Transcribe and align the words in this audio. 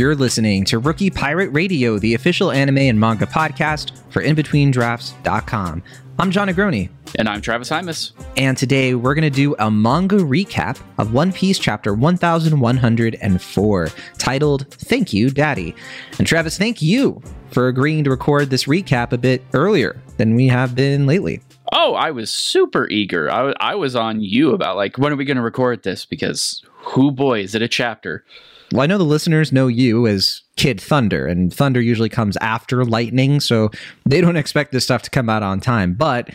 You're 0.00 0.14
listening 0.14 0.64
to 0.66 0.78
Rookie 0.78 1.10
Pirate 1.10 1.50
Radio, 1.50 1.98
the 1.98 2.14
official 2.14 2.50
anime 2.50 2.78
and 2.78 2.98
manga 2.98 3.26
podcast 3.26 3.92
for 4.10 4.22
InBetweenDrafts.com. 4.22 5.82
I'm 6.20 6.30
Jon 6.30 6.48
Negroni. 6.48 6.90
And 7.18 7.26
I'm 7.30 7.40
Travis 7.40 7.70
Hymas. 7.70 8.12
And 8.36 8.54
today 8.54 8.94
we're 8.94 9.14
going 9.14 9.22
to 9.22 9.30
do 9.30 9.56
a 9.58 9.70
manga 9.70 10.18
recap 10.18 10.78
of 10.98 11.14
One 11.14 11.32
Piece 11.32 11.58
chapter 11.58 11.94
1104, 11.94 13.88
titled 14.18 14.66
Thank 14.74 15.14
You, 15.14 15.30
Daddy. 15.30 15.74
And 16.18 16.26
Travis, 16.26 16.58
thank 16.58 16.82
you 16.82 17.22
for 17.52 17.68
agreeing 17.68 18.04
to 18.04 18.10
record 18.10 18.50
this 18.50 18.64
recap 18.64 19.12
a 19.12 19.18
bit 19.18 19.42
earlier 19.54 19.98
than 20.18 20.34
we 20.34 20.46
have 20.48 20.74
been 20.74 21.06
lately. 21.06 21.40
Oh, 21.72 21.94
I 21.94 22.10
was 22.10 22.30
super 22.30 22.86
eager. 22.90 23.32
I, 23.32 23.36
w- 23.36 23.54
I 23.58 23.74
was 23.74 23.96
on 23.96 24.20
you 24.20 24.52
about, 24.52 24.76
like, 24.76 24.98
when 24.98 25.14
are 25.14 25.16
we 25.16 25.24
going 25.24 25.38
to 25.38 25.42
record 25.42 25.84
this? 25.84 26.04
Because, 26.04 26.62
who 26.80 27.12
boy, 27.12 27.40
is 27.40 27.54
it 27.54 27.62
a 27.62 27.68
chapter? 27.68 28.26
Well, 28.72 28.82
I 28.82 28.86
know 28.86 28.98
the 28.98 29.04
listeners 29.04 29.52
know 29.52 29.68
you 29.68 30.06
as 30.06 30.42
Kid 30.60 30.78
Thunder, 30.78 31.26
and 31.26 31.50
Thunder 31.50 31.80
usually 31.80 32.10
comes 32.10 32.36
after 32.36 32.84
Lightning, 32.84 33.40
so 33.40 33.70
they 34.04 34.20
don't 34.20 34.36
expect 34.36 34.72
this 34.72 34.84
stuff 34.84 35.00
to 35.00 35.08
come 35.08 35.30
out 35.30 35.42
on 35.42 35.58
time. 35.58 35.94
But 35.94 36.28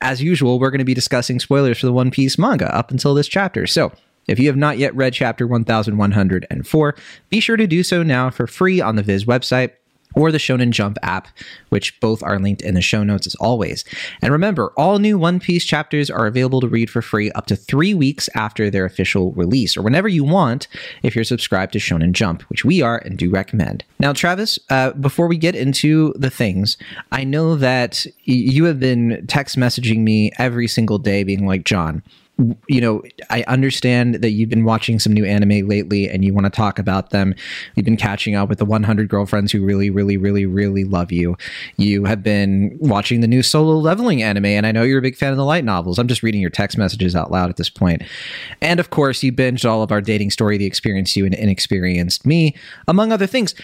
as 0.00 0.20
usual, 0.20 0.58
we're 0.58 0.72
going 0.72 0.80
to 0.80 0.84
be 0.84 0.94
discussing 0.94 1.38
spoilers 1.38 1.78
for 1.78 1.86
the 1.86 1.92
One 1.92 2.10
Piece 2.10 2.36
manga 2.38 2.74
up 2.74 2.90
until 2.90 3.14
this 3.14 3.28
chapter. 3.28 3.68
So 3.68 3.92
if 4.26 4.40
you 4.40 4.48
have 4.48 4.56
not 4.56 4.78
yet 4.78 4.96
read 4.96 5.14
chapter 5.14 5.46
1104, 5.46 6.94
be 7.30 7.38
sure 7.38 7.56
to 7.56 7.68
do 7.68 7.84
so 7.84 8.02
now 8.02 8.30
for 8.30 8.48
free 8.48 8.80
on 8.80 8.96
the 8.96 9.02
Viz 9.04 9.26
website 9.26 9.74
or 10.14 10.32
the 10.32 10.38
Shonen 10.38 10.70
Jump 10.70 10.98
app, 11.02 11.28
which 11.68 11.98
both 12.00 12.22
are 12.22 12.38
linked 12.38 12.62
in 12.62 12.74
the 12.74 12.80
show 12.82 13.02
notes 13.02 13.26
as 13.26 13.34
always. 13.36 13.84
And 14.20 14.32
remember, 14.32 14.72
all 14.76 14.98
new 14.98 15.18
One 15.18 15.40
Piece 15.40 15.64
chapters 15.64 16.10
are 16.10 16.26
available 16.26 16.60
to 16.60 16.68
read 16.68 16.90
for 16.90 17.02
free 17.02 17.30
up 17.32 17.46
to 17.46 17.56
three 17.56 17.94
weeks 17.94 18.28
after 18.34 18.70
their 18.70 18.84
official 18.84 19.32
release, 19.32 19.76
or 19.76 19.82
whenever 19.82 20.08
you 20.08 20.24
want 20.24 20.68
if 21.02 21.14
you're 21.14 21.24
subscribed 21.24 21.72
to 21.72 21.78
Shonen 21.78 22.12
Jump, 22.12 22.42
which 22.42 22.64
we 22.64 22.82
are 22.82 22.98
and 22.98 23.16
do 23.18 23.30
recommend. 23.30 23.84
Now, 23.98 24.12
Travis, 24.12 24.58
uh, 24.70 24.92
before 24.92 25.26
we 25.28 25.36
get 25.38 25.54
into 25.54 26.12
the 26.16 26.30
things, 26.30 26.76
I 27.10 27.24
know 27.24 27.56
that 27.56 28.04
y- 28.06 28.34
you 28.34 28.64
have 28.64 28.80
been 28.80 29.24
text 29.26 29.56
messaging 29.56 29.98
me 29.98 30.32
every 30.38 30.68
single 30.68 30.98
day, 30.98 31.24
being 31.24 31.46
like, 31.46 31.64
Jon, 31.64 32.02
you 32.66 32.80
know, 32.80 33.02
I 33.30 33.44
understand 33.46 34.16
that 34.16 34.30
you've 34.30 34.48
been 34.48 34.64
watching 34.64 34.98
some 34.98 35.12
new 35.12 35.24
anime 35.24 35.68
lately 35.68 36.08
and 36.08 36.24
you 36.24 36.32
want 36.32 36.46
to 36.46 36.50
talk 36.50 36.78
about 36.78 37.10
them. 37.10 37.34
You've 37.74 37.84
been 37.84 37.96
catching 37.96 38.34
up 38.34 38.48
with 38.48 38.58
the 38.58 38.64
100 38.64 39.08
girlfriends 39.08 39.52
who 39.52 39.64
really, 39.64 39.90
really, 39.90 40.16
really, 40.16 40.46
really 40.46 40.84
love 40.84 41.12
you. 41.12 41.36
You 41.76 42.04
have 42.04 42.22
been 42.22 42.76
watching 42.80 43.20
the 43.20 43.28
new 43.28 43.42
solo 43.42 43.76
leveling 43.76 44.22
anime, 44.22 44.46
and 44.46 44.66
I 44.66 44.72
know 44.72 44.82
you're 44.82 44.98
a 44.98 45.02
big 45.02 45.16
fan 45.16 45.30
of 45.30 45.36
the 45.36 45.44
light 45.44 45.64
novels. 45.64 45.98
I'm 45.98 46.08
just 46.08 46.22
reading 46.22 46.40
your 46.40 46.50
text 46.50 46.78
messages 46.78 47.14
out 47.14 47.30
loud 47.30 47.50
at 47.50 47.56
this 47.56 47.70
point. 47.70 48.02
And 48.60 48.80
of 48.80 48.90
course, 48.90 49.22
you 49.22 49.32
binged 49.32 49.68
all 49.68 49.82
of 49.82 49.92
our 49.92 50.00
dating 50.00 50.30
story, 50.30 50.56
The 50.56 50.66
Experienced 50.66 51.14
You 51.16 51.26
and 51.26 51.34
Inexperienced 51.34 52.26
Me, 52.26 52.56
among 52.88 53.12
other 53.12 53.26
things 53.26 53.54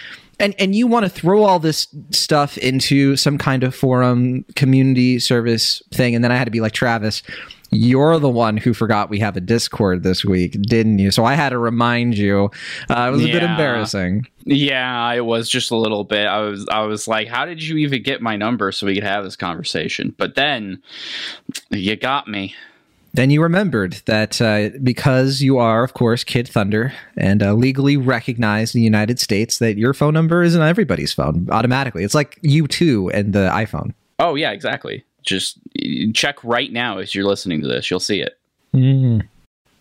and 0.41 0.55
and 0.58 0.75
you 0.75 0.86
want 0.86 1.05
to 1.05 1.08
throw 1.08 1.42
all 1.42 1.58
this 1.58 1.88
stuff 2.10 2.56
into 2.58 3.16
some 3.16 3.38
kind 3.38 3.64
of 3.64 3.75
forum 3.75 4.44
community 4.55 5.19
service 5.19 5.82
thing 5.91 6.14
and 6.14 6.22
then 6.22 6.30
i 6.30 6.36
had 6.36 6.44
to 6.44 6.50
be 6.50 6.60
like 6.60 6.72
travis 6.72 7.22
you're 7.70 8.19
the 8.19 8.28
one 8.28 8.56
who 8.56 8.72
forgot 8.72 9.11
we 9.11 9.19
have 9.19 9.36
a 9.36 9.41
discord 9.41 10.02
this 10.02 10.24
week 10.24 10.61
didn't 10.62 10.98
you 10.98 11.11
so 11.11 11.24
i 11.24 11.34
had 11.34 11.50
to 11.50 11.58
remind 11.58 12.16
you 12.16 12.50
uh, 12.91 13.06
it 13.08 13.10
was 13.10 13.25
a 13.25 13.33
bit 13.33 13.42
embarrassing 13.42 14.27
Yeah, 14.44 15.12
it 15.12 15.27
was 15.27 15.50
just 15.50 15.70
a 15.70 15.77
little 15.77 16.05
bit. 16.05 16.27
I 16.27 16.38
was 16.41 16.66
I 16.70 16.80
was 16.83 17.06
like, 17.06 17.28
how 17.28 17.44
did 17.44 17.62
you 17.62 17.77
even 17.77 18.02
get 18.02 18.22
my 18.22 18.34
number 18.36 18.72
so 18.72 18.86
we 18.86 18.94
could 18.94 19.05
have 19.05 19.22
this 19.22 19.36
conversation? 19.36 20.14
But 20.16 20.36
then 20.36 20.80
you 21.69 21.97
got 21.97 22.28
me. 22.28 22.55
then 23.12 23.28
you 23.28 23.43
remembered 23.43 24.00
that 24.06 24.41
uh, 24.41 24.70
because 24.82 25.43
you 25.43 25.59
are 25.59 25.84
of 25.84 25.93
course 25.93 26.25
kid 26.25 26.48
thunder 26.48 26.94
and 27.19 27.43
uh, 27.43 27.53
legally 27.53 27.97
recognized 27.98 28.75
in 28.75 28.78
the 28.81 28.84
united 28.84 29.19
states 29.20 29.59
that 29.59 29.76
your 29.76 29.93
phone 29.93 30.14
number 30.14 30.43
is 30.43 30.54
in 30.54 30.62
everybody's 30.62 31.12
phone 31.12 31.47
automatically 31.50 32.04
it's 32.04 32.14
like 32.14 32.41
U2 32.43 33.10
and 33.12 33.32
the 33.34 33.50
iphone 33.64 33.93
Oh, 34.20 34.34
yeah, 34.34 34.50
exactly. 34.50 35.04
Just 35.28 35.59
check 36.15 36.43
right 36.43 36.72
now 36.72 36.99
as 36.99 37.15
you're 37.15 37.27
listening 37.27 37.62
to 37.62 37.69
this. 37.69 37.91
You'll 37.91 38.00
see 38.00 38.21
it. 38.21 38.39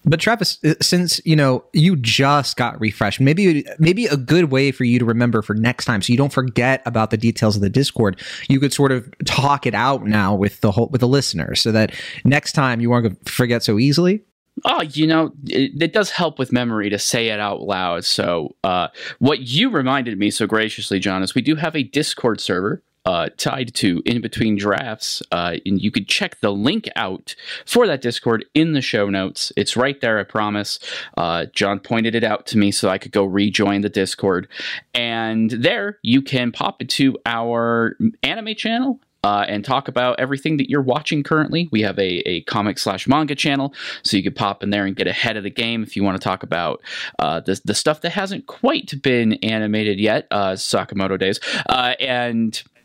But 0.08 0.22
Travis, 0.22 0.58
uh, 0.63 0.75
since 0.81 1.19
you 1.25 1.35
know 1.35 1.66
you 1.74 1.97
just 1.97 2.56
got 2.56 2.80
refreshed, 2.80 3.19
maybe 3.19 3.66
maybe 3.78 4.06
a 4.06 4.16
good 4.16 4.46
way 4.46 4.72
for 4.72 4.86
you 4.86 5.00
to 5.00 5.06
remember 5.06 5.41
for 5.41 5.53
next 5.53 5.84
time, 5.84 6.02
so 6.02 6.13
you 6.13 6.18
don't 6.18 6.31
forget 6.31 6.81
about 6.86 7.12
the 7.12 7.18
details 7.18 7.57
of 7.57 7.62
the 7.62 7.69
Discord. 7.69 8.19
You 8.47 8.59
could 8.59 8.72
sort 8.72 8.94
of 8.94 9.12
talk 9.25 9.66
it 9.66 9.75
out 9.75 10.06
now 10.06 10.34
with 10.34 10.62
the 10.62 10.72
whole 10.72 10.88
with 10.88 11.02
the 11.02 11.07
listeners, 11.07 11.59
so 11.59 11.74
that 11.74 11.94
next 12.24 12.53
time 12.53 12.80
you 12.80 12.90
won't 12.90 13.30
forget 13.30 13.63
so 13.63 13.78
easily. 13.78 14.24
Oh, 14.66 14.81
you 14.81 15.06
know, 15.06 15.34
it, 15.46 15.81
it 15.81 15.94
does 15.94 16.09
help 16.09 16.40
with 16.40 16.52
memory 16.52 16.90
to 16.90 16.97
say 16.97 17.28
it 17.28 17.40
out 17.40 17.62
loud. 17.62 18.06
So, 18.06 18.56
uh, 18.63 18.88
what 19.19 19.41
you 19.41 19.69
reminded 19.69 20.18
me 20.18 20.31
so 20.31 20.47
graciously, 20.47 21.00
Jon, 21.00 21.22
is 21.22 21.36
we 21.36 21.41
do 21.41 21.56
have 21.56 21.75
a 21.75 21.84
Discord 21.84 22.40
server. 22.40 22.81
Uh, 23.07 23.29
tied 23.38 23.73
to 23.73 24.01
in 24.06 24.19
between 24.19 24.57
drafts, 24.57 25.23
uh, 25.31 25.56
and 25.66 25.81
you 25.81 25.90
could 25.90 26.09
check 26.09 26.41
the 26.41 26.51
link 26.51 26.90
out 26.97 27.35
for 27.66 27.88
that 27.88 28.01
Discord 28.01 28.44
in 28.53 28.73
the 28.73 28.81
show 28.81 29.09
notes. 29.09 29.53
It's 29.56 29.78
right 29.78 30.00
there, 30.01 30.19
I 30.19 30.23
promise. 30.23 30.78
Uh, 31.16 31.45
Jon 31.53 31.79
pointed 31.79 32.16
it 32.16 32.25
out 32.25 32.45
to 32.47 32.57
me 32.57 32.69
so 32.69 32.90
I 32.90 32.97
could 32.97 33.13
go 33.13 33.23
rejoin 33.23 33.79
the 33.79 33.88
Discord, 33.88 34.50
and 34.94 35.50
there 35.51 36.00
you 36.01 36.22
can 36.22 36.51
pop 36.51 36.81
into 36.81 37.18
our 37.25 37.95
anime 38.23 38.56
channel 38.56 39.00
uh, 39.24 39.45
and 39.47 39.66
talk 39.66 39.88
about 39.88 40.19
everything 40.19 40.57
that 40.57 40.69
you're 40.69 40.81
watching 40.81 41.24
currently. 41.24 41.69
We 41.72 41.81
have 41.81 41.97
a, 42.00 42.29
a 42.29 42.41
comic 42.41 42.78
slash 42.78 43.07
manga 43.07 43.35
channel, 43.35 43.74
so 44.03 44.18
you 44.18 44.24
could 44.24 44.35
pop 44.35 44.63
in 44.63 44.69
there 44.69 44.85
and 44.85 44.95
get 44.95 45.07
ahead 45.07 45.38
of 45.38 45.44
the 45.44 45.50
game 45.50 45.84
if 45.84 45.95
you 45.95 46.03
want 46.03 46.19
to 46.19 46.24
talk 46.24 46.44
about 46.44 46.81
uh, 47.19 47.39
the, 47.39 47.59
the 47.66 47.75
stuff 47.75 48.01
that 48.01 48.12
hasn't 48.12 48.47
quite 48.47 49.01
been 49.01 49.34
animated 49.44 50.00
yet, 50.00 50.28
uh, 50.31 50.51
Sakamoto 50.51 51.18
days. 51.18 51.39
Uh, 51.68 51.94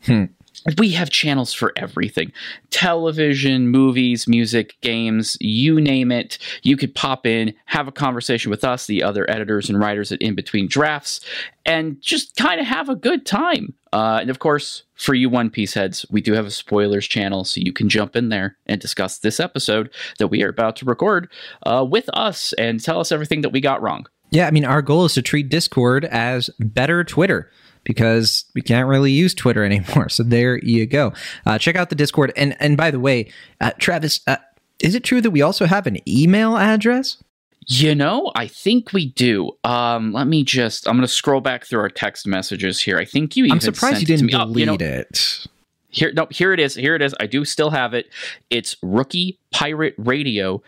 and 0.06 0.78
we 0.78 0.90
have 0.92 1.10
channels 1.10 1.52
for 1.52 1.72
everything 1.76 2.32
television, 2.70 3.68
movies, 3.68 4.26
music, 4.26 4.76
games, 4.80 5.36
you 5.40 5.80
name 5.80 6.10
it. 6.10 6.38
You 6.62 6.76
could 6.76 6.94
pop 6.94 7.26
in, 7.26 7.54
have 7.66 7.88
a 7.88 7.92
conversation 7.92 8.50
with 8.50 8.64
us, 8.64 8.86
the 8.86 9.02
other 9.02 9.28
editors 9.30 9.68
and 9.68 9.78
writers 9.78 10.12
at 10.12 10.22
In 10.22 10.34
Between 10.34 10.68
Drafts, 10.68 11.20
and 11.66 12.00
just 12.00 12.36
kind 12.36 12.60
of 12.60 12.66
have 12.66 12.88
a 12.88 12.96
good 12.96 13.26
time. 13.26 13.74
Uh, 13.92 14.18
and 14.22 14.30
of 14.30 14.38
course, 14.38 14.84
for 14.94 15.14
you 15.14 15.28
One 15.28 15.50
Piece 15.50 15.74
heads, 15.74 16.06
we 16.10 16.20
do 16.20 16.32
have 16.32 16.46
a 16.46 16.50
spoilers 16.50 17.06
channel, 17.06 17.44
so 17.44 17.60
you 17.60 17.72
can 17.72 17.88
jump 17.88 18.16
in 18.16 18.30
there 18.30 18.56
and 18.66 18.80
discuss 18.80 19.18
this 19.18 19.38
episode 19.38 19.90
that 20.18 20.28
we 20.28 20.42
are 20.42 20.48
about 20.48 20.76
to 20.76 20.84
record 20.84 21.30
uh, 21.64 21.84
with 21.88 22.08
us 22.14 22.52
and 22.54 22.82
tell 22.82 23.00
us 23.00 23.12
everything 23.12 23.42
that 23.42 23.50
we 23.50 23.60
got 23.60 23.82
wrong. 23.82 24.06
Yeah, 24.30 24.46
I 24.46 24.50
mean, 24.50 24.64
our 24.64 24.80
goal 24.80 25.04
is 25.04 25.14
to 25.14 25.22
treat 25.22 25.50
Discord 25.50 26.06
as 26.06 26.48
better 26.58 27.04
Twitter 27.04 27.50
because 27.84 28.44
we 28.54 28.62
can't 28.62 28.88
really 28.88 29.12
use 29.12 29.34
Twitter 29.34 29.64
anymore. 29.64 30.08
So 30.08 30.22
there 30.22 30.58
you 30.58 30.86
go. 30.86 31.12
Uh, 31.46 31.58
check 31.58 31.76
out 31.76 31.90
the 31.90 31.96
Discord. 31.96 32.32
And 32.36 32.56
and 32.60 32.76
by 32.76 32.90
the 32.90 33.00
way, 33.00 33.30
uh, 33.60 33.72
Travis, 33.78 34.20
uh, 34.26 34.36
is 34.80 34.94
it 34.94 35.04
true 35.04 35.20
that 35.20 35.30
we 35.30 35.42
also 35.42 35.66
have 35.66 35.86
an 35.86 35.98
email 36.08 36.56
address? 36.56 37.22
You 37.68 37.94
know, 37.94 38.32
I 38.34 38.48
think 38.48 38.92
we 38.92 39.06
do. 39.06 39.52
Um, 39.62 40.12
let 40.12 40.26
me 40.26 40.42
just. 40.42 40.88
I'm 40.88 40.96
going 40.96 41.06
to 41.06 41.12
scroll 41.12 41.40
back 41.40 41.64
through 41.64 41.80
our 41.80 41.88
text 41.88 42.26
messages 42.26 42.80
here. 42.80 42.98
I 42.98 43.04
think 43.04 43.36
you. 43.36 43.44
Even 43.44 43.52
I'm 43.52 43.60
surprised 43.60 44.00
you 44.00 44.06
sent 44.06 44.22
it 44.22 44.26
didn't 44.26 44.26
me. 44.26 44.34
Oh, 44.34 44.46
delete 44.46 44.58
you 44.58 44.66
know, 44.66 44.98
it. 44.98 45.46
Here, 45.90 46.12
no, 46.12 46.26
here 46.30 46.52
it 46.52 46.58
is. 46.58 46.74
Here 46.74 46.96
it 46.96 47.02
is. 47.02 47.14
I 47.20 47.26
do 47.26 47.44
still 47.44 47.70
have 47.70 47.94
it. 47.94 48.08
It's 48.50 48.76
Rookie 48.82 49.38
Pirate 49.52 49.94
Radio 49.98 50.62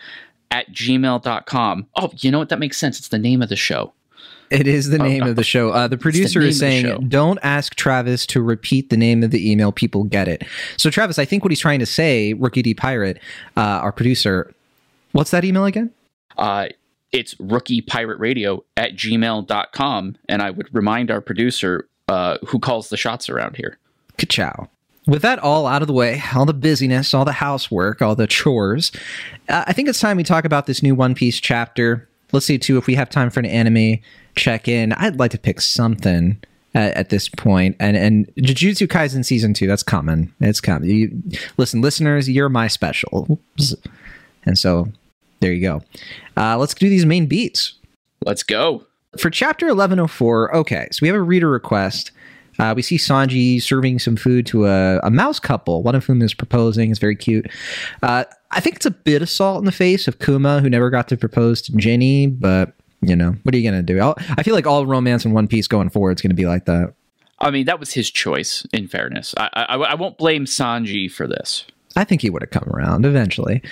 at 0.50 0.70
gmail.com. 0.70 1.86
Oh, 1.96 2.12
you 2.18 2.30
know 2.30 2.38
what? 2.38 2.50
That 2.50 2.58
makes 2.60 2.76
sense. 2.76 2.98
It's 2.98 3.08
the 3.08 3.18
name 3.18 3.42
of 3.42 3.48
the 3.48 3.56
show. 3.56 3.92
It 4.54 4.66
is 4.66 4.88
the 4.88 4.98
name 4.98 5.24
of 5.24 5.36
the 5.36 5.44
show. 5.44 5.70
Uh, 5.70 5.88
the 5.88 5.98
producer 5.98 6.40
name 6.40 6.48
is 6.48 6.58
saying, 6.58 7.08
don't 7.08 7.38
ask 7.42 7.74
Travis 7.74 8.26
to 8.26 8.40
repeat 8.40 8.90
the 8.90 8.96
name 8.96 9.22
of 9.22 9.30
the 9.30 9.50
email. 9.50 9.72
People 9.72 10.04
get 10.04 10.28
it. 10.28 10.44
So, 10.76 10.90
Travis, 10.90 11.18
I 11.18 11.24
think 11.24 11.44
what 11.44 11.50
he's 11.50 11.60
trying 11.60 11.80
to 11.80 11.86
say, 11.86 12.32
Rookie 12.34 12.62
D 12.62 12.74
Pirate, 12.74 13.18
uh, 13.56 13.60
our 13.60 13.92
producer, 13.92 14.54
what's 15.12 15.30
that 15.32 15.44
email 15.44 15.64
again? 15.64 15.90
Uh, 16.38 16.68
it's 17.12 17.38
Rookie 17.38 17.80
Pirate 17.80 18.18
Radio 18.18 18.64
at 18.76 18.94
gmail.com. 18.94 20.16
And 20.28 20.42
I 20.42 20.50
would 20.50 20.72
remind 20.74 21.10
our 21.10 21.20
producer 21.20 21.88
uh, 22.08 22.38
who 22.46 22.58
calls 22.58 22.88
the 22.88 22.96
shots 22.96 23.28
around 23.28 23.56
here. 23.56 23.78
Ka-chow. 24.18 24.68
With 25.06 25.22
that 25.22 25.38
all 25.38 25.66
out 25.66 25.82
of 25.82 25.88
the 25.88 25.94
way, 25.94 26.22
all 26.34 26.46
the 26.46 26.54
busyness, 26.54 27.12
all 27.12 27.26
the 27.26 27.32
housework, 27.32 28.00
all 28.00 28.16
the 28.16 28.26
chores, 28.26 28.90
uh, 29.50 29.64
I 29.66 29.72
think 29.74 29.88
it's 29.88 30.00
time 30.00 30.16
we 30.16 30.22
talk 30.22 30.46
about 30.46 30.66
this 30.66 30.82
new 30.82 30.94
One 30.94 31.14
Piece 31.14 31.40
chapter. 31.40 32.08
Let's 32.34 32.44
see, 32.44 32.58
too, 32.58 32.76
if 32.76 32.86
we 32.86 32.94
have 32.96 33.08
time 33.08 33.30
for 33.30 33.40
an 33.40 33.46
anime 33.46 34.00
check 34.34 34.68
in. 34.68 34.92
I'd 34.94 35.18
like 35.18 35.30
to 35.32 35.38
pick 35.38 35.60
something 35.60 36.40
at, 36.74 36.94
at 36.94 37.08
this. 37.10 37.30
And 37.44 37.74
and 37.80 38.34
Jujutsu 38.36 38.86
Kaisen 38.86 39.24
season 39.24 39.54
two, 39.54 39.66
that's 39.66 39.82
common. 39.82 40.32
It's 40.40 40.60
common. 40.60 40.88
You, 40.88 41.22
listen, 41.56 41.80
listeners, 41.80 42.28
you're 42.28 42.48
my 42.48 42.68
special. 42.68 43.38
And 44.44 44.58
so 44.58 44.88
there 45.40 45.52
you 45.52 45.62
go. 45.62 45.82
Uh, 46.36 46.58
let's 46.58 46.74
do 46.74 46.88
these 46.88 47.06
main 47.06 47.26
beats. 47.26 47.74
Let's 48.24 48.42
go. 48.42 48.84
For 49.18 49.30
chapter 49.30 49.66
1104, 49.66 50.56
okay, 50.56 50.88
so 50.90 50.98
we 51.00 51.08
have 51.08 51.16
a 51.16 51.22
reader 51.22 51.48
request. 51.48 52.10
Uh, 52.58 52.72
we 52.76 52.82
see 52.82 52.96
Sanji 52.96 53.60
serving 53.60 53.98
some 53.98 54.16
food 54.16 54.46
to 54.46 54.66
a, 54.66 54.98
a, 54.98 55.10
mouse 55.10 55.40
couple, 55.40 55.82
one 55.82 55.94
of 55.94 56.04
whom 56.04 56.22
is 56.22 56.34
proposing. 56.34 56.90
It's 56.90 57.00
very 57.00 57.16
cute. 57.16 57.50
Uh, 58.02 58.24
I 58.50 58.60
think 58.60 58.76
it's 58.76 58.86
a 58.86 58.90
bit 58.90 59.22
of 59.22 59.28
salt 59.28 59.58
in 59.58 59.64
the 59.64 59.72
face 59.72 60.06
of 60.06 60.18
Kuma, 60.18 60.60
who 60.60 60.70
never 60.70 60.90
got 60.90 61.08
to 61.08 61.16
propose 61.16 61.60
to 61.62 61.76
Ginny, 61.76 62.26
but 62.26 62.74
you 63.00 63.16
know, 63.16 63.34
what 63.42 63.54
are 63.54 63.58
you 63.58 63.70
going 63.70 63.84
to 63.84 63.92
do? 63.92 64.00
I'll, 64.00 64.14
I 64.36 64.42
feel 64.42 64.54
like 64.54 64.66
all 64.66 64.86
romance 64.86 65.24
in 65.24 65.32
One 65.32 65.48
Piece 65.48 65.68
going 65.68 65.90
forward 65.90 66.18
is 66.18 66.22
going 66.22 66.30
to 66.30 66.36
be 66.36 66.46
like 66.46 66.64
that. 66.66 66.94
I 67.38 67.50
mean, 67.50 67.66
that 67.66 67.80
was 67.80 67.92
his 67.92 68.10
choice, 68.10 68.66
in 68.72 68.88
fairness. 68.88 69.34
I, 69.36 69.50
I, 69.52 69.76
I 69.76 69.94
won't 69.94 70.16
blame 70.16 70.46
Sanji 70.46 71.10
for 71.10 71.26
this. 71.26 71.66
I 71.96 72.04
think 72.04 72.22
he 72.22 72.30
would 72.30 72.42
have 72.42 72.50
come 72.50 72.68
around 72.72 73.04
eventually. 73.04 73.62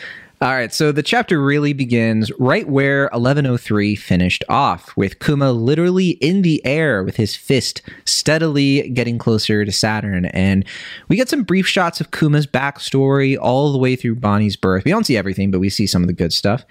All 0.43 0.51
right, 0.51 0.75
so 0.75 0.91
the 0.91 1.05
chapter 1.05 1.41
really 1.41 1.73
begins 1.73 2.33
right 2.37 2.69
where 2.69 3.03
1103 3.13 3.95
finished 3.95 4.43
off, 4.49 4.93
with 4.97 5.21
Kuma 5.21 5.53
literally 5.53 6.11
in 6.21 6.43
the 6.43 6.61
air 6.67 7.05
with 7.05 7.15
his 7.15 7.37
fist 7.37 7.81
steadily 8.07 8.89
getting 8.89 9.19
closer 9.19 9.65
to 9.65 9.71
Saturn. 9.71 10.25
And 10.25 10.65
we 11.07 11.15
get 11.15 11.29
some 11.29 11.45
brief 11.45 11.69
shots 11.69 12.01
of 12.01 12.11
Kuma's 12.11 12.49
backstory 12.49 13.39
all 13.41 13.71
the 13.71 13.79
way 13.79 13.95
through 13.95 14.17
Bonney's 14.17 14.57
birth. 14.57 14.85
We 14.85 14.91
don't 14.91 15.07
see 15.07 15.17
everything, 15.17 15.53
but 15.53 15.61
we 15.61 15.71
see 15.71 15.87
some 15.87 16.03
of 16.03 16.09
the 16.09 16.13
good 16.13 16.33
stuff. 16.33 16.65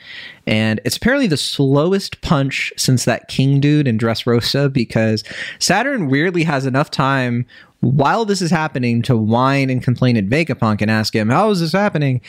And 0.45 0.81
it's 0.83 0.97
apparently 0.97 1.27
the 1.27 1.37
slowest 1.37 2.19
punch 2.19 2.73
since 2.75 3.05
that 3.05 3.29
King 3.29 3.61
dude 3.61 3.87
in 3.87 3.97
Dressrosa 3.97 4.73
because 4.73 5.23
Saturn 5.59 6.09
weirdly 6.09 6.43
has 6.43 6.65
enough 6.65 6.91
time 6.91 7.45
while 7.81 8.25
this 8.25 8.41
is 8.41 8.51
happening 8.51 9.01
to 9.03 9.17
whine 9.17 9.69
and 9.69 9.83
complain 9.83 10.15
at 10.15 10.27
Vegapunk 10.27 10.81
and 10.81 10.89
ask 10.89 11.15
him, 11.15 11.29
How 11.29 11.49
is 11.49 11.59
this 11.59 11.73
happening? 11.73 12.21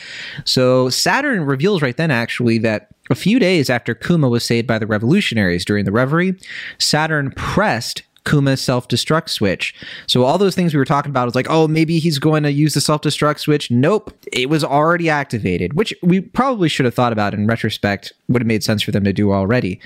So 0.45 0.89
Saturn 0.89 1.45
reveals 1.45 1.81
right 1.81 1.95
then, 1.95 2.11
actually, 2.11 2.57
that 2.59 2.89
a 3.09 3.15
few 3.15 3.39
days 3.39 3.69
after 3.69 3.93
Kuma 3.93 4.29
was 4.29 4.43
saved 4.43 4.67
by 4.67 4.79
the 4.79 4.87
revolutionaries 4.87 5.65
during 5.65 5.85
the 5.85 5.91
reverie, 5.91 6.35
Saturn 6.79 7.31
pressed 7.31 8.03
Kuma's 8.25 8.61
self 8.61 8.87
destruct 8.87 9.29
switch. 9.29 9.73
So 10.07 10.23
all 10.23 10.37
those 10.37 10.55
things 10.55 10.73
we 10.73 10.77
were 10.77 10.85
talking 10.85 11.09
about 11.09 11.27
is 11.27 11.35
like, 11.35 11.47
oh, 11.49 11.67
maybe 11.67 11.99
he's 11.99 12.19
going 12.19 12.43
to 12.43 12.51
use 12.51 12.73
the 12.73 12.81
self 12.81 13.01
destruct 13.01 13.39
switch. 13.39 13.69
Nope, 13.69 14.13
it 14.31 14.49
was 14.49 14.63
already 14.63 15.09
activated, 15.09 15.73
which 15.73 15.93
we 16.01 16.21
probably 16.21 16.69
should 16.69 16.85
have 16.85 16.93
thought 16.93 17.13
about 17.13 17.33
in 17.33 17.47
retrospect. 17.47 18.13
Would 18.29 18.41
have 18.41 18.47
made 18.47 18.63
sense 18.63 18.81
for 18.81 18.91
them 18.91 19.03
to 19.03 19.13
do 19.13 19.31
already. 19.31 19.79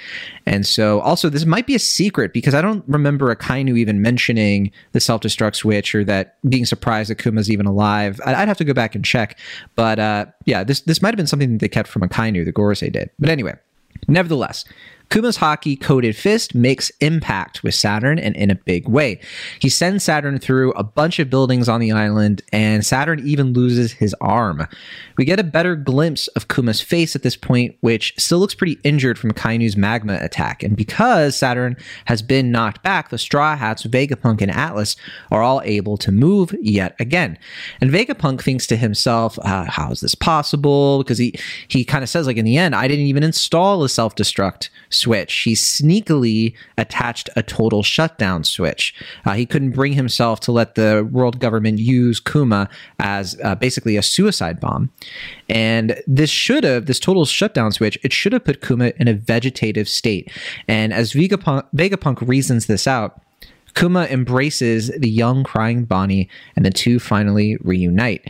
And 0.45 0.65
so 0.65 1.01
also 1.01 1.29
this 1.29 1.45
might 1.45 1.67
be 1.67 1.75
a 1.75 1.79
secret 1.79 2.33
because 2.33 2.53
I 2.53 2.61
don't 2.61 2.83
remember 2.87 3.35
Akainu 3.35 3.77
even 3.77 4.01
mentioning 4.01 4.71
the 4.91 4.99
self 4.99 5.21
destruct 5.21 5.55
switch 5.55 5.95
or 5.95 6.03
that 6.05 6.37
being 6.49 6.65
surprised 6.65 7.09
that 7.09 7.17
Kuma's 7.17 7.49
even 7.49 7.65
alive. 7.65 8.21
I'd 8.25 8.47
have 8.47 8.57
to 8.57 8.65
go 8.65 8.73
back 8.73 8.95
and 8.95 9.03
check, 9.03 9.39
but 9.75 9.99
uh, 9.99 10.27
yeah, 10.45 10.63
this 10.63 10.81
this 10.81 11.01
might 11.01 11.09
have 11.09 11.17
been 11.17 11.27
something 11.27 11.53
that 11.53 11.59
they 11.59 11.69
kept 11.69 11.89
from 11.89 12.03
Akainu, 12.03 12.45
the 12.45 12.53
Gorosei 12.53 12.91
did. 12.91 13.09
But 13.19 13.29
anyway, 13.29 13.55
nevertheless. 14.07 14.65
Kuma's 15.09 15.37
haki 15.37 15.79
coated 15.79 16.15
fist 16.15 16.53
makes 16.53 16.91
impact 16.99 17.63
with 17.63 17.73
Saturn 17.73 18.19
and 18.19 18.35
in 18.35 18.51
a 18.51 18.55
big 18.55 18.87
way. 18.87 19.19
He 19.59 19.69
sends 19.69 20.03
Saturn 20.03 20.37
through 20.39 20.71
a 20.73 20.83
bunch 20.83 21.19
of 21.19 21.29
buildings 21.29 21.69
on 21.69 21.79
the 21.79 21.91
island, 21.91 22.41
and 22.51 22.85
Saturn 22.85 23.25
even 23.25 23.53
loses 23.53 23.93
his 23.93 24.13
arm. 24.19 24.67
We 25.17 25.25
get 25.25 25.39
a 25.39 25.43
better 25.43 25.75
glimpse 25.75 26.27
of 26.29 26.47
Kuma's 26.47 26.81
face 26.81 27.15
at 27.15 27.23
this 27.23 27.37
point, 27.37 27.75
which 27.79 28.13
still 28.17 28.39
looks 28.39 28.55
pretty 28.55 28.79
injured 28.83 29.17
from 29.17 29.31
Akainu's 29.31 29.77
magma 29.77 30.17
attack. 30.21 30.61
And 30.61 30.75
because 30.75 31.37
Saturn 31.37 31.77
has 32.05 32.21
been 32.21 32.51
knocked 32.51 32.83
back, 32.83 33.09
the 33.09 33.17
Straw 33.17 33.55
Hats, 33.55 33.83
Vegapunk, 33.83 34.41
and 34.41 34.51
Atlas 34.51 34.95
are 35.31 35.41
all 35.41 35.61
able 35.63 35.97
to 35.97 36.11
move 36.11 36.53
yet 36.61 36.95
again. 36.99 37.37
And 37.79 37.91
Vegapunk 37.91 38.41
thinks 38.41 38.67
to 38.67 38.75
himself, 38.75 39.39
uh, 39.39 39.65
"How 39.65 39.91
is 39.91 40.01
this 40.01 40.15
possible?" 40.15 40.99
Because 40.99 41.17
he 41.17 41.33
he 41.67 41.85
kind 41.85 42.03
of 42.03 42.09
says, 42.09 42.27
like 42.27 42.37
in 42.37 42.45
the 42.45 42.57
end, 42.57 42.75
I 42.75 42.87
didn't 42.87 43.05
even 43.05 43.23
install 43.23 43.83
a 43.83 43.89
self 43.89 44.15
destruct 44.15 44.69
switch. 44.89 45.33
He 45.39 45.53
sneakily 45.53 46.53
attached 46.77 47.29
a 47.35 47.43
total 47.43 47.83
shutdown 47.83 48.43
switch. 48.43 48.93
Uh, 49.25 49.33
he 49.33 49.45
couldn't 49.45 49.71
bring 49.71 49.93
himself 49.93 50.39
to 50.41 50.51
let 50.51 50.75
the 50.75 51.07
world 51.11 51.39
government 51.39 51.79
use 51.79 52.19
Kuma 52.19 52.69
as 52.99 53.37
uh, 53.43 53.55
basically 53.55 53.97
a 53.97 54.03
suicide 54.03 54.59
bomb. 54.59 54.89
And 55.49 56.01
this 56.07 56.29
should 56.29 56.63
have, 56.63 56.85
this 56.85 56.99
total 56.99 57.25
shutdown 57.25 57.71
switch, 57.71 57.97
it 58.03 58.13
should 58.13 58.33
have 58.33 58.45
put 58.45 58.61
Kuma 58.61 58.93
in 58.97 59.07
a 59.07 59.13
vegetative 59.13 59.87
state. 59.87 60.31
And 60.67 60.93
as 60.93 61.13
Vegapunk, 61.13 61.65
Vegapunk 61.75 62.27
reasons 62.27 62.65
this 62.65 62.87
out, 62.87 63.21
Kuma 63.75 64.05
embraces 64.05 64.87
the 64.97 65.09
young 65.09 65.43
crying 65.43 65.85
Bonney, 65.85 66.27
and 66.55 66.65
the 66.65 66.71
two 66.71 66.99
finally 66.99 67.57
reunite. 67.61 68.27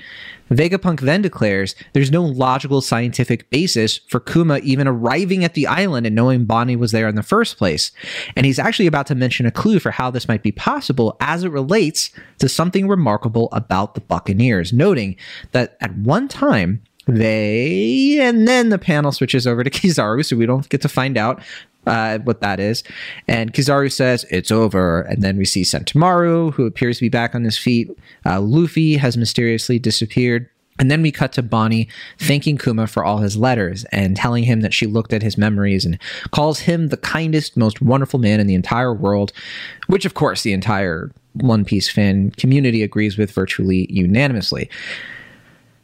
Vegapunk 0.50 1.02
then 1.02 1.22
declares 1.22 1.76
there's 1.94 2.12
no 2.12 2.24
logical 2.24 2.82
scientific 2.82 3.50
basis 3.50 4.00
for 4.08 4.20
Kuma 4.20 4.60
even 4.60 4.88
arriving 4.88 5.44
at 5.44 5.54
the 5.54 5.68
island 5.68 6.06
and 6.06 6.16
knowing 6.16 6.46
Bonney 6.46 6.76
was 6.76 6.92
there 6.92 7.08
in 7.08 7.16
the 7.16 7.24
first 7.24 7.58
place. 7.58 7.92
And 8.36 8.46
he's 8.46 8.60
actually 8.60 8.88
about 8.88 9.08
to 9.08 9.16
mention 9.16 9.46
a 9.46 9.52
clue 9.52 9.80
for 9.80 9.92
how 9.92 10.12
this 10.12 10.28
might 10.28 10.44
be 10.44 10.52
possible 10.52 11.18
as 11.20 11.44
it 11.44 11.52
relates 11.52 12.12
to 12.40 12.50
something 12.50 12.88
remarkable 12.88 13.50
about 13.52 13.96
the 13.96 14.02
Buccaneers, 14.02 14.72
noting 14.72 15.16
that 15.52 15.78
at 15.82 15.96
one 15.98 16.28
time, 16.28 16.82
they 17.08 18.20
and 18.20 18.48
then 18.48 18.70
the 18.70 18.78
panel 18.78 19.12
switches 19.12 19.48
over 19.48 19.64
to 19.64 19.70
Kizaru, 19.78 20.26
so 20.26 20.36
we 20.36 20.46
don't 20.46 20.68
get 20.70 20.82
to 20.82 20.90
find 20.90 21.18
out 21.18 21.42
uh, 21.88 22.19
what 22.19 22.42
that 22.42 22.60
is. 22.60 22.84
And 23.28 23.54
Kizaru 23.54 23.92
says, 23.92 24.25
It's 24.30 24.51
over. 24.51 25.01
And 25.01 25.24
then 25.24 25.38
we 25.38 25.45
see 25.45 25.63
Sentomaru, 25.63 26.54
who 26.54 26.66
appears 26.66 26.98
to 26.98 27.06
be 27.06 27.10
back 27.10 27.34
on 27.34 27.44
his 27.44 27.57
feet. 27.57 27.89
Uh, 28.25 28.42
Luffy 28.42 28.98
has 28.98 29.18
mysteriously 29.18 29.80
disappeared. 29.80 30.50
And 30.80 30.92
then 30.92 31.01
we 31.01 31.12
cut 31.12 31.34
to 31.34 31.42
Bonney 31.42 31.88
thanking 32.19 32.57
Kuma 32.57 32.86
for 32.86 33.04
all 33.04 33.18
his 33.18 33.36
letters 33.36 33.84
and 33.86 34.16
telling 34.16 34.44
him 34.44 34.62
that 34.62 34.75
she 34.75 34.86
looked 34.86 35.12
at 35.12 35.24
his 35.24 35.36
memories 35.36 35.86
and 35.86 35.98
calls 36.31 36.60
him 36.60 36.89
the 36.89 36.98
kindest, 36.98 37.57
most 37.57 37.81
wonderful 37.81 38.19
man 38.19 38.40
in 38.40 38.45
the 38.45 38.54
entire 38.54 38.94
world, 38.94 39.33
which, 39.88 40.06
of 40.06 40.13
course, 40.13 40.44
the 40.44 40.54
entire 40.54 41.12
One 41.33 41.66
Piece 41.66 41.90
fan 41.90 42.30
community 42.31 42.83
agrees 42.83 43.18
with 43.18 43.31
virtually 43.31 43.88
unanimously. 43.92 44.69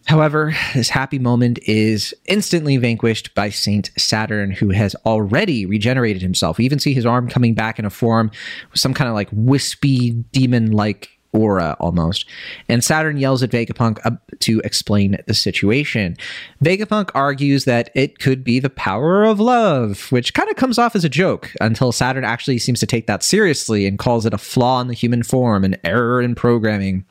However, 0.05 0.53
this 0.73 0.89
happy 0.89 1.19
moment 1.19 1.59
is 1.63 2.13
instantly 2.25 2.77
vanquished 2.77 3.33
by 3.35 3.50
Saint 3.50 3.91
Saturn, 3.97 4.51
who 4.51 4.69
has 4.71 4.95
already 5.05 5.65
regenerated 5.65 6.21
himself. 6.21 6.57
We 6.57 6.65
even 6.65 6.79
see 6.79 6.94
his 6.94 7.05
arm 7.05 7.29
coming 7.29 7.53
back 7.53 7.79
in 7.79 7.85
a 7.85 7.89
form, 7.89 8.31
with 8.71 8.79
some 8.79 8.94
kind 8.94 9.07
of 9.07 9.13
like 9.13 9.29
wispy 9.31 10.11
demon 10.31 10.71
like 10.71 11.09
aura 11.31 11.75
almost. 11.79 12.27
And 12.69 12.83
Saturn 12.83 13.17
yells 13.17 13.41
at 13.41 13.50
Vegapunk 13.50 14.19
to 14.39 14.61
explain 14.63 15.17
the 15.25 15.33
situation. 15.33 16.15
Vegapunk 16.63 17.09
argues 17.15 17.65
that 17.65 17.89
it 17.95 18.19
could 18.19 18.44
be 18.44 18.59
the 18.59 18.69
power 18.69 19.23
of 19.23 19.39
love, 19.39 20.11
which 20.11 20.33
kind 20.33 20.49
of 20.49 20.56
comes 20.56 20.77
off 20.77 20.95
as 20.95 21.03
a 21.03 21.09
joke 21.09 21.51
until 21.59 21.91
Saturn 21.91 22.23
actually 22.23 22.59
seems 22.59 22.79
to 22.79 22.85
take 22.85 23.07
that 23.07 23.23
seriously 23.23 23.88
and 23.88 23.97
calls 23.97 24.25
it 24.25 24.33
a 24.33 24.38
flaw 24.38 24.79
in 24.79 24.88
the 24.88 24.94
human 24.94 25.23
form, 25.23 25.63
an 25.63 25.75
error 25.83 26.21
in 26.21 26.35
programming 26.35 27.06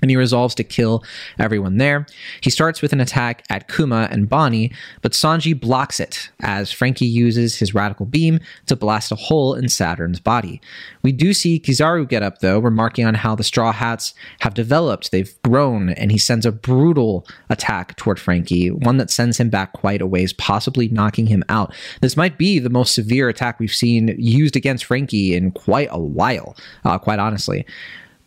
and 0.00 0.10
he 0.10 0.16
resolves 0.16 0.54
to 0.56 0.64
kill 0.64 1.02
everyone 1.38 1.78
there. 1.78 2.06
He 2.40 2.50
starts 2.50 2.82
with 2.82 2.92
an 2.92 3.00
attack 3.00 3.44
at 3.50 3.68
Kuma 3.68 4.08
and 4.10 4.28
Bonney, 4.28 4.72
but 5.02 5.12
Sanji 5.12 5.58
blocks 5.58 6.00
it 6.00 6.30
as 6.40 6.72
Franky 6.72 7.06
uses 7.06 7.58
his 7.58 7.74
radical 7.74 8.06
beam 8.06 8.40
to 8.66 8.76
blast 8.76 9.12
a 9.12 9.16
hole 9.16 9.54
in 9.54 9.68
Saturn's 9.68 10.20
body. 10.20 10.60
We 11.02 11.12
do 11.12 11.32
see 11.32 11.60
Kizaru 11.60 12.08
get 12.08 12.22
up, 12.22 12.38
though, 12.38 12.58
remarking 12.58 13.06
on 13.06 13.14
how 13.14 13.34
the 13.34 13.44
Straw 13.44 13.72
Hats 13.72 14.14
have 14.40 14.54
developed, 14.54 15.10
they've 15.10 15.34
grown, 15.42 15.90
and 15.90 16.10
he 16.10 16.18
sends 16.18 16.46
a 16.46 16.52
brutal 16.52 17.26
attack 17.48 17.96
toward 17.96 18.18
Franky, 18.18 18.70
one 18.70 18.96
that 18.98 19.10
sends 19.10 19.38
him 19.38 19.50
back 19.50 19.72
quite 19.72 20.02
a 20.02 20.06
ways, 20.06 20.32
possibly 20.32 20.88
knocking 20.88 21.26
him 21.26 21.44
out. 21.48 21.74
This 22.00 22.16
might 22.16 22.38
be 22.38 22.58
the 22.58 22.70
most 22.70 22.94
severe 22.94 23.28
attack 23.28 23.58
we've 23.58 23.74
seen 23.74 24.14
used 24.18 24.56
against 24.56 24.84
Franky 24.84 25.34
in 25.34 25.50
quite 25.50 25.88
a 25.90 26.00
while, 26.00 26.56
uh, 26.84 26.98
quite 26.98 27.18
honestly. 27.18 27.64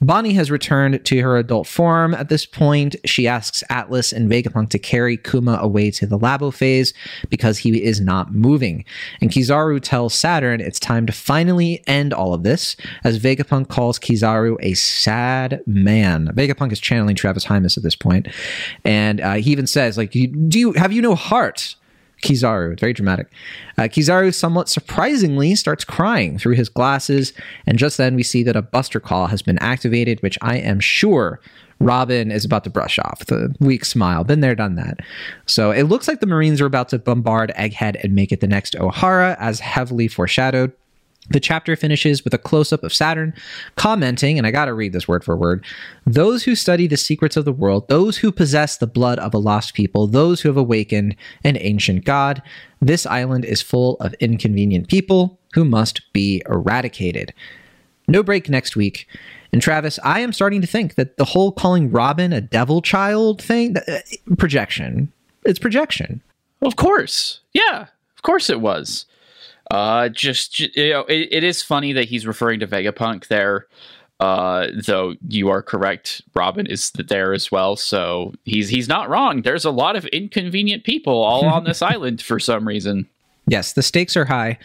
Bonney 0.01 0.34
has 0.34 0.50
returned 0.50 1.03
to 1.05 1.22
her 1.22 1.38
adult 1.38 1.67
form 1.67 2.13
at 2.13 2.29
this 2.29 2.46
point. 2.46 2.96
She 3.05 3.27
asks 3.27 3.63
Atlas 3.70 4.12
and 4.12 4.29
Vegapunk 4.29 4.70
to 4.70 4.79
carry 4.79 5.15
Kuma 5.15 5.60
away 5.62 5.91
to 5.91 6.05
the 6.05 6.17
Labophase 6.17 6.93
because 7.29 7.60
he 7.60 7.84
is 7.84 8.01
not 8.01 8.34
moving. 8.34 8.84
And 9.22 9.29
Kizaru 9.29 9.79
tells 9.81 10.13
Saturn 10.13 10.60
it's 10.60 10.79
time 10.79 11.05
to 11.05 11.13
finally 11.13 11.84
end 11.88 12.13
all 12.13 12.34
of 12.34 12.43
this 12.43 12.75
as 13.03 13.20
Vegapunk 13.20 13.70
calls 13.70 14.00
Kizaru 14.00 14.58
a 14.62 14.74
sad 14.74 15.62
man. 15.67 16.27
Vegapunk 16.34 16.72
is 16.72 16.79
channeling 16.79 17.15
Travis 17.15 17.46
Hymas 17.46 17.77
at 17.77 17.84
this 17.84 17.96
point, 17.96 18.27
and 18.84 19.22
uh, 19.22 19.34
he 19.34 19.51
even 19.51 19.67
says, 19.67 19.98
"Like, 19.98 20.12
do 20.12 20.60
you 20.60 20.74
have 20.74 20.91
you 20.91 21.01
no 21.01 21.15
heart?" 21.15 21.75
Kizaru. 22.21 22.73
It's 22.73 22.81
very 22.81 22.93
dramatic. 22.93 23.27
Uh, 23.77 23.83
Kizaru, 23.83 24.33
somewhat 24.33 24.69
surprisingly, 24.69 25.55
starts 25.55 25.83
crying 25.83 26.37
through 26.37 26.55
his 26.55 26.69
glasses, 26.69 27.33
and 27.65 27.77
just 27.77 27.97
then 27.97 28.15
we 28.15 28.23
see 28.23 28.43
that 28.43 28.55
a 28.55 28.61
Buster 28.61 28.99
Call 28.99 29.27
has 29.27 29.41
been 29.41 29.57
activated, 29.59 30.21
which 30.21 30.37
I 30.41 30.57
am 30.57 30.79
sure 30.79 31.39
Robin 31.79 32.31
is 32.31 32.45
about 32.45 32.63
to 32.63 32.69
brush 32.69 32.99
off. 32.99 33.25
The 33.25 33.53
weak 33.59 33.85
smile. 33.85 34.23
Been 34.23 34.41
there, 34.41 34.55
done 34.55 34.75
that. 34.75 34.99
So 35.45 35.71
it 35.71 35.83
looks 35.83 36.07
like 36.07 36.19
the 36.19 36.27
Marines 36.27 36.61
are 36.61 36.65
about 36.65 36.89
to 36.89 36.99
bombard 36.99 37.51
Egghead 37.57 38.01
and 38.03 38.13
make 38.13 38.31
it 38.31 38.39
the 38.39 38.47
next 38.47 38.75
Ohara, 38.75 39.35
as 39.39 39.59
heavily 39.59 40.07
foreshadowed. 40.07 40.71
The 41.29 41.39
chapter 41.39 41.75
finishes 41.75 42.23
with 42.23 42.33
a 42.33 42.37
close 42.37 42.73
up 42.73 42.83
of 42.83 42.93
Saturn 42.93 43.33
commenting, 43.75 44.37
and 44.37 44.45
I 44.45 44.51
gotta 44.51 44.73
read 44.73 44.91
this 44.91 45.07
word 45.07 45.23
for 45.23 45.37
word 45.37 45.63
those 46.05 46.43
who 46.43 46.55
study 46.55 46.87
the 46.87 46.97
secrets 46.97 47.37
of 47.37 47.45
the 47.45 47.53
world, 47.53 47.87
those 47.87 48.17
who 48.17 48.31
possess 48.31 48.77
the 48.77 48.87
blood 48.87 49.19
of 49.19 49.33
a 49.33 49.37
lost 49.37 49.73
people, 49.73 50.07
those 50.07 50.41
who 50.41 50.49
have 50.49 50.57
awakened 50.57 51.15
an 51.43 51.57
ancient 51.59 52.05
god. 52.05 52.41
This 52.81 53.05
island 53.05 53.45
is 53.45 53.61
full 53.61 53.97
of 53.97 54.13
inconvenient 54.15 54.87
people. 54.87 55.37
who 55.53 55.65
must 55.65 56.01
be 56.13 56.41
eradicated. 56.49 57.33
No 58.07 58.23
break 58.23 58.49
next 58.49 58.75
week. 58.77 59.05
And 59.51 59.61
Travis, 59.61 59.99
I 60.03 60.21
am 60.21 60.31
starting 60.31 60.61
to 60.61 60.67
think 60.67 60.95
that 60.95 61.17
the 61.17 61.25
whole 61.25 61.51
calling 61.51 61.91
Robin 61.91 62.31
a 62.31 62.39
devil 62.39 62.81
child 62.81 63.41
thing, 63.41 63.75
uh, 63.77 63.99
projection. 64.37 65.11
It's 65.43 65.59
projection. 65.59 66.21
Of 66.61 66.77
course. 66.77 67.41
Yeah, 67.53 67.87
of 68.15 68.21
course 68.21 68.49
it 68.49 68.61
was. 68.61 69.05
Uh, 69.71 70.09
just, 70.09 70.59
you 70.59 70.89
know, 70.89 71.05
it, 71.05 71.29
it 71.31 71.43
is 71.45 71.63
funny 71.63 71.93
that 71.93 72.09
he's 72.09 72.27
referring 72.27 72.59
to 72.59 72.67
Vegapunk 72.67 73.27
there. 73.27 73.67
Uh, 74.19 74.67
though 74.85 75.15
you 75.29 75.49
are 75.49 75.63
correct, 75.63 76.21
Robin 76.35 76.67
is 76.67 76.91
there 76.91 77.33
as 77.33 77.51
well. 77.51 77.75
So 77.77 78.33
he's 78.43 78.69
he's 78.69 78.87
not 78.87 79.09
wrong. 79.09 79.41
There's 79.41 79.65
a 79.65 79.71
lot 79.71 79.95
of 79.95 80.05
inconvenient 80.07 80.83
people 80.83 81.23
all 81.23 81.45
on 81.45 81.63
this 81.63 81.81
island 81.93 82.21
for 82.21 82.39
some 82.39 82.67
reason. 82.67 83.07
Yes, 83.47 83.73
the 83.73 83.81
stakes 83.81 84.15
are 84.15 84.25
high, 84.25 84.59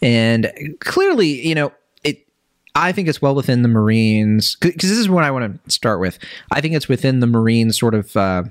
and 0.00 0.50
clearly, 0.80 1.46
you 1.46 1.54
know, 1.54 1.70
it. 2.02 2.26
I 2.74 2.92
think 2.92 3.08
it's 3.08 3.20
well 3.20 3.34
within 3.34 3.60
the 3.60 3.68
Marines 3.68 4.56
because 4.56 4.88
this 4.88 4.98
is 4.98 5.08
what 5.08 5.24
I 5.24 5.30
want 5.32 5.62
to 5.64 5.70
start 5.70 6.00
with. 6.00 6.18
I 6.52 6.62
think 6.62 6.74
it's 6.74 6.88
within 6.88 7.20
the 7.20 7.26
Marines 7.26 7.78
sort 7.78 7.94
of 7.94 8.16
uh, 8.16 8.44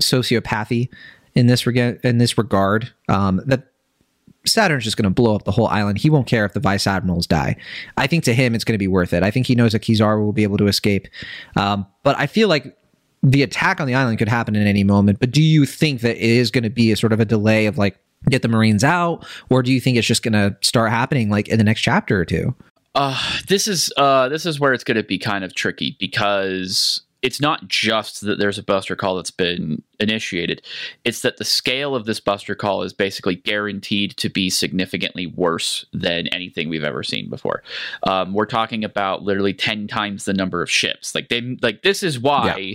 sociopathy 0.00 0.88
in 1.36 1.46
this 1.46 1.64
regard. 1.64 2.00
In 2.04 2.18
this 2.18 2.36
regard, 2.36 2.90
um, 3.08 3.40
that 3.46 3.71
Saturn's 4.44 4.84
just 4.84 4.96
going 4.96 5.04
to 5.04 5.10
blow 5.10 5.34
up 5.34 5.44
the 5.44 5.52
whole 5.52 5.68
island. 5.68 5.98
He 5.98 6.10
won't 6.10 6.26
care 6.26 6.44
if 6.44 6.52
the 6.52 6.60
vice 6.60 6.86
admirals 6.86 7.26
die. 7.26 7.56
I 7.96 8.06
think 8.06 8.24
to 8.24 8.34
him, 8.34 8.54
it's 8.54 8.64
going 8.64 8.74
to 8.74 8.78
be 8.78 8.88
worth 8.88 9.12
it. 9.12 9.22
I 9.22 9.30
think 9.30 9.46
he 9.46 9.54
knows 9.54 9.72
that 9.72 9.82
Kizaru 9.82 10.24
will 10.24 10.32
be 10.32 10.42
able 10.42 10.58
to 10.58 10.66
escape. 10.66 11.08
Um, 11.56 11.86
but 12.02 12.18
I 12.18 12.26
feel 12.26 12.48
like 12.48 12.76
the 13.22 13.42
attack 13.42 13.80
on 13.80 13.86
the 13.86 13.94
island 13.94 14.18
could 14.18 14.28
happen 14.28 14.56
in 14.56 14.66
any 14.66 14.84
moment. 14.84 15.20
But 15.20 15.30
do 15.30 15.42
you 15.42 15.64
think 15.64 16.00
that 16.00 16.16
it 16.16 16.22
is 16.22 16.50
going 16.50 16.64
to 16.64 16.70
be 16.70 16.90
a 16.90 16.96
sort 16.96 17.12
of 17.12 17.20
a 17.20 17.24
delay 17.24 17.66
of 17.66 17.78
like 17.78 17.98
get 18.28 18.42
the 18.42 18.48
Marines 18.48 18.84
out, 18.84 19.26
or 19.50 19.62
do 19.62 19.72
you 19.72 19.80
think 19.80 19.96
it's 19.96 20.06
just 20.06 20.22
going 20.22 20.32
to 20.32 20.56
start 20.60 20.90
happening 20.90 21.30
like 21.30 21.48
in 21.48 21.58
the 21.58 21.64
next 21.64 21.80
chapter 21.80 22.20
or 22.20 22.24
two? 22.24 22.54
Uh, 22.94 23.18
this 23.48 23.66
is 23.68 23.92
uh, 23.96 24.28
this 24.28 24.44
is 24.44 24.60
where 24.60 24.72
it's 24.72 24.84
going 24.84 24.96
to 24.96 25.02
be 25.02 25.18
kind 25.18 25.44
of 25.44 25.54
tricky 25.54 25.96
because 25.98 27.02
it's 27.22 27.40
not 27.40 27.68
just 27.68 28.20
that 28.22 28.38
there's 28.38 28.58
a 28.58 28.62
buster 28.62 28.96
call 28.96 29.16
that's 29.16 29.30
been 29.30 29.82
initiated 30.00 30.62
it's 31.04 31.20
that 31.20 31.36
the 31.36 31.44
scale 31.44 31.94
of 31.94 32.04
this 32.04 32.20
buster 32.20 32.54
call 32.54 32.82
is 32.82 32.92
basically 32.92 33.36
guaranteed 33.36 34.16
to 34.16 34.28
be 34.28 34.50
significantly 34.50 35.26
worse 35.26 35.84
than 35.92 36.26
anything 36.28 36.68
we've 36.68 36.84
ever 36.84 37.02
seen 37.02 37.30
before 37.30 37.62
um, 38.04 38.34
we're 38.34 38.46
talking 38.46 38.84
about 38.84 39.22
literally 39.22 39.54
10 39.54 39.86
times 39.86 40.24
the 40.24 40.34
number 40.34 40.62
of 40.62 40.70
ships 40.70 41.14
like 41.14 41.28
they 41.28 41.56
like 41.62 41.82
this 41.82 42.02
is 42.02 42.18
why 42.18 42.56
yeah. 42.56 42.74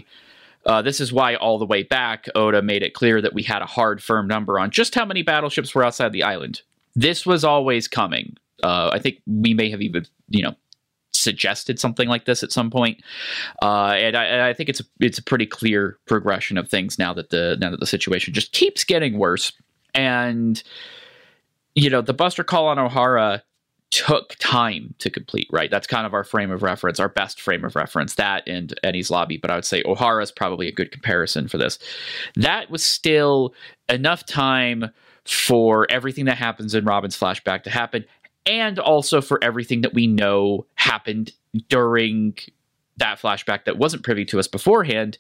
Uh, 0.68 0.82
this 0.82 1.00
is 1.00 1.13
why 1.13 1.34
all 1.36 1.58
the 1.58 1.66
way 1.66 1.82
back 1.82 2.25
Oda 2.36 2.62
made 2.62 2.84
it 2.84 2.94
clear 2.94 3.22
that 3.22 3.34
we 3.34 3.42
had 3.42 3.62
a 3.62 3.66
hard, 3.66 4.04
firm 4.04 4.27
number 4.27 4.60
on 4.60 4.70
just 4.70 4.94
how 4.94 5.06
many 5.06 5.24
battleships 5.24 5.74
were 5.74 5.84
outside 5.84 6.12
the 6.12 6.24
island. 6.24 6.62
This 6.94 7.25
was 7.25 7.46
always 7.46 7.88
coming. 7.88 8.36
Uh, 8.62 8.89
I 8.92 9.00
think 9.00 9.22
we 9.25 9.54
may 9.54 9.70
have 9.70 9.82
even, 9.82 10.06
you 10.27 10.44
know, 10.44 10.56
suggested 11.14 11.80
something 11.80 12.08
like 12.08 12.26
this 12.26 12.44
at 12.44 12.52
some 12.52 12.70
point. 12.70 13.02
Uh, 13.62 13.92
and, 13.98 14.16
I, 14.16 14.24
and, 14.26 14.42
I, 14.42 14.54
think 14.54 14.70
it's 14.70 14.80
a, 14.80 14.84
it's 15.00 15.18
a 15.18 15.24
pretty 15.24 15.46
clear 15.46 15.98
progression 16.06 16.58
of 16.58 16.70
things 16.70 16.98
now 16.98 17.14
that 17.14 17.30
the 17.30 17.58
now 17.60 17.72
that 17.72 17.80
the 17.80 17.86
situation 17.86 18.34
just 18.34 18.54
keeps 18.54 18.84
getting 18.84 19.18
worse. 19.18 19.52
And 19.94 20.62
you 21.76 21.90
know, 21.90 22.02
the 22.02 22.14
Buster 22.14 22.44
call 22.44 22.68
on 22.68 22.78
Ohara 22.78 23.42
took 23.90 24.36
time 24.40 24.94
to 25.00 25.10
complete. 25.10 25.48
Right, 25.52 25.72
that's 25.72 25.88
kind 25.88 26.06
of 26.06 26.14
our 26.14 26.24
frame 26.24 26.52
of 26.52 26.64
reference, 26.64 27.00
our 27.00 27.10
best 27.10 27.42
frame 27.42 27.66
of 27.66 27.76
reference. 27.76 28.16
That 28.16 28.48
and 28.48 28.74
Enies 28.84 29.10
Lobby, 29.10 29.38
but 29.38 29.52
I 29.52 29.56
would 29.56 29.66
say 29.66 29.84
Ohara 29.84 30.24
is 30.24 30.32
probably 30.32 30.68
a 30.68 30.72
good 30.72 30.92
comparison 30.92 31.48
for 31.48 31.58
this. 31.58 31.80
That 32.36 32.70
was 32.70 32.86
still 32.86 33.54
enough 33.90 34.26
time 34.26 34.92
for 35.28 35.86
everything 35.90 36.26
that 36.26 36.38
happens 36.38 36.74
in 36.74 36.86
Robin's 36.86 37.18
flashback 37.18 37.64
to 37.64 37.70
happen 37.70 38.06
and 38.48 38.80
also 38.80 39.22
for 39.22 39.44
everything 39.44 39.82
that 39.82 39.94
we 39.94 40.08
know 40.08 40.66
happened 40.75 41.34
during 41.70 42.36
that 42.98 43.20
flashback 43.20 43.66
that 43.66 43.77
wasn't 43.77 44.04
privy 44.04 44.25
to 44.25 44.39
us 44.39 44.48
beforehand 44.48 45.18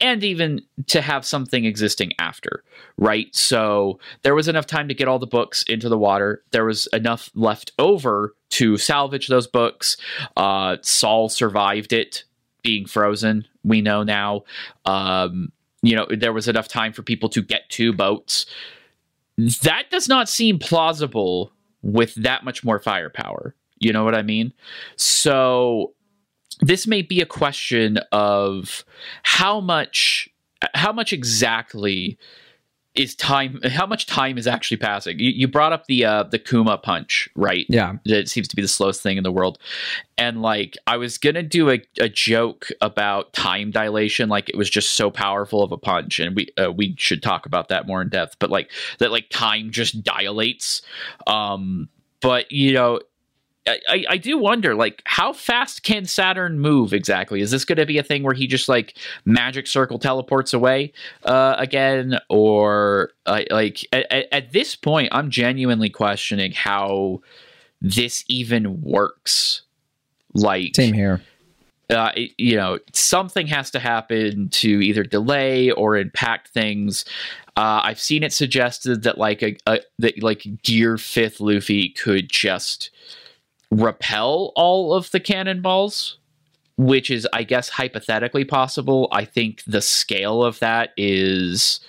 and 0.00 0.24
even 0.24 0.60
to 0.88 1.00
have 1.00 1.24
something 1.24 1.64
existing 1.64 2.12
after, 2.18 2.64
right? 2.98 3.34
So 3.34 4.00
there 4.22 4.34
was 4.34 4.48
enough 4.48 4.66
time 4.66 4.88
to 4.88 4.94
get 4.94 5.06
all 5.06 5.20
the 5.20 5.26
books 5.26 5.62
into 5.64 5.88
the 5.88 5.98
water. 5.98 6.42
There 6.50 6.64
was 6.64 6.88
enough 6.88 7.30
left 7.34 7.72
over 7.78 8.34
to 8.50 8.76
salvage 8.76 9.28
those 9.28 9.46
books. 9.46 9.96
Uh, 10.36 10.76
Saul 10.82 11.28
survived 11.28 11.92
it 11.92 12.24
being 12.62 12.86
frozen. 12.86 13.46
We 13.64 13.80
know 13.80 14.02
now. 14.02 14.42
Um, 14.84 15.52
you 15.82 15.96
know, 15.96 16.06
there 16.10 16.32
was 16.32 16.48
enough 16.48 16.68
time 16.68 16.92
for 16.92 17.02
people 17.02 17.28
to 17.30 17.42
get 17.42 17.68
two 17.68 17.92
boats. 17.92 18.46
That 19.62 19.84
does 19.90 20.08
not 20.08 20.28
seem 20.28 20.58
plausible 20.58 21.52
with 21.82 22.14
that 22.14 22.44
much 22.44 22.64
more 22.64 22.78
firepower. 22.78 23.54
You 23.78 23.92
know 23.92 24.04
what 24.04 24.14
I 24.14 24.22
mean? 24.22 24.52
So 24.96 25.94
this 26.60 26.86
may 26.86 27.02
be 27.02 27.20
a 27.20 27.26
question 27.26 27.98
of 28.12 28.84
how 29.22 29.60
much 29.60 30.28
how 30.74 30.92
much 30.92 31.12
exactly 31.12 32.16
is 32.94 33.14
time 33.14 33.58
how 33.64 33.86
much 33.86 34.06
time 34.06 34.36
is 34.36 34.46
actually 34.46 34.76
passing? 34.76 35.18
You, 35.18 35.30
you 35.30 35.48
brought 35.48 35.72
up 35.72 35.86
the 35.86 36.04
uh 36.04 36.22
the 36.24 36.38
kuma 36.38 36.78
punch 36.78 37.28
right? 37.34 37.66
Yeah. 37.68 37.94
It 38.04 38.28
seems 38.28 38.48
to 38.48 38.56
be 38.56 38.62
the 38.62 38.68
slowest 38.68 39.02
thing 39.02 39.16
in 39.16 39.24
the 39.24 39.32
world. 39.32 39.58
And 40.18 40.42
like 40.42 40.76
i 40.86 40.96
was 40.96 41.18
gonna 41.18 41.42
do 41.42 41.70
a, 41.70 41.80
a 42.00 42.08
joke 42.08 42.68
about 42.80 43.32
time 43.32 43.70
dilation 43.70 44.28
like 44.28 44.48
it 44.48 44.56
was 44.56 44.68
just 44.68 44.90
so 44.90 45.10
powerful 45.10 45.62
of 45.62 45.72
a 45.72 45.78
punch 45.78 46.20
and 46.20 46.36
we 46.36 46.48
uh, 46.62 46.70
we 46.70 46.94
should 46.98 47.22
talk 47.22 47.46
about 47.46 47.68
that 47.68 47.86
more 47.86 48.02
in 48.02 48.08
depth 48.08 48.36
but 48.38 48.50
like 48.50 48.70
that 48.98 49.10
like 49.10 49.28
time 49.30 49.70
just 49.70 50.02
dilates. 50.02 50.82
Um 51.26 51.88
but 52.20 52.50
you 52.52 52.72
know 52.72 53.00
I, 53.66 54.04
I 54.08 54.16
do 54.16 54.38
wonder, 54.38 54.74
like, 54.74 55.02
how 55.04 55.32
fast 55.32 55.84
can 55.84 56.04
Saturn 56.04 56.58
move 56.58 56.92
exactly? 56.92 57.40
Is 57.40 57.52
this 57.52 57.64
going 57.64 57.78
to 57.78 57.86
be 57.86 57.98
a 57.98 58.02
thing 58.02 58.24
where 58.24 58.34
he 58.34 58.46
just 58.46 58.68
like 58.68 58.96
magic 59.24 59.66
circle 59.68 59.98
teleports 59.98 60.52
away 60.52 60.92
uh, 61.24 61.54
again, 61.58 62.18
or 62.28 63.10
uh, 63.26 63.42
like 63.50 63.86
at, 63.92 64.32
at 64.32 64.52
this 64.52 64.74
point, 64.74 65.10
I'm 65.12 65.30
genuinely 65.30 65.90
questioning 65.90 66.52
how 66.52 67.20
this 67.80 68.24
even 68.28 68.82
works. 68.82 69.62
Like, 70.34 70.74
same 70.74 70.94
here. 70.94 71.22
Uh, 71.88 72.10
you 72.38 72.56
know, 72.56 72.78
something 72.92 73.46
has 73.46 73.70
to 73.72 73.78
happen 73.78 74.48
to 74.48 74.68
either 74.68 75.04
delay 75.04 75.70
or 75.70 75.96
impact 75.96 76.48
things. 76.48 77.04
Uh, 77.56 77.80
I've 77.84 78.00
seen 78.00 78.22
it 78.22 78.32
suggested 78.32 79.02
that 79.02 79.18
like 79.18 79.42
a, 79.42 79.56
a 79.66 79.80
that 79.98 80.22
like 80.22 80.46
Gear 80.62 80.96
Fifth 80.96 81.38
Luffy 81.38 81.90
could 81.90 82.30
just 82.30 82.90
repel 83.72 84.52
all 84.54 84.94
of 84.94 85.10
the 85.10 85.20
cannonballs, 85.20 86.18
which 86.76 87.10
is, 87.10 87.26
I 87.32 87.42
guess, 87.42 87.70
hypothetically 87.70 88.44
possible. 88.44 89.08
I 89.10 89.24
think 89.24 89.62
the 89.66 89.80
scale 89.80 90.44
of 90.44 90.58
that 90.58 90.90
is 90.96 91.80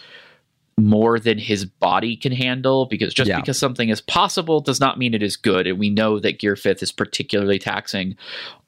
more 0.77 1.19
than 1.19 1.37
his 1.37 1.65
body 1.65 2.15
can 2.15 2.31
handle 2.31 2.87
because 2.87 3.13
just 3.13 3.29
yeah. 3.29 3.39
because 3.39 3.59
something 3.59 3.89
is 3.89 4.01
possible 4.01 4.59
does 4.59 4.79
not 4.79 4.97
mean 4.97 5.13
it 5.13 5.21
is 5.21 5.35
good. 5.35 5.67
And 5.67 5.77
we 5.77 5.89
know 5.89 6.19
that 6.19 6.39
Gear 6.39 6.55
Fifth 6.55 6.81
is 6.81 6.91
particularly 6.91 7.59
taxing 7.59 8.15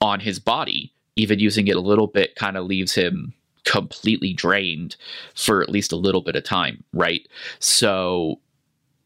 on 0.02 0.20
his 0.20 0.38
body. 0.38 0.92
Even 1.16 1.40
using 1.40 1.68
it 1.68 1.78
a 1.78 1.82
little 1.82 2.08
bit 2.08 2.36
kind 2.36 2.58
of 2.58 2.66
leaves 2.66 2.94
him 2.94 3.34
completely 3.64 4.34
drained 4.34 4.98
for 5.34 5.64
at 5.64 5.70
least 5.70 5.94
a 5.94 5.96
little 5.96 6.22
bit 6.22 6.36
of 6.36 6.44
time, 6.44 6.84
right? 6.94 7.28
So 7.60 8.40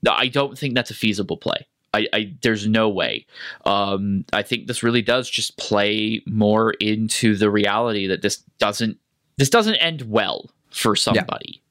I 0.09 0.27
don't 0.27 0.57
think 0.57 0.73
that's 0.73 0.91
a 0.91 0.95
feasible 0.95 1.37
play. 1.37 1.67
I, 1.93 2.07
I, 2.13 2.33
there's 2.41 2.67
no 2.67 2.89
way. 2.89 3.25
Um, 3.65 4.25
I 4.31 4.43
think 4.43 4.67
this 4.67 4.83
really 4.83 5.01
does 5.01 5.29
just 5.29 5.57
play 5.57 6.21
more 6.25 6.71
into 6.73 7.35
the 7.35 7.49
reality 7.49 8.07
that 8.07 8.21
this 8.21 8.37
doesn't 8.59 8.97
this 9.37 9.49
doesn't 9.49 9.75
end 9.75 10.03
well 10.03 10.49
for 10.69 10.95
somebody. 10.95 11.61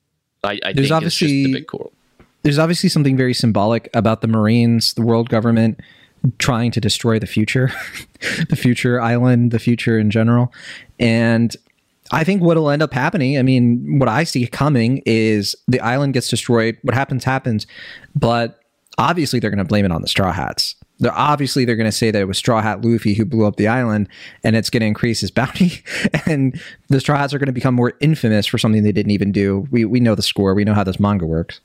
Yeah. 0.43 0.51
I, 0.51 0.61
I 0.65 0.73
there's 0.73 0.89
think 0.89 0.97
obviously, 0.97 1.27
it's 1.27 1.35
just 1.35 1.45
the 1.45 1.53
big 1.53 1.67
cool. 1.67 1.93
There's 2.43 2.59
obviously 2.59 2.89
something 2.89 3.17
very 3.17 3.35
symbolic 3.35 3.89
about 3.95 4.23
the 4.23 4.29
Marines, 4.29 4.95
the 4.95 5.03
world 5.03 5.29
government 5.29 5.81
trying 6.39 6.73
to 6.73 6.81
destroy 6.81 7.19
the 7.19 7.27
future, 7.27 7.71
the 8.49 8.57
future 8.57 9.01
island, 9.01 9.51
the 9.53 9.59
future 9.59 9.99
in 9.99 10.11
general, 10.11 10.53
and 10.99 11.57
I 12.11 12.25
think 12.25 12.43
what'll 12.43 12.71
end 12.71 12.83
up 12.83 12.93
happening, 12.93 13.39
I 13.39 13.43
mean, 13.43 13.99
what 13.99 14.09
I 14.09 14.25
see 14.25 14.47
coming 14.47 15.03
is 15.05 15.55
the 15.67 15.81
island 15.81 16.15
gets 16.15 16.29
destroyed. 16.29 16.79
What 16.83 16.95
happens, 16.95 17.25
happens. 17.25 17.67
But 18.15 18.59
obviously 18.99 19.39
they're 19.39 19.51
going 19.51 19.59
to 19.59 19.65
blame 19.65 19.85
it 19.85 19.93
on 19.93 20.03
the 20.03 20.09
Straw 20.09 20.33
Hats. 20.33 20.75
They're 20.99 21.17
obviously 21.17 21.65
they're 21.65 21.77
going 21.77 21.91
to 21.91 21.93
say 21.93 22.11
that 22.11 22.21
it 22.21 22.27
was 22.27 22.39
Straw 22.39 22.61
Hat 22.61 22.85
Luffy 22.85 23.15
who 23.15 23.25
blew 23.25 23.47
up 23.47 23.57
the 23.57 23.69
island, 23.69 24.09
and 24.43 24.57
it's 24.57 24.69
going 24.69 24.81
to 24.81 24.87
increase 24.87 25.21
his 25.21 25.31
bounty. 25.31 25.83
and 26.27 26.61
the 26.89 27.01
Straw 27.01 27.17
Hats 27.17 27.33
are 27.33 27.39
going 27.39 27.47
to 27.47 27.53
become 27.53 27.75
more 27.75 27.95
infamous 28.01 28.47
for 28.47 28.59
something 28.59 28.83
they 28.83 28.93
didn't 28.93 29.13
even 29.13 29.33
do. 29.33 29.67
We 29.71 29.85
we 29.85 30.01
know 30.01 30.15
the 30.15 30.23
score. 30.23 30.55
We 30.55 30.65
know 30.65 30.75
how 30.75 30.85
this 30.85 31.01
manga 31.01 31.27
works. 31.27 31.61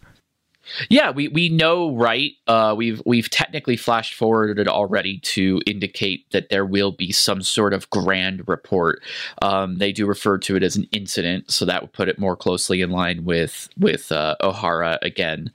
Yeah, 0.89 1.11
we, 1.11 1.27
we 1.27 1.49
know, 1.49 1.93
right? 1.95 2.31
Uh, 2.47 2.73
we've 2.77 3.01
we've 3.05 3.29
technically 3.29 3.75
flashed 3.75 4.13
forwarded 4.13 4.67
already 4.67 5.19
to 5.19 5.61
indicate 5.67 6.29
that 6.31 6.49
there 6.49 6.65
will 6.65 6.91
be 6.91 7.11
some 7.11 7.41
sort 7.41 7.73
of 7.73 7.89
grand 7.89 8.47
report. 8.47 9.01
Um, 9.41 9.77
they 9.79 9.91
do 9.91 10.05
refer 10.05 10.37
to 10.37 10.55
it 10.55 10.63
as 10.63 10.77
an 10.77 10.87
incident, 10.93 11.51
so 11.51 11.65
that 11.65 11.81
would 11.81 11.91
put 11.91 12.07
it 12.07 12.17
more 12.17 12.37
closely 12.37 12.81
in 12.81 12.91
line 12.91 13.25
with 13.25 13.67
with 13.77 14.11
uh, 14.11 14.35
Ohara 14.41 14.99
again. 15.01 15.51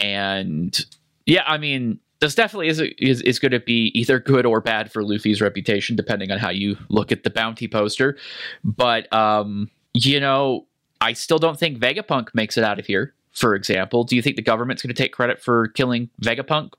And 0.00 0.84
yeah, 1.30 1.44
I 1.46 1.58
mean, 1.58 2.00
this 2.18 2.34
definitely 2.34 2.66
is, 2.66 2.80
is 2.98 3.22
is 3.22 3.38
going 3.38 3.52
to 3.52 3.60
be 3.60 3.92
either 3.94 4.18
good 4.18 4.44
or 4.44 4.60
bad 4.60 4.90
for 4.90 5.04
Luffy's 5.04 5.40
reputation, 5.40 5.94
depending 5.94 6.32
on 6.32 6.38
how 6.38 6.50
you 6.50 6.76
look 6.88 7.12
at 7.12 7.22
the 7.22 7.30
bounty 7.30 7.68
poster. 7.68 8.18
But 8.64 9.10
um, 9.12 9.70
you 9.94 10.18
know, 10.18 10.66
I 11.00 11.12
still 11.12 11.38
don't 11.38 11.56
think 11.56 11.78
Vegapunk 11.78 12.34
makes 12.34 12.58
it 12.58 12.64
out 12.64 12.80
of 12.80 12.86
here. 12.86 13.14
For 13.30 13.54
example, 13.54 14.02
do 14.02 14.16
you 14.16 14.22
think 14.22 14.34
the 14.34 14.42
government's 14.42 14.82
going 14.82 14.92
to 14.92 15.00
take 15.00 15.12
credit 15.12 15.40
for 15.40 15.68
killing 15.68 16.10
Vegapunk? 16.20 16.72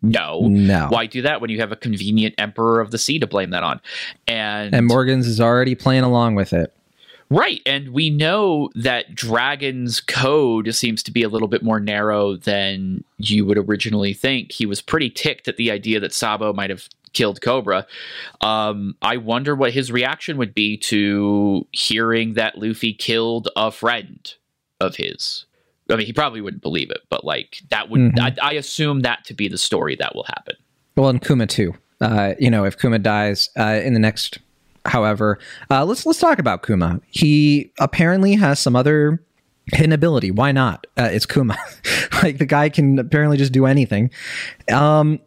No. 0.00 0.42
No. 0.42 0.86
Why 0.88 1.06
do 1.06 1.20
that 1.22 1.40
when 1.40 1.50
you 1.50 1.58
have 1.58 1.72
a 1.72 1.76
convenient 1.76 2.36
Emperor 2.38 2.80
of 2.80 2.92
the 2.92 2.98
Sea 2.98 3.18
to 3.18 3.26
blame 3.26 3.50
that 3.50 3.64
on? 3.64 3.80
And 4.28 4.72
And 4.74 4.86
Morgans 4.86 5.26
is 5.26 5.40
already 5.40 5.74
playing 5.74 6.04
along 6.04 6.36
with 6.36 6.52
it. 6.52 6.72
Right. 7.34 7.62
And 7.64 7.88
we 7.94 8.10
know 8.10 8.68
that 8.74 9.14
Dragon's 9.14 10.00
code 10.02 10.74
seems 10.74 11.02
to 11.04 11.10
be 11.10 11.22
a 11.22 11.28
little 11.30 11.48
bit 11.48 11.62
more 11.62 11.80
narrow 11.80 12.36
than 12.36 13.04
you 13.16 13.46
would 13.46 13.56
originally 13.56 14.12
think. 14.12 14.52
He 14.52 14.66
was 14.66 14.82
pretty 14.82 15.08
ticked 15.08 15.48
at 15.48 15.56
the 15.56 15.70
idea 15.70 15.98
that 16.00 16.12
Sabo 16.12 16.52
might 16.52 16.68
have 16.68 16.88
killed 17.14 17.40
Cobra. 17.40 17.86
Um, 18.42 18.96
I 19.00 19.16
wonder 19.16 19.54
what 19.54 19.72
his 19.72 19.90
reaction 19.90 20.36
would 20.36 20.54
be 20.54 20.76
to 20.78 21.66
hearing 21.72 22.34
that 22.34 22.58
Luffy 22.58 22.92
killed 22.92 23.48
a 23.56 23.70
friend 23.70 24.32
of 24.80 24.96
his. 24.96 25.46
I 25.90 25.96
mean, 25.96 26.06
he 26.06 26.12
probably 26.12 26.42
wouldn't 26.42 26.62
believe 26.62 26.90
it, 26.90 27.00
but 27.08 27.24
like 27.24 27.62
that 27.70 27.88
would, 27.88 28.00
Mhm. 28.00 28.18
I, 28.20 28.50
I 28.50 28.52
assume 28.54 29.00
that 29.00 29.24
to 29.24 29.34
be 29.34 29.48
the 29.48 29.58
story 29.58 29.96
that 29.96 30.14
will 30.14 30.24
happen. 30.24 30.56
Well, 30.96 31.08
and 31.08 31.22
Kuma 31.24 31.46
too. 31.46 31.74
Uh, 32.00 32.34
you 32.38 32.50
know, 32.50 32.64
if 32.64 32.78
Kuma 32.78 32.98
dies 32.98 33.48
uh, 33.58 33.80
in 33.82 33.94
the 33.94 34.00
next, 34.00 34.38
however, 34.86 35.38
uh, 35.70 35.84
let's 35.84 36.04
let's 36.06 36.18
talk 36.18 36.38
about 36.38 36.64
Kuma. 36.64 37.00
He 37.08 37.72
apparently 37.78 38.34
has 38.34 38.58
some 38.58 38.76
other 38.76 39.22
hidden 39.72 39.92
ability. 39.92 40.30
Why 40.30 40.52
not? 40.52 40.86
Uh, 40.96 41.08
it's 41.12 41.26
Kuma. 41.26 41.56
like 42.22 42.38
the 42.38 42.46
guy 42.46 42.68
can 42.68 42.98
apparently 42.98 43.36
just 43.36 43.52
do 43.52 43.66
anything. 43.66 44.10
Um, 44.72 45.20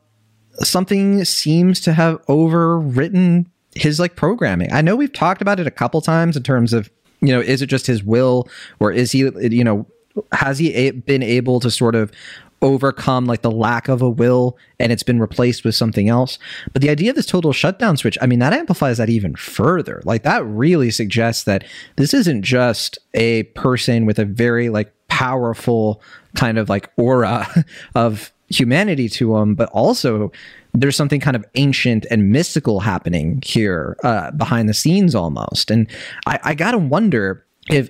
something 0.59 1.23
seems 1.25 1.79
to 1.81 1.93
have 1.93 2.25
overwritten 2.27 3.45
his 3.75 3.99
like 3.99 4.15
programming. 4.15 4.71
I 4.71 4.81
know 4.81 4.95
we've 4.95 5.11
talked 5.11 5.41
about 5.41 5.59
it 5.59 5.67
a 5.67 5.71
couple 5.71 6.01
times 6.01 6.37
in 6.37 6.43
terms 6.43 6.73
of 6.73 6.89
you 7.21 7.29
know, 7.29 7.39
is 7.39 7.61
it 7.61 7.67
just 7.67 7.87
his 7.87 8.03
will 8.03 8.47
or 8.79 8.91
is 8.91 9.11
he 9.11 9.29
you 9.49 9.63
know 9.63 9.85
has 10.31 10.59
he 10.59 10.73
a- 10.73 10.91
been 10.91 11.23
able 11.23 11.59
to 11.59 11.71
sort 11.71 11.95
of 11.95 12.11
overcome 12.61 13.25
like 13.25 13.41
the 13.41 13.51
lack 13.51 13.87
of 13.87 14.01
a 14.01 14.09
will 14.09 14.57
and 14.79 14.91
it's 14.91 15.03
been 15.03 15.19
replaced 15.19 15.63
with 15.63 15.75
something 15.75 16.09
else. 16.09 16.39
But 16.73 16.81
the 16.81 16.89
idea 16.89 17.11
of 17.11 17.15
this 17.15 17.25
total 17.25 17.53
shutdown 17.53 17.97
switch 17.97 18.17
i 18.21 18.25
mean 18.25 18.39
that 18.39 18.53
amplifies 18.53 18.97
that 18.97 19.09
even 19.09 19.35
further. 19.35 20.01
Like 20.05 20.23
that 20.23 20.45
really 20.45 20.91
suggests 20.91 21.43
that 21.43 21.63
this 21.95 22.13
isn't 22.13 22.43
just 22.43 22.97
a 23.13 23.43
person 23.43 24.05
with 24.05 24.19
a 24.19 24.25
very 24.25 24.69
like 24.69 24.93
powerful 25.07 26.01
kind 26.35 26.57
of 26.57 26.69
like 26.69 26.91
aura 26.97 27.47
of 27.95 28.31
humanity 28.49 29.09
to 29.09 29.35
him 29.35 29.55
but 29.55 29.69
also 29.69 30.31
there's 30.73 30.95
something 30.95 31.19
kind 31.19 31.35
of 31.35 31.45
ancient 31.55 32.05
and 32.11 32.31
mystical 32.31 32.79
happening 32.81 33.41
here 33.43 33.97
uh, 34.03 34.29
behind 34.31 34.67
the 34.67 34.73
scenes 34.73 35.15
almost. 35.15 35.71
And 35.71 35.89
i, 36.25 36.39
I 36.43 36.53
gotta 36.53 36.77
wonder 36.77 37.45
if 37.69 37.89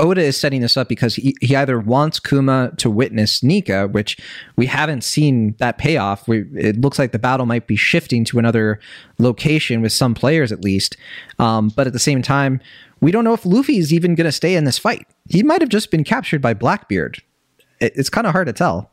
Oda 0.00 0.22
is 0.22 0.36
setting 0.36 0.62
this 0.62 0.76
up 0.76 0.88
because 0.88 1.14
he, 1.14 1.36
he 1.40 1.54
either 1.54 1.78
wants 1.78 2.18
Kuma 2.18 2.72
to 2.78 2.90
witness 2.90 3.42
Nika, 3.42 3.86
which 3.88 4.16
we 4.56 4.66
haven't 4.66 5.04
seen 5.04 5.54
that 5.58 5.78
payoff. 5.78 6.26
We, 6.26 6.44
it 6.56 6.80
looks 6.80 6.98
like 6.98 7.12
the 7.12 7.18
battle 7.18 7.46
might 7.46 7.66
be 7.66 7.76
shifting 7.76 8.24
to 8.26 8.38
another 8.38 8.80
location 9.18 9.82
with 9.82 9.92
some 9.92 10.14
players 10.14 10.50
at 10.50 10.64
least. 10.64 10.96
Um, 11.38 11.68
but 11.68 11.86
at 11.86 11.92
the 11.92 11.98
same 11.98 12.22
time, 12.22 12.60
we 13.00 13.10
don't 13.12 13.24
know 13.24 13.34
if 13.34 13.44
Luffy 13.44 13.78
is 13.78 13.92
even 13.92 14.14
going 14.14 14.24
to 14.26 14.32
stay 14.32 14.56
in 14.56 14.64
this 14.64 14.78
fight. 14.78 15.06
He 15.28 15.42
might 15.42 15.60
have 15.60 15.70
just 15.70 15.90
been 15.90 16.04
captured 16.04 16.40
by 16.40 16.54
Blackbeard. 16.54 17.22
It, 17.78 17.92
it's 17.94 18.10
kind 18.10 18.26
of 18.26 18.32
hard 18.32 18.46
to 18.46 18.52
tell. 18.52 18.90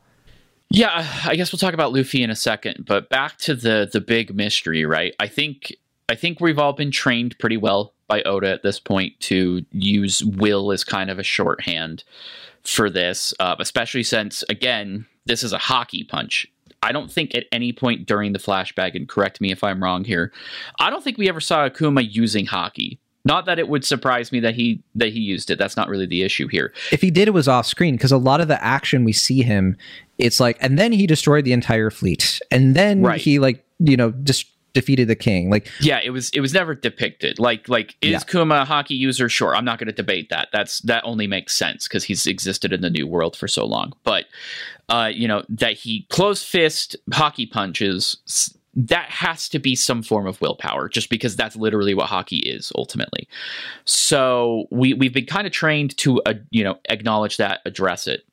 Yeah, 0.70 1.06
I 1.24 1.34
guess 1.34 1.50
we'll 1.50 1.58
talk 1.58 1.72
about 1.72 1.94
Luffy 1.94 2.22
in 2.22 2.28
a 2.28 2.36
second, 2.36 2.84
but 2.86 3.08
back 3.08 3.38
to 3.38 3.54
the 3.54 3.88
the 3.90 4.02
big 4.02 4.34
mystery, 4.34 4.84
right? 4.84 5.14
I 5.18 5.26
think 5.26 5.74
I 6.10 6.14
think 6.14 6.40
we've 6.40 6.58
all 6.58 6.74
been 6.74 6.90
trained 6.90 7.38
pretty 7.38 7.56
well 7.56 7.94
by 8.08 8.22
Oda 8.22 8.50
at 8.50 8.62
this 8.62 8.80
point 8.80 9.18
to 9.20 9.64
use 9.72 10.24
will 10.24 10.72
as 10.72 10.82
kind 10.84 11.10
of 11.10 11.18
a 11.18 11.22
shorthand 11.22 12.02
for 12.64 12.90
this, 12.90 13.32
uh, 13.40 13.54
especially 13.58 14.02
since 14.02 14.42
again 14.48 15.06
this 15.26 15.42
is 15.42 15.52
a 15.52 15.58
haki 15.58 16.08
punch. 16.08 16.46
I 16.82 16.92
don't 16.92 17.10
think 17.10 17.34
at 17.34 17.44
any 17.52 17.72
point 17.72 18.06
during 18.06 18.32
the 18.32 18.38
flashback, 18.38 18.94
and 18.94 19.08
correct 19.08 19.40
me 19.40 19.50
if 19.52 19.64
I'm 19.64 19.82
wrong 19.82 20.04
here, 20.04 20.32
I 20.78 20.90
don't 20.90 21.02
think 21.02 21.18
we 21.18 21.28
ever 21.28 21.40
saw 21.40 21.68
Akuma 21.68 22.06
using 22.08 22.46
haki. 22.46 22.98
Not 23.24 23.46
that 23.46 23.58
it 23.58 23.68
would 23.68 23.84
surprise 23.84 24.30
me 24.32 24.40
that 24.40 24.54
he 24.54 24.82
that 24.94 25.12
he 25.12 25.18
used 25.18 25.50
it. 25.50 25.58
That's 25.58 25.76
not 25.76 25.88
really 25.88 26.06
the 26.06 26.22
issue 26.22 26.46
here. 26.48 26.72
If 26.92 27.02
he 27.02 27.10
did, 27.10 27.28
it 27.28 27.32
was 27.32 27.48
off 27.48 27.66
screen 27.66 27.96
because 27.96 28.12
a 28.12 28.16
lot 28.16 28.40
of 28.40 28.48
the 28.48 28.62
action 28.64 29.04
we 29.04 29.12
see 29.12 29.42
him, 29.42 29.76
it's 30.18 30.40
like, 30.40 30.56
and 30.60 30.78
then 30.78 30.92
he 30.92 31.06
destroyed 31.06 31.44
the 31.44 31.52
entire 31.52 31.90
fleet, 31.90 32.40
and 32.50 32.74
then 32.74 33.02
Right. 33.02 33.20
he 33.20 33.38
like 33.38 33.64
you 33.80 33.96
know 33.96 34.12
just 34.22 34.46
defeated 34.72 35.08
the 35.08 35.16
king. 35.16 35.50
Like 35.50 35.70
Yeah, 35.80 36.00
it 36.02 36.10
was 36.10 36.30
it 36.30 36.40
was 36.40 36.52
never 36.52 36.74
depicted. 36.74 37.38
Like 37.38 37.68
like 37.68 37.96
is 38.00 38.12
Yeah. 38.12 38.18
Kuma 38.20 38.62
a 38.62 38.64
haki 38.66 38.96
user? 38.96 39.28
Sure, 39.28 39.54
I'm 39.54 39.64
not 39.64 39.78
going 39.78 39.86
to 39.86 39.92
debate 39.92 40.28
that. 40.30 40.48
That's 40.52 40.80
that 40.80 41.04
only 41.04 41.26
makes 41.26 41.56
sense 41.56 41.88
because 41.88 42.04
he's 42.04 42.26
existed 42.26 42.72
in 42.72 42.80
the 42.80 42.90
new 42.90 43.06
world 43.06 43.36
for 43.36 43.48
so 43.48 43.64
long. 43.64 43.92
But 44.04 44.26
uh, 44.88 45.10
you 45.12 45.28
know 45.28 45.44
that 45.48 45.74
he 45.74 46.06
closed 46.10 46.44
fist 46.44 46.96
haki 47.10 47.50
punches. 47.50 48.54
That 48.74 49.10
has 49.10 49.48
to 49.48 49.58
be 49.58 49.74
some 49.74 50.02
form 50.02 50.26
of 50.26 50.40
willpower, 50.40 50.88
just 50.88 51.10
because 51.10 51.34
that's 51.34 51.56
literally 51.56 51.94
what 51.94 52.08
haki 52.08 52.40
is 52.44 52.70
ultimately. 52.76 53.26
So 53.84 54.66
we 54.70 54.94
we've 54.94 55.12
been 55.12 55.26
kind 55.26 55.46
of 55.46 55.52
trained 55.52 55.96
to 55.98 56.22
uh, 56.22 56.34
you 56.50 56.62
know 56.62 56.78
acknowledge 56.88 57.38
that, 57.38 57.60
address 57.64 58.06
it. 58.06 58.24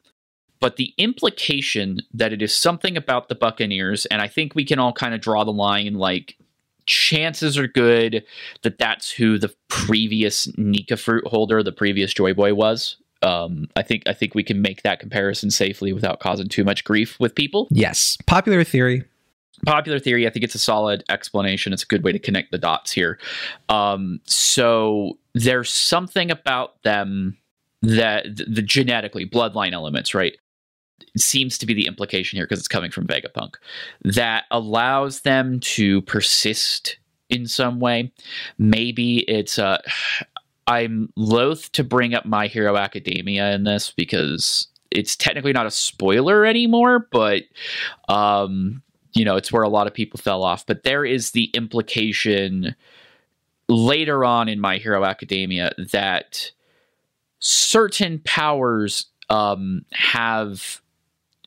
But 0.66 0.78
the 0.78 0.96
implication 0.98 2.00
that 2.12 2.34
it 2.34 2.42
is 2.42 2.52
something 2.52 2.98
about 2.98 3.30
the 3.30 3.36
Buccaneers, 3.36 4.08
and 4.08 4.20
I 4.20 4.28
think 4.28 4.56
we 4.56 4.66
can 4.66 4.80
all 4.80 4.94
kind 4.94 5.14
of 5.14 5.22
draw 5.22 5.44
the 5.44 5.54
line 5.54 5.94
like 5.94 6.38
chances 6.88 7.56
are 7.56 7.68
good 7.68 8.26
that 8.64 8.80
that's 8.80 9.12
who 9.12 9.38
the 9.38 9.54
previous 9.68 10.48
Nika 10.58 10.98
fruit 10.98 11.28
holder, 11.28 11.62
the 11.62 11.72
previous 11.72 12.16
Joy 12.16 12.34
Boy 12.34 12.56
was. 12.56 12.98
Um, 13.22 13.68
I 13.76 13.84
think 13.84 14.08
I 14.08 14.14
think 14.14 14.34
we 14.34 14.42
can 14.42 14.64
make 14.64 14.82
that 14.82 15.00
comparison 15.00 15.52
safely 15.52 15.94
without 15.94 16.20
causing 16.20 16.48
too 16.48 16.64
much 16.64 16.84
grief 16.84 17.16
with 17.20 17.36
people. 17.36 17.68
yes, 17.70 18.18
popular 18.26 18.64
theory. 18.64 19.04
Popular 19.68 20.00
theory, 20.00 20.26
I 20.26 20.32
think 20.32 20.44
it's 20.44 20.56
a 20.56 20.60
solid 20.60 21.04
explanation. 21.10 21.74
It's 21.74 21.84
a 21.84 21.86
good 21.86 22.04
way 22.04 22.12
to 22.12 22.18
connect 22.18 22.50
the 22.50 22.58
dots 22.58 22.92
here. 22.92 23.20
Um, 23.70 24.20
so 24.26 25.20
there's 25.36 25.72
something 25.72 26.32
about 26.32 26.82
them 26.82 27.38
that 27.84 28.36
the, 28.36 28.46
the 28.46 28.62
genetically 28.64 29.28
bloodline 29.28 29.74
elements, 29.74 30.16
right? 30.16 30.36
Seems 31.18 31.58
to 31.58 31.66
be 31.66 31.74
the 31.74 31.88
implication 31.88 32.38
here 32.38 32.46
because 32.46 32.60
it's 32.60 32.68
coming 32.68 32.92
from 32.92 33.08
Vegapunk 33.08 33.56
that 34.04 34.46
allows 34.52 35.22
them 35.22 35.60
to 35.62 36.02
persist 36.04 36.98
in 37.30 37.48
some 37.48 37.80
way. 37.80 38.12
Maybe 38.58 39.20
it's 39.30 39.58
uh 39.60 39.82
I'm 40.68 41.12
loath 41.16 41.72
to 41.74 41.84
bring 41.84 42.14
up 42.14 42.26
My 42.26 42.48
Hero 42.48 42.76
Academia 42.76 43.54
in 43.54 43.64
this 43.64 43.92
because 43.92 44.68
it's 44.92 45.16
technically 45.16 45.54
not 45.54 45.66
a 45.66 45.72
spoiler 45.72 46.46
anymore, 46.46 47.08
but 47.12 47.44
um 48.10 48.82
you 49.14 49.24
know, 49.24 49.38
it's 49.38 49.52
where 49.52 49.64
a 49.64 49.70
lot 49.70 49.88
of 49.88 49.94
people 49.94 50.18
fell 50.18 50.44
off, 50.44 50.66
but 50.66 50.84
there 50.84 51.06
is 51.06 51.32
the 51.32 51.46
implication 51.54 52.76
later 53.70 54.26
on 54.26 54.50
in 54.50 54.60
My 54.60 54.78
Hero 54.78 55.06
Academia 55.06 55.72
that 55.92 56.52
certain 57.40 58.20
powers 58.26 59.08
um, 59.30 59.86
have 59.92 60.82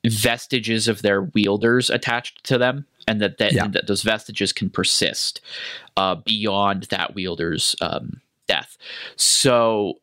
vestiges 0.09 0.88
of 0.88 1.03
their 1.03 1.23
wielders 1.23 1.90
attached 1.90 2.44
to 2.44 2.59
them, 2.59 2.87
and 3.07 3.21
that 3.21 3.38
that, 3.38 3.53
Yeah. 3.53 3.64
and 3.64 3.73
that 3.75 3.87
those 3.87 4.03
vestiges 4.03 4.53
can 4.53 4.71
persist 4.71 5.40
uh, 5.97 6.14
beyond 6.16 6.85
that 6.85 7.14
wielder's 7.14 7.75
um, 7.81 8.21
death. 8.47 8.77
So, 9.16 10.01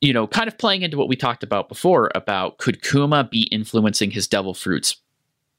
you 0.00 0.12
know, 0.12 0.26
kind 0.26 0.48
of 0.48 0.58
playing 0.58 0.82
into 0.82 0.96
what 0.96 1.08
we 1.08 1.16
talked 1.16 1.42
about 1.42 1.68
before 1.68 2.10
about 2.14 2.58
could 2.58 2.82
Kuma 2.82 3.24
be 3.24 3.42
influencing 3.44 4.10
his 4.12 4.26
devil 4.26 4.54
fruits 4.54 4.96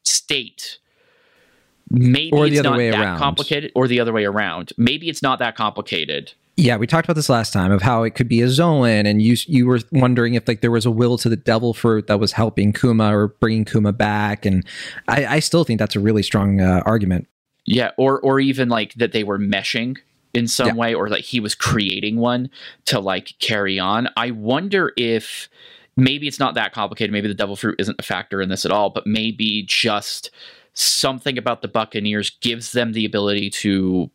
state? 0.03 0.79
Maybe 1.91 2.31
Or 2.31 2.45
the 2.45 2.51
it's 2.51 2.59
other 2.59 2.69
not 2.69 2.77
way 2.77 2.91
that 2.91 2.99
around. 2.99 3.17
complicated, 3.17 3.71
or 3.75 3.87
the 3.87 3.99
other 3.99 4.13
way 4.13 4.23
around. 4.25 4.73
Maybe 4.77 5.09
it's 5.09 5.23
not 5.23 5.39
that 5.39 5.55
complicated. 5.55 6.33
Yeah, 6.59 6.75
we 6.75 6.87
talked 6.87 7.05
about 7.05 7.15
this 7.15 7.29
last 7.29 7.53
time 7.53 7.71
of 7.71 7.81
how 7.81 8.03
it 8.03 8.15
could 8.15 8.27
be 8.27 8.41
a 8.41 8.49
Zoan, 8.49 9.05
and 9.05 9.21
you 9.21 9.37
you 9.47 9.65
were 9.65 9.79
wondering 9.93 10.33
if 10.33 10.45
like 10.45 10.59
there 10.59 10.71
was 10.71 10.85
a 10.85 10.91
will 10.91 11.17
to 11.19 11.29
the 11.29 11.37
devil 11.37 11.73
fruit 11.73 12.07
that 12.07 12.19
was 12.19 12.33
helping 12.33 12.73
Kuma 12.73 13.15
or 13.15 13.29
bringing 13.29 13.63
Kuma 13.63 13.93
back, 13.93 14.45
and 14.45 14.65
I, 15.07 15.25
I 15.25 15.39
still 15.39 15.63
think 15.63 15.79
that's 15.79 15.95
a 15.95 16.01
really 16.01 16.21
strong 16.21 16.59
uh, 16.59 16.83
argument. 16.85 17.27
Yeah, 17.65 17.91
or 17.97 18.19
or 18.19 18.41
even 18.41 18.67
like 18.67 18.93
that 18.95 19.13
they 19.13 19.23
were 19.23 19.39
meshing 19.39 19.99
in 20.33 20.49
some 20.49 20.67
Yeah. 20.67 20.73
way, 20.73 20.93
or 20.93 21.07
like 21.07 21.23
he 21.23 21.39
was 21.39 21.55
creating 21.55 22.17
one 22.17 22.49
to 22.85 22.99
like 22.99 23.35
carry 23.39 23.79
on. 23.79 24.09
I 24.17 24.31
wonder 24.31 24.91
if 24.97 25.47
maybe 25.95 26.27
it's 26.27 26.39
not 26.39 26.55
that 26.55 26.73
complicated. 26.73 27.13
Maybe 27.13 27.29
the 27.29 27.33
devil 27.35 27.55
fruit 27.55 27.75
isn't 27.79 27.99
a 27.99 28.03
factor 28.03 28.41
in 28.41 28.49
this 28.49 28.65
at 28.65 28.71
all, 28.71 28.89
but 28.89 29.07
maybe 29.07 29.63
just 29.65 30.29
something 30.73 31.37
about 31.37 31.61
the 31.61 31.69
Buccaneers 31.69 32.31
gives 32.41 32.73
them 32.73 32.91
the 32.91 33.05
ability 33.05 33.49
to 33.49 34.11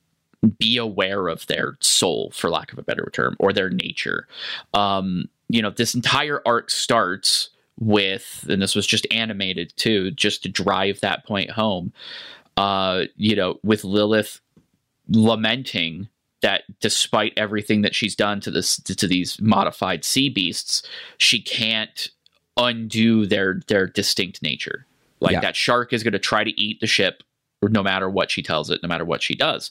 be 0.47 0.77
aware 0.77 1.29
of 1.29 1.47
their 1.47 1.77
soul, 1.81 2.31
for 2.35 2.51
lack 2.51 2.73
of 2.73 2.79
a 2.79 2.83
better 2.83 3.11
term, 3.13 3.37
or 3.39 3.53
their 3.53 3.71
nature. 3.71 4.27
Um, 4.73 5.29
you 5.49 5.63
know, 5.63 5.71
this 5.71 5.95
entire 5.95 6.43
arc 6.47 6.71
starts 6.71 7.51
with, 7.79 8.47
and 8.49 8.63
this 8.63 8.75
was 8.75 8.87
just 8.87 9.07
animated 9.11 9.73
too, 9.77 10.11
just 10.13 10.43
to 10.43 10.49
drive 10.49 11.01
that 11.01 11.27
point 11.27 11.51
home. 11.51 11.93
Uh, 12.57 13.05
you 13.17 13.35
know, 13.35 13.59
with 13.63 13.85
Lilith 13.85 14.41
lamenting 15.09 16.09
that 16.41 16.63
despite 16.81 17.33
everything 17.37 17.83
that 17.83 17.95
she's 17.95 18.15
done 18.15 18.41
to 18.41 18.51
this 18.51 18.77
to, 18.77 19.07
these 19.07 19.41
modified 19.41 20.05
sea 20.05 20.29
beasts, 20.29 20.83
she 21.19 21.41
can't 21.41 22.09
undo 22.57 23.27
their 23.27 23.61
their 23.67 23.87
distinct 23.87 24.43
nature. 24.43 24.87
Like 25.21 25.33
Yeah. 25.33 25.41
that 25.41 25.57
shark 25.57 25.93
is 25.93 26.03
going 26.03 26.13
to 26.13 26.19
try 26.19 26.45
to 26.45 26.61
eat 26.61 26.81
the 26.81 26.87
ship 26.87 27.23
no 27.63 27.83
matter 27.83 28.11
what 28.11 28.31
she 28.31 28.43
tells 28.43 28.71
it, 28.71 28.83
no 28.83 28.89
matter 28.89 29.05
what 29.05 29.23
she 29.23 29.35
does. 29.35 29.71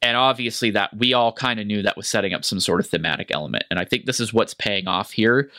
And 0.00 0.16
obviously 0.16 0.70
that 0.72 0.96
we 0.96 1.12
all 1.12 1.32
kind 1.32 1.58
of 1.58 1.66
knew 1.66 1.82
that 1.82 1.96
was 1.96 2.08
setting 2.08 2.32
up 2.32 2.44
some 2.44 2.60
sort 2.60 2.80
of 2.80 2.86
thematic 2.86 3.30
element. 3.32 3.64
And 3.70 3.78
I 3.78 3.84
think 3.84 4.04
this 4.04 4.20
is 4.20 4.32
what's 4.32 4.54
paying 4.54 4.86
off 4.86 5.10
here 5.12 5.50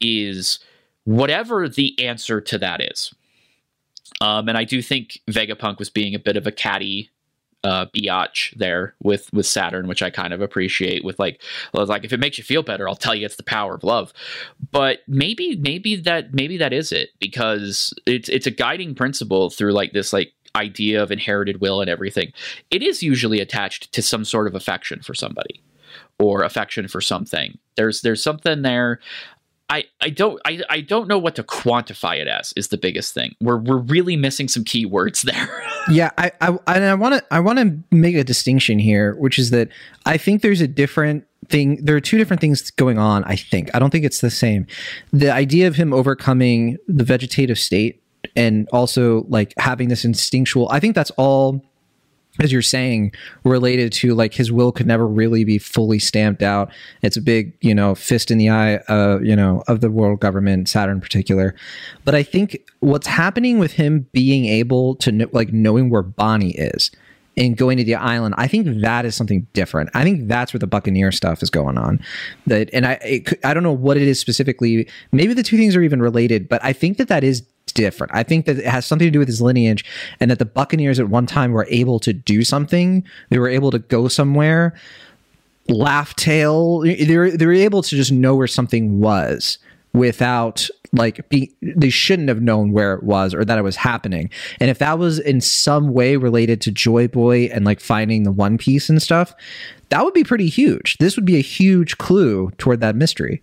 is 0.00 0.58
whatever 1.04 1.68
the 1.68 1.98
answer 2.04 2.40
to 2.40 2.58
that 2.58 2.82
is. 2.82 3.14
Um, 4.20 4.48
and 4.48 4.58
I 4.58 4.64
do 4.64 4.82
think 4.82 5.20
Vegapunk 5.30 5.78
was 5.78 5.90
being 5.90 6.14
a 6.14 6.18
bit 6.18 6.36
of 6.36 6.46
a 6.46 6.52
catty 6.52 7.10
uh, 7.64 7.86
biatch 7.86 8.56
there 8.56 8.94
with 9.02 9.32
with 9.32 9.46
Saturn, 9.46 9.88
which 9.88 10.02
I 10.02 10.10
kind 10.10 10.32
of 10.32 10.40
appreciate. 10.40 11.04
With 11.04 11.18
like, 11.18 11.42
like, 11.72 12.04
if 12.04 12.12
it 12.12 12.20
makes 12.20 12.38
you 12.38 12.44
feel 12.44 12.62
better, 12.62 12.88
I'll 12.88 12.94
tell 12.94 13.14
you 13.14 13.26
it's 13.26 13.36
the 13.36 13.42
power 13.42 13.74
of 13.74 13.82
love. 13.82 14.12
But 14.70 15.00
maybe, 15.08 15.56
maybe 15.56 15.96
that, 15.96 16.32
maybe 16.32 16.56
that 16.58 16.72
is 16.72 16.92
it 16.92 17.10
because 17.18 17.92
it's 18.06 18.28
it's 18.28 18.46
a 18.46 18.52
guiding 18.52 18.94
principle 18.94 19.50
through 19.50 19.72
like 19.72 19.92
this 19.92 20.12
like 20.12 20.32
idea 20.56 21.02
of 21.02 21.12
inherited 21.12 21.60
will 21.60 21.80
and 21.80 21.88
everything. 21.90 22.32
It 22.70 22.82
is 22.82 23.02
usually 23.02 23.40
attached 23.40 23.92
to 23.92 24.02
some 24.02 24.24
sort 24.24 24.46
of 24.46 24.54
affection 24.54 25.02
for 25.02 25.14
somebody 25.14 25.62
or 26.18 26.42
affection 26.42 26.88
for 26.88 27.00
something. 27.00 27.58
There's 27.76 28.00
there's 28.00 28.22
something 28.22 28.62
there. 28.62 29.00
I, 29.68 29.84
I 30.00 30.10
don't 30.10 30.40
I, 30.46 30.62
I 30.70 30.80
don't 30.80 31.08
know 31.08 31.18
what 31.18 31.34
to 31.36 31.42
quantify 31.42 32.20
it 32.20 32.28
as 32.28 32.52
is 32.56 32.68
the 32.68 32.78
biggest 32.78 33.14
thing. 33.14 33.34
We're 33.40 33.58
we're 33.58 33.78
really 33.78 34.16
missing 34.16 34.48
some 34.48 34.64
key 34.64 34.86
words 34.86 35.22
there. 35.22 35.62
Yeah, 35.88 36.10
I, 36.18 36.32
I 36.40 36.48
and 36.66 36.84
I 36.84 36.94
want 36.94 37.14
to 37.14 37.24
I 37.32 37.38
want 37.38 37.60
to 37.60 37.78
make 37.92 38.16
a 38.16 38.24
distinction 38.24 38.80
here, 38.80 39.14
which 39.20 39.38
is 39.38 39.50
that 39.50 39.68
I 40.04 40.16
think 40.16 40.42
there's 40.42 40.60
a 40.60 40.66
different 40.66 41.24
thing. 41.46 41.78
There 41.80 41.94
are 41.94 42.00
two 42.00 42.18
different 42.18 42.40
things 42.40 42.72
going 42.72 42.98
on. 42.98 43.22
I 43.22 43.36
think 43.36 43.72
I 43.72 43.78
don't 43.78 43.90
think 43.90 44.04
it's 44.04 44.20
the 44.20 44.28
same. 44.28 44.66
The 45.12 45.30
idea 45.30 45.68
of 45.68 45.76
him 45.76 45.92
overcoming 45.92 46.76
the 46.88 47.04
vegetative 47.04 47.56
state 47.56 48.02
and 48.36 48.68
also 48.72 49.24
like 49.28 49.54
having 49.58 49.88
this 49.88 50.04
instinctual. 50.04 50.68
I 50.70 50.80
think 50.80 50.94
that's 50.94 51.10
all 51.12 51.62
as 52.40 52.52
you're 52.52 52.62
saying, 52.62 53.12
related 53.44 53.92
to 53.92 54.14
like 54.14 54.34
his 54.34 54.52
will 54.52 54.72
could 54.72 54.86
never 54.86 55.06
really 55.06 55.44
be 55.44 55.58
fully 55.58 55.98
stamped 55.98 56.42
out. 56.42 56.70
It's 57.02 57.16
a 57.16 57.22
big, 57.22 57.56
you 57.60 57.74
know, 57.74 57.94
fist 57.94 58.30
in 58.30 58.38
the 58.38 58.50
eye, 58.50 58.76
uh, 58.88 59.20
you 59.22 59.34
know, 59.34 59.62
of 59.68 59.80
the 59.80 59.90
world 59.90 60.20
government, 60.20 60.68
Saturn 60.68 60.96
in 60.96 61.00
particular. 61.00 61.54
But 62.04 62.14
I 62.14 62.22
think 62.22 62.58
what's 62.80 63.06
happening 63.06 63.58
with 63.58 63.72
him 63.72 64.06
being 64.12 64.46
able 64.46 64.96
to 64.96 65.12
know, 65.12 65.26
like 65.32 65.52
knowing 65.52 65.90
where 65.90 66.02
Bonney 66.02 66.50
is 66.52 66.90
and 67.38 67.56
going 67.56 67.76
to 67.78 67.84
the 67.84 67.94
island, 67.94 68.34
I 68.38 68.48
think 68.48 68.80
that 68.80 69.04
is 69.04 69.14
something 69.14 69.46
different. 69.52 69.90
I 69.94 70.02
think 70.02 70.28
that's 70.28 70.52
where 70.52 70.58
the 70.58 70.66
Buccaneer 70.66 71.12
stuff 71.12 71.42
is 71.42 71.50
going 71.50 71.78
on. 71.78 72.00
That, 72.46 72.70
and 72.72 72.86
i 72.86 72.92
it, 73.02 73.44
i 73.44 73.52
don't 73.52 73.62
know 73.62 73.72
what 73.72 73.96
it 73.96 74.04
is 74.04 74.20
specifically. 74.20 74.88
Maybe 75.12 75.34
the 75.34 75.42
two 75.42 75.56
things 75.56 75.76
are 75.76 75.82
even 75.82 76.00
related, 76.00 76.48
but 76.48 76.64
I 76.64 76.72
think 76.72 76.98
that 76.98 77.08
that 77.08 77.24
is 77.24 77.42
different. 77.76 78.12
I 78.14 78.24
think 78.24 78.46
that 78.46 78.58
it 78.58 78.66
has 78.66 78.84
something 78.84 79.06
to 79.06 79.12
do 79.12 79.20
with 79.20 79.28
his 79.28 79.40
lineage 79.40 79.84
and 80.18 80.30
that 80.30 80.40
the 80.40 80.44
Buccaneers 80.44 80.98
at 80.98 81.08
one 81.08 81.26
time 81.26 81.52
were 81.52 81.66
able 81.70 82.00
to 82.00 82.12
do 82.12 82.42
something. 82.42 83.04
They 83.28 83.38
were 83.38 83.48
able 83.48 83.70
to 83.70 83.78
go 83.78 84.08
somewhere, 84.08 84.74
Laugh 85.68 86.16
Tale. 86.16 86.80
They 86.80 87.16
were, 87.16 87.30
they 87.30 87.46
were 87.46 87.52
able 87.52 87.82
to 87.82 87.94
just 87.94 88.10
know 88.10 88.34
where 88.34 88.46
something 88.46 88.98
was 88.98 89.58
without 89.92 90.68
like 90.92 91.28
be 91.28 91.52
they 91.60 91.90
shouldn't 91.90 92.28
have 92.28 92.40
known 92.40 92.72
where 92.72 92.94
it 92.94 93.02
was 93.02 93.34
or 93.34 93.44
that 93.44 93.58
it 93.58 93.62
was 93.62 93.76
happening. 93.76 94.30
And 94.60 94.70
if 94.70 94.78
that 94.78 94.98
was 94.98 95.18
in 95.18 95.40
some 95.40 95.92
way 95.92 96.16
related 96.16 96.60
to 96.62 96.70
Joy 96.70 97.08
Boy 97.08 97.44
and 97.46 97.64
like 97.64 97.80
finding 97.80 98.22
the 98.22 98.32
One 98.32 98.56
Piece 98.56 98.88
and 98.88 99.02
stuff, 99.02 99.34
that 99.90 100.04
would 100.04 100.14
be 100.14 100.24
pretty 100.24 100.48
huge. 100.48 100.96
This 100.98 101.16
would 101.16 101.24
be 101.24 101.36
a 101.36 101.42
huge 101.42 101.98
clue 101.98 102.50
toward 102.58 102.80
that 102.80 102.96
mystery. 102.96 103.42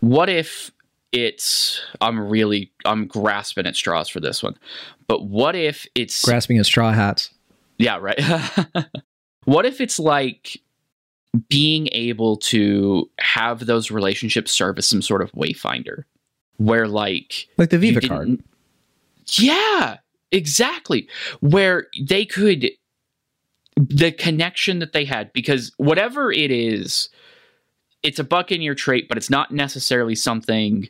what 0.00 0.28
if 0.28 0.70
it's 1.12 1.80
I'm 2.00 2.18
really 2.18 2.72
I'm 2.84 3.06
grasping 3.06 3.66
at 3.66 3.76
straws 3.76 4.08
for 4.08 4.20
this 4.20 4.42
one. 4.42 4.56
But 5.06 5.26
what 5.26 5.54
if 5.54 5.86
it's 5.94 6.24
Grasping 6.24 6.58
at 6.58 6.66
straw 6.66 6.92
hats. 6.92 7.30
Yeah, 7.78 7.98
right. 8.00 8.20
what 9.44 9.66
if 9.66 9.80
it's 9.80 9.98
like 9.98 10.60
being 11.48 11.88
able 11.92 12.36
to 12.36 13.10
have 13.18 13.66
those 13.66 13.90
relationships 13.90 14.52
serve 14.52 14.78
as 14.78 14.86
some 14.86 15.02
sort 15.02 15.22
of 15.22 15.32
wayfinder 15.32 16.04
where 16.58 16.88
like 16.88 17.48
Like 17.56 17.70
the 17.70 17.78
Viva 17.78 18.00
card. 18.00 18.42
Yeah, 19.38 19.98
exactly. 20.30 21.08
Where 21.40 21.86
they 22.00 22.24
could 22.24 22.70
the 23.76 24.12
connection 24.12 24.78
that 24.80 24.92
they 24.92 25.04
had 25.04 25.32
because 25.32 25.72
whatever 25.78 26.30
it 26.30 26.50
is 26.50 27.08
it's 28.02 28.18
a 28.18 28.24
buccaneer 28.24 28.74
trait 28.74 29.08
but 29.08 29.16
it's 29.16 29.30
not 29.30 29.50
necessarily 29.50 30.14
something 30.14 30.88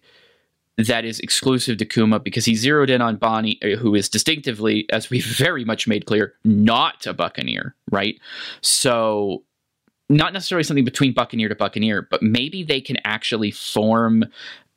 that 0.78 1.04
is 1.04 1.20
exclusive 1.20 1.76
to 1.78 1.84
Kuma 1.84 2.18
because 2.18 2.44
he 2.44 2.54
zeroed 2.54 2.90
in 2.90 3.02
on 3.02 3.16
Bonney, 3.16 3.58
uh, 3.62 3.76
who 3.76 3.94
is 3.94 4.08
distinctively, 4.08 4.86
as 4.90 5.10
we've 5.10 5.24
very 5.36 5.64
much 5.64 5.86
made 5.86 6.06
clear, 6.06 6.34
not 6.44 7.06
a 7.06 7.12
Buccaneer, 7.12 7.74
right? 7.90 8.18
So, 8.60 9.44
not 10.08 10.32
necessarily 10.32 10.64
something 10.64 10.84
between 10.84 11.14
Buccaneer 11.14 11.48
to 11.48 11.54
Buccaneer, 11.54 12.06
but 12.10 12.22
maybe 12.22 12.62
they 12.62 12.80
can 12.80 12.98
actually 13.04 13.50
form 13.50 14.24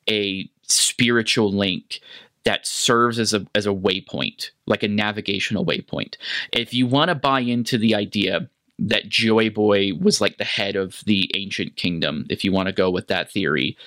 a 0.09 0.49
spiritual 0.63 1.51
link 1.51 1.99
that 2.45 2.65
serves 2.65 3.19
as 3.19 3.33
a 3.33 3.45
as 3.55 3.65
a 3.65 3.71
waypoint, 3.71 4.51
like 4.67 4.83
a 4.83 4.87
navigational 4.87 5.65
waypoint. 5.65 6.15
If 6.53 6.73
you 6.73 6.87
want 6.87 7.09
to 7.09 7.15
buy 7.15 7.39
into 7.39 7.77
the 7.77 7.95
idea 7.95 8.49
that 8.79 9.07
Joy 9.09 9.49
Boy 9.49 9.91
was 9.99 10.19
like 10.21 10.37
the 10.37 10.43
head 10.43 10.75
of 10.75 11.01
the 11.05 11.31
ancient 11.35 11.75
kingdom, 11.75 12.25
if 12.29 12.43
you 12.43 12.51
want 12.51 12.67
to 12.67 12.73
go 12.73 12.89
with 12.89 13.07
that 13.07 13.31
theory, 13.31 13.77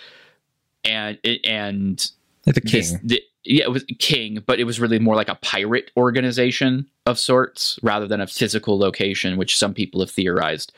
and 0.85 1.19
and 1.45 2.11
Like 2.47 2.55
the 2.55 2.61
king. 2.61 2.81
this- 2.81 2.97
the- 3.03 3.23
yeah, 3.45 3.65
it 3.65 3.71
was 3.71 3.85
king, 3.99 4.43
but 4.47 4.61
it 4.61 4.65
was 4.65 4.79
really 4.81 4.99
more 4.99 5.15
like 5.15 5.29
a 5.31 5.37
pirate 5.37 5.91
organization 5.97 6.87
of 7.07 7.19
sorts 7.19 7.79
rather 7.83 8.07
than 8.07 8.21
a 8.21 8.27
physical 8.27 8.79
location, 8.79 9.39
which 9.39 9.57
some 9.57 9.73
people 9.73 10.01
have 10.01 10.11
theorized. 10.11 10.73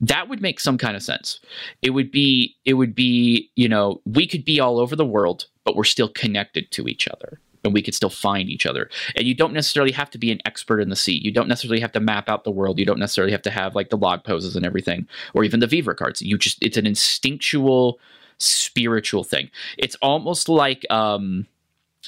That 0.00 0.28
would 0.28 0.40
make 0.40 0.60
some 0.60 0.78
kind 0.78 0.94
of 0.94 1.02
sense. 1.02 1.40
It 1.82 1.90
would 1.90 2.12
be, 2.12 2.54
it 2.64 2.74
would 2.74 2.94
be, 2.94 3.50
you 3.56 3.68
know, 3.68 4.02
we 4.04 4.26
could 4.26 4.44
be 4.44 4.60
all 4.60 4.78
over 4.78 4.94
the 4.94 5.06
world, 5.06 5.46
but 5.64 5.74
we're 5.74 5.84
still 5.84 6.08
connected 6.08 6.70
to 6.72 6.86
each 6.86 7.08
other. 7.08 7.40
And 7.66 7.74
we 7.74 7.82
could 7.82 7.94
still 7.94 8.10
find 8.10 8.48
each 8.48 8.64
other. 8.64 8.88
And 9.14 9.26
you 9.26 9.34
don't 9.34 9.52
necessarily 9.52 9.92
have 9.92 10.10
to 10.10 10.18
be 10.18 10.32
an 10.32 10.40
expert 10.46 10.80
in 10.80 10.88
the 10.88 10.96
sea. 10.96 11.20
You 11.22 11.30
don't 11.30 11.48
necessarily 11.48 11.80
have 11.80 11.92
to 11.92 12.00
map 12.00 12.28
out 12.28 12.44
the 12.44 12.50
world. 12.50 12.78
You 12.78 12.86
don't 12.86 12.98
necessarily 12.98 13.32
have 13.32 13.42
to 13.42 13.50
have 13.50 13.74
like 13.74 13.90
the 13.90 13.98
log 13.98 14.24
poses 14.24 14.56
and 14.56 14.64
everything, 14.64 15.06
or 15.34 15.44
even 15.44 15.60
the 15.60 15.66
Viva 15.66 15.94
cards. 15.94 16.22
You 16.22 16.38
just, 16.38 16.62
it's 16.62 16.78
an 16.78 16.86
instinctual, 16.86 17.98
spiritual 18.38 19.24
thing. 19.24 19.50
It's 19.76 19.96
almost 19.96 20.48
like, 20.48 20.86
um, 20.90 21.46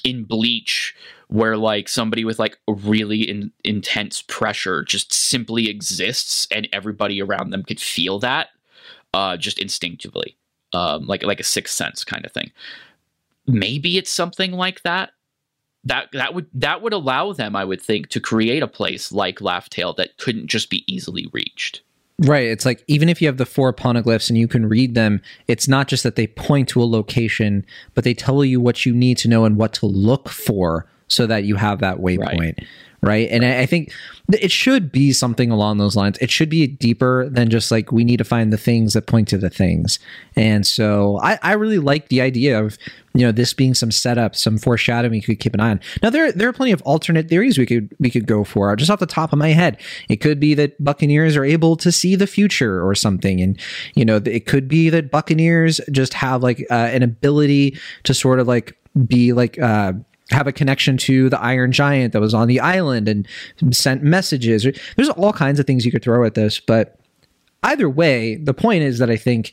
in 0.05 0.25
bleach 0.25 0.95
where 1.29 1.57
like 1.57 1.89
somebody 1.89 2.25
with 2.25 2.39
like 2.39 2.59
really 2.67 3.23
in, 3.23 3.53
intense 3.65 4.23
pressure 4.23 4.83
just 4.85 5.13
simply 5.13 5.69
exists 5.69 6.47
and 6.51 6.69
everybody 6.73 7.21
around 7.21 7.51
them 7.51 7.63
could 7.63 7.81
feel 7.81 8.19
that 8.19 8.49
uh 9.15 9.37
just 9.37 9.59
instinctively 9.59 10.37
um 10.73 11.07
like 11.07 11.23
like 11.23 11.41
a 11.41 11.45
sixth 11.45 11.75
sense 11.75 12.05
kind 12.05 12.25
of 12.25 12.33
thing 12.33 12.51
maybe 13.47 13.99
it's 13.99 14.11
something 14.11 14.53
like 14.53 14.83
that 14.83 15.11
that 15.85 16.09
that 16.13 16.35
would 16.35 16.47
that 16.53 16.83
would 16.83 16.93
allow 16.93 17.33
them 17.33 17.55
i 17.55 17.65
would 17.65 17.81
think 17.81 18.09
to 18.09 18.21
create 18.21 18.63
a 18.63 18.69
place 18.69 19.13
like 19.13 19.41
Laugh 19.41 19.69
Tale 19.69 19.93
that 19.95 20.17
couldn't 20.19 20.49
just 20.49 20.71
be 20.71 20.85
easily 20.93 21.29
reached 21.33 21.83
Right. 22.21 22.49
It's 22.49 22.67
like 22.67 22.83
even 22.89 23.09
if 23.09 23.23
you 23.23 23.29
have 23.29 23.37
the 23.37 23.47
four 23.47 23.73
poneglyphs 23.73 24.29
and 24.29 24.37
you 24.37 24.49
can 24.49 24.69
read 24.69 24.97
them, 24.97 25.23
it's 25.47 25.69
not 25.69 25.87
just 25.87 26.03
that 26.03 26.17
they 26.17 26.27
point 26.27 26.69
to 26.71 26.83
a 26.83 26.85
location, 26.85 27.65
but 27.95 28.03
they 28.03 28.13
tell 28.13 28.45
you 28.45 28.61
what 28.61 28.85
you 28.85 28.93
need 28.93 29.19
to 29.19 29.29
know 29.29 29.45
and 29.45 29.57
what 29.57 29.73
to 29.75 29.87
look 29.87 30.29
for 30.29 30.87
so 31.09 31.27
that 31.27 31.45
you 31.45 31.57
have 31.57 31.81
that 31.81 31.99
waypoint. 31.99 32.65
Right. 33.01 33.29
And 33.31 33.45
I 33.45 33.61
I 33.61 33.67
think 33.67 33.93
it 34.33 34.51
should 34.51 34.91
be 34.91 35.13
something 35.13 35.53
along 35.53 35.79
those 35.79 35.95
lines. 35.95 36.19
It 36.21 36.33
should 36.33 36.49
be 36.49 36.67
deeper 36.67 37.29
than 37.29 37.49
just 37.49 37.71
like 37.71 37.93
we 37.93 38.03
need 38.03 38.17
to 38.17 38.25
find 38.25 38.53
the 38.53 38.59
things 38.59 38.95
that 38.95 39.07
point 39.07 39.29
to 39.29 39.39
the 39.39 39.51
things. 39.51 40.01
And 40.35 40.67
so 40.67 41.21
I, 41.23 41.39
I 41.43 41.53
really 41.53 41.79
like 41.79 42.09
the 42.09 42.21
idea 42.21 42.61
of, 42.61 42.77
you 43.15 43.25
know, 43.25 43.31
this 43.31 43.55
being 43.55 43.75
some 43.75 43.93
setup, 43.93 44.35
some 44.35 44.59
foreshadowing 44.59 45.15
you 45.15 45.23
could 45.23 45.39
keep 45.39 45.55
an 45.55 45.61
eye 45.61 45.71
on. 45.71 45.81
Now 46.03 46.11
there 46.11 46.33
there 46.33 46.49
are 46.49 46.53
plenty 46.53 46.73
of 46.73 46.83
alternate 46.83 47.29
theories 47.29 47.57
we 47.57 47.67
could 47.67 47.95
we 48.01 48.11
could 48.11 48.27
go 48.27 48.43
for. 48.43 48.75
Just 48.75 48.91
off 48.91 48.99
the 48.99 49.07
top 49.07 49.33
of 49.33 49.39
my 49.39 49.51
head, 49.51 49.81
it 50.09 50.17
could 50.17 50.41
be 50.41 50.55
that 50.55 50.83
Buccaneers 50.83 51.37
are 51.37 51.45
able 51.45 51.77
to 51.77 51.93
see 51.93 52.17
the 52.17 52.27
future 52.27 52.85
or 52.85 52.97
something, 52.97 53.41
and 53.41 53.61
you 53.95 54.05
know 54.05 54.17
it 54.17 54.47
could 54.47 54.67
be 54.67 54.91
that 54.91 55.13
Buccaneers 55.13 55.81
just 55.93 56.15
have 56.15 56.43
like 56.43 56.67
uh, 56.69 56.75
an 56.75 57.05
ability 57.05 57.79
to 58.03 58.13
sort 58.13 58.41
of 58.41 58.49
like 58.49 58.77
be 59.07 59.33
like. 59.33 59.57
Uh, 59.61 59.93
have 60.31 60.47
a 60.47 60.53
connection 60.53 60.97
to 60.99 61.29
the 61.29 61.41
Iron 61.41 61.73
Giant 61.73 62.13
that 62.13 62.21
was 62.21 62.35
on 62.35 62.49
the 62.49 62.61
island 62.61 63.09
and 63.09 63.27
sent 63.71 64.03
messages. 64.03 64.67
There's 64.97 65.09
all 65.11 65.33
kinds 65.33 65.59
of 65.59 65.67
things 65.67 65.85
you 65.85 65.93
could 65.93 66.03
throw 66.03 66.25
at 66.25 66.35
this, 66.35 66.61
but 66.61 66.99
either 67.63 67.89
way, 67.89 68.37
the 68.37 68.55
point 68.55 68.83
is 68.83 68.99
that 68.99 69.11
I 69.11 69.17
think 69.17 69.53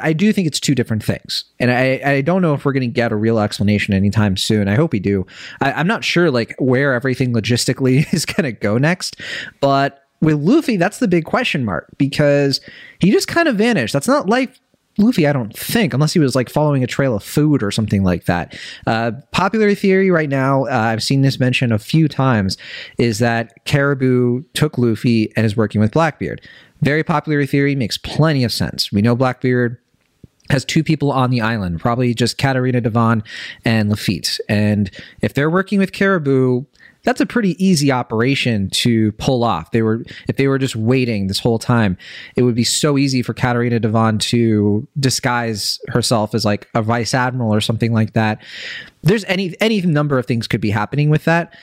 I 0.00 0.12
do 0.12 0.32
think 0.32 0.46
it's 0.46 0.60
two 0.60 0.76
different 0.76 1.02
things, 1.02 1.44
and 1.58 1.70
I, 1.72 2.00
I 2.04 2.20
don't 2.20 2.40
know 2.40 2.54
if 2.54 2.64
we're 2.64 2.72
going 2.72 2.82
to 2.82 2.86
get 2.86 3.10
a 3.10 3.16
real 3.16 3.40
explanation 3.40 3.94
anytime 3.94 4.36
soon. 4.36 4.68
I 4.68 4.76
hope 4.76 4.92
we 4.92 5.00
do. 5.00 5.26
I, 5.60 5.72
I'm 5.72 5.88
not 5.88 6.04
sure 6.04 6.30
like 6.30 6.54
where 6.58 6.94
everything 6.94 7.32
logistically 7.32 8.06
is 8.14 8.24
going 8.24 8.44
to 8.44 8.52
go 8.52 8.78
next, 8.78 9.16
but 9.60 10.04
with 10.20 10.36
Luffy, 10.36 10.76
that's 10.76 10.98
the 10.98 11.08
big 11.08 11.24
question 11.24 11.64
mark 11.64 11.88
because 11.98 12.60
he 13.00 13.10
just 13.10 13.26
kind 13.26 13.48
of 13.48 13.56
vanished. 13.56 13.92
That's 13.92 14.06
not 14.06 14.28
like 14.28 14.60
Luffy, 14.98 15.26
I 15.26 15.32
don't 15.32 15.56
think, 15.56 15.94
unless 15.94 16.12
he 16.12 16.18
was 16.18 16.34
like 16.34 16.50
following 16.50 16.84
a 16.84 16.86
trail 16.86 17.16
of 17.16 17.22
food 17.22 17.62
or 17.62 17.70
something 17.70 18.04
like 18.04 18.26
that. 18.26 18.58
Uh, 18.86 19.12
popular 19.30 19.74
theory 19.74 20.10
right 20.10 20.28
now, 20.28 20.64
uh, 20.66 20.70
I've 20.70 21.02
seen 21.02 21.22
this 21.22 21.40
mentioned 21.40 21.72
a 21.72 21.78
few 21.78 22.08
times, 22.08 22.58
is 22.98 23.18
that 23.18 23.52
Caribou 23.64 24.42
took 24.54 24.76
Luffy 24.76 25.32
and 25.36 25.46
is 25.46 25.56
working 25.56 25.80
with 25.80 25.92
Blackbeard. 25.92 26.46
Very 26.82 27.04
popular 27.04 27.46
theory, 27.46 27.74
makes 27.74 27.96
plenty 27.96 28.44
of 28.44 28.52
sense. 28.52 28.92
We 28.92 29.02
know 29.02 29.16
Blackbeard 29.16 29.78
has 30.50 30.64
two 30.64 30.84
people 30.84 31.10
on 31.12 31.30
the 31.30 31.40
island, 31.40 31.80
probably 31.80 32.14
just 32.14 32.38
Katarina 32.38 32.80
Devon 32.80 33.22
and 33.64 33.88
Lafitte. 33.88 34.38
And 34.48 34.90
if 35.20 35.34
they're 35.34 35.50
working 35.50 35.78
with 35.78 35.92
Caribou, 35.92 36.64
that's 37.04 37.20
a 37.20 37.26
pretty 37.26 37.62
easy 37.64 37.90
operation 37.90 38.70
to 38.70 39.12
pull 39.12 39.44
off. 39.44 39.72
They 39.72 39.82
were 39.82 40.04
if 40.28 40.36
they 40.36 40.46
were 40.46 40.58
just 40.58 40.76
waiting 40.76 41.26
this 41.26 41.40
whole 41.40 41.58
time, 41.58 41.96
it 42.36 42.42
would 42.42 42.54
be 42.54 42.64
so 42.64 42.96
easy 42.96 43.22
for 43.22 43.34
Katarina 43.34 43.80
Devon 43.80 44.18
to 44.18 44.86
disguise 44.98 45.80
herself 45.88 46.34
as 46.34 46.44
like 46.44 46.68
a 46.74 46.82
vice 46.82 47.14
admiral 47.14 47.52
or 47.52 47.60
something 47.60 47.92
like 47.92 48.12
that. 48.12 48.40
There's 49.02 49.24
any 49.24 49.54
any 49.60 49.80
number 49.82 50.18
of 50.18 50.26
things 50.26 50.46
could 50.46 50.60
be 50.60 50.70
happening 50.70 51.10
with 51.10 51.24
that. 51.24 51.54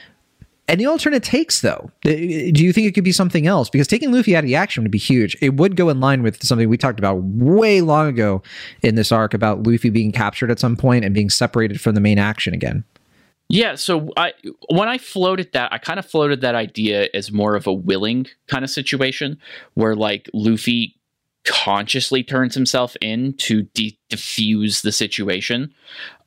And 0.70 0.80
the 0.80 0.86
alternate 0.86 1.24
takes, 1.24 1.62
though, 1.62 1.90
do 2.04 2.14
you 2.14 2.72
think 2.72 2.86
it 2.86 2.92
could 2.94 3.04
be 3.04 3.12
something 3.12 3.48
else? 3.48 3.72
Because 3.72 3.88
taking 3.88 4.12
Luffy 4.12 4.36
out 4.36 4.44
of 4.44 4.48
the 4.48 4.56
action 4.56 4.84
would 4.84 4.92
be 4.92 5.00
huge. 5.00 5.36
It 5.42 5.56
would 5.56 5.76
go 5.76 5.90
in 5.90 6.00
line 6.00 6.22
with 6.22 6.44
something 6.44 6.70
we 6.70 6.78
talked 6.78 7.00
about 7.00 7.24
way 7.24 7.82
long 7.82 8.08
ago 8.08 8.44
in 8.84 8.94
this 8.94 9.12
arc 9.12 9.34
about 9.34 9.64
Luffy 9.66 9.90
being 9.90 10.12
captured 10.12 10.52
at 10.52 10.60
some 10.60 10.78
point 10.78 11.04
and 11.04 11.12
being 11.12 11.32
separated 11.32 11.82
from 11.82 11.96
the 11.96 12.02
main 12.02 12.20
action 12.20 12.54
again. 12.54 12.84
Yeah, 13.48 13.74
so 13.74 14.12
I 14.16 14.34
when 14.70 14.88
I 14.88 15.00
floated 15.00 15.54
that, 15.54 15.74
I 15.74 15.80
kind 15.80 15.98
of 15.98 16.06
floated 16.06 16.42
that 16.42 16.54
idea 16.54 17.10
as 17.16 17.32
more 17.32 17.56
of 17.56 17.66
a 17.66 17.74
willing 17.74 18.28
kind 18.46 18.64
of 18.64 18.70
situation 18.70 19.40
where 19.74 19.96
like 19.96 20.30
Luffy 20.36 20.96
consciously 21.46 22.24
turns 22.24 22.54
himself 22.54 22.96
in 23.02 23.34
to 23.38 23.64
de- 23.74 23.98
diffuse 24.08 24.84
the 24.84 24.92
situation. 24.92 25.74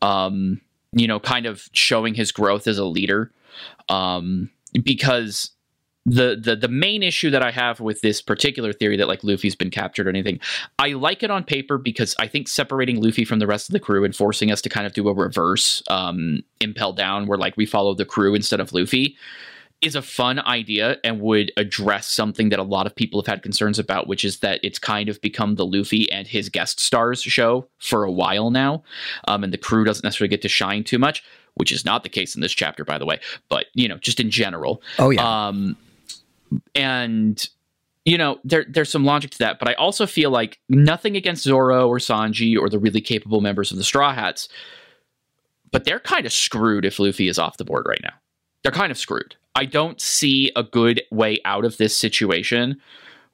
Um, 0.01 0.61
you 0.93 1.07
know, 1.07 1.21
kind 1.21 1.47
of 1.47 1.69
showing 1.73 2.15
his 2.15 2.33
growth 2.33 2.67
as 2.67 2.77
a 2.77 2.85
leader. 2.85 3.31
Um, 3.89 4.51
because 4.83 5.51
the 6.05 6.37
the 6.43 6.57
the 6.57 6.69
main 6.69 7.03
issue 7.03 7.31
that 7.31 7.43
I 7.43 7.51
have 7.53 7.79
with 7.79 8.01
this 8.01 8.21
particular 8.21 8.73
theory 8.73 8.97
that 8.97 9.07
like 9.07 9.23
Luffy's 9.23 9.55
been 9.55 9.71
captured 9.71 10.07
or 10.07 10.11
anything, 10.11 10.41
I 10.79 10.93
like 10.93 11.23
it 11.23 11.31
on 11.31 11.45
paper 11.45 11.79
because 11.79 12.17
I 12.19 12.27
think 12.27 12.49
separating 12.49 13.01
Luffy 13.01 13.25
from 13.25 13.39
the 13.39 13.47
rest 13.47 13.69
of 13.69 13.73
the 13.73 13.81
crew 13.81 14.05
and 14.05 14.15
forcing 14.15 14.51
us 14.51 14.61
to 14.63 14.69
kind 14.69 14.87
of 14.87 14.95
do 14.95 15.09
a 15.09 15.15
reverse 15.15 15.83
um, 15.89 16.43
impel 16.61 16.93
down 16.93 17.27
where 17.27 17.39
like 17.39 17.57
we 17.57 17.67
follow 17.67 17.95
the 17.95 18.05
crew 18.05 18.35
instead 18.35 18.61
of 18.61 18.73
Luffy 18.73 19.17
is 19.81 19.97
a 19.97 20.03
fun 20.03 20.39
idea 20.41 20.97
and 21.03 21.21
would 21.21 21.51
address 21.57 22.07
something 22.07 22.51
that 22.51 22.61
a 22.61 22.65
lot 22.65 22.87
of 22.87 22.95
people 22.95 23.21
have 23.21 23.27
had 23.27 23.43
concerns 23.43 23.81
about, 23.81 24.07
which 24.07 24.25
is 24.25 24.39
that 24.39 24.61
it's 24.63 24.79
kind 24.79 25.09
of 25.09 25.21
become 25.21 25.57
the 25.57 25.67
Luffy 25.67 26.11
and 26.13 26.29
his 26.29 26.49
guest 26.49 26.79
stars 26.79 27.21
show 27.21 27.67
for 27.79 28.05
a 28.05 28.11
while 28.11 28.51
now, 28.51 28.85
um, 29.27 29.43
and 29.43 29.53
the 29.53 29.59
crew 29.59 29.85
doesn't 29.85 30.05
necessarily 30.05 30.29
get 30.29 30.41
to 30.43 30.49
shine 30.49 30.85
too 30.85 30.99
much, 31.01 31.25
which 31.55 31.73
is 31.73 31.85
not 31.85 32.03
the 32.03 32.09
case 32.09 32.35
in 32.35 32.41
this 32.41 32.53
chapter, 32.53 32.85
by 32.85 32.99
the 32.99 33.07
way. 33.07 33.21
But 33.49 33.67
you 33.75 33.89
know, 33.89 33.99
just 33.99 34.21
in 34.21 34.31
general. 34.31 34.83
Oh 34.99 35.11
yeah. 35.11 35.49
Um, 35.49 35.77
and 36.75 37.49
you 38.05 38.19
know 38.19 38.39
there 38.45 38.65
there's 38.69 38.91
some 38.91 39.05
logic 39.05 39.31
to 39.31 39.39
that 39.39 39.59
but 39.59 39.69
i 39.69 39.75
also 39.75 40.07
feel 40.07 40.31
like 40.31 40.59
nothing 40.69 41.17
against 41.17 41.45
zoro 41.45 41.89
or 41.89 41.99
sanji 41.99 42.59
or 42.59 42.69
the 42.69 42.79
really 42.79 43.01
capable 43.01 43.41
members 43.41 43.71
of 43.71 43.77
the 43.77 43.85
straw 43.85 44.13
hats 44.13 44.49
but 45.71 45.85
they're 45.85 46.01
kind 46.01 46.27
of 46.27 46.33
screwed 46.33 46.85
if 46.85 46.99
luffy 46.99 47.29
is 47.29 47.39
off 47.39 47.57
the 47.57 47.65
board 47.65 47.87
right 47.89 48.01
now 48.03 48.15
they're 48.63 48.73
kind 48.73 48.91
of 48.91 48.99
screwed 48.99 49.37
i 49.55 49.65
don't 49.65 50.01
see 50.01 50.51
a 50.57 50.63
good 50.63 51.03
way 51.11 51.39
out 51.45 51.65
of 51.65 51.77
this 51.77 51.97
situation 51.97 52.81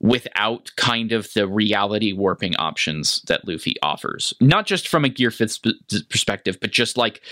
without 0.00 0.70
kind 0.76 1.11
of 1.11 1.33
the 1.33 1.48
reality 1.48 2.12
warping 2.12 2.54
options 2.57 3.22
that 3.22 3.46
luffy 3.48 3.74
offers 3.83 4.35
not 4.40 4.66
just 4.66 4.87
from 4.87 5.04
a 5.04 5.09
gear 5.09 5.31
fifth 5.31 5.59
perspective 6.09 6.59
but 6.61 6.70
just 6.70 6.96
like 6.96 7.22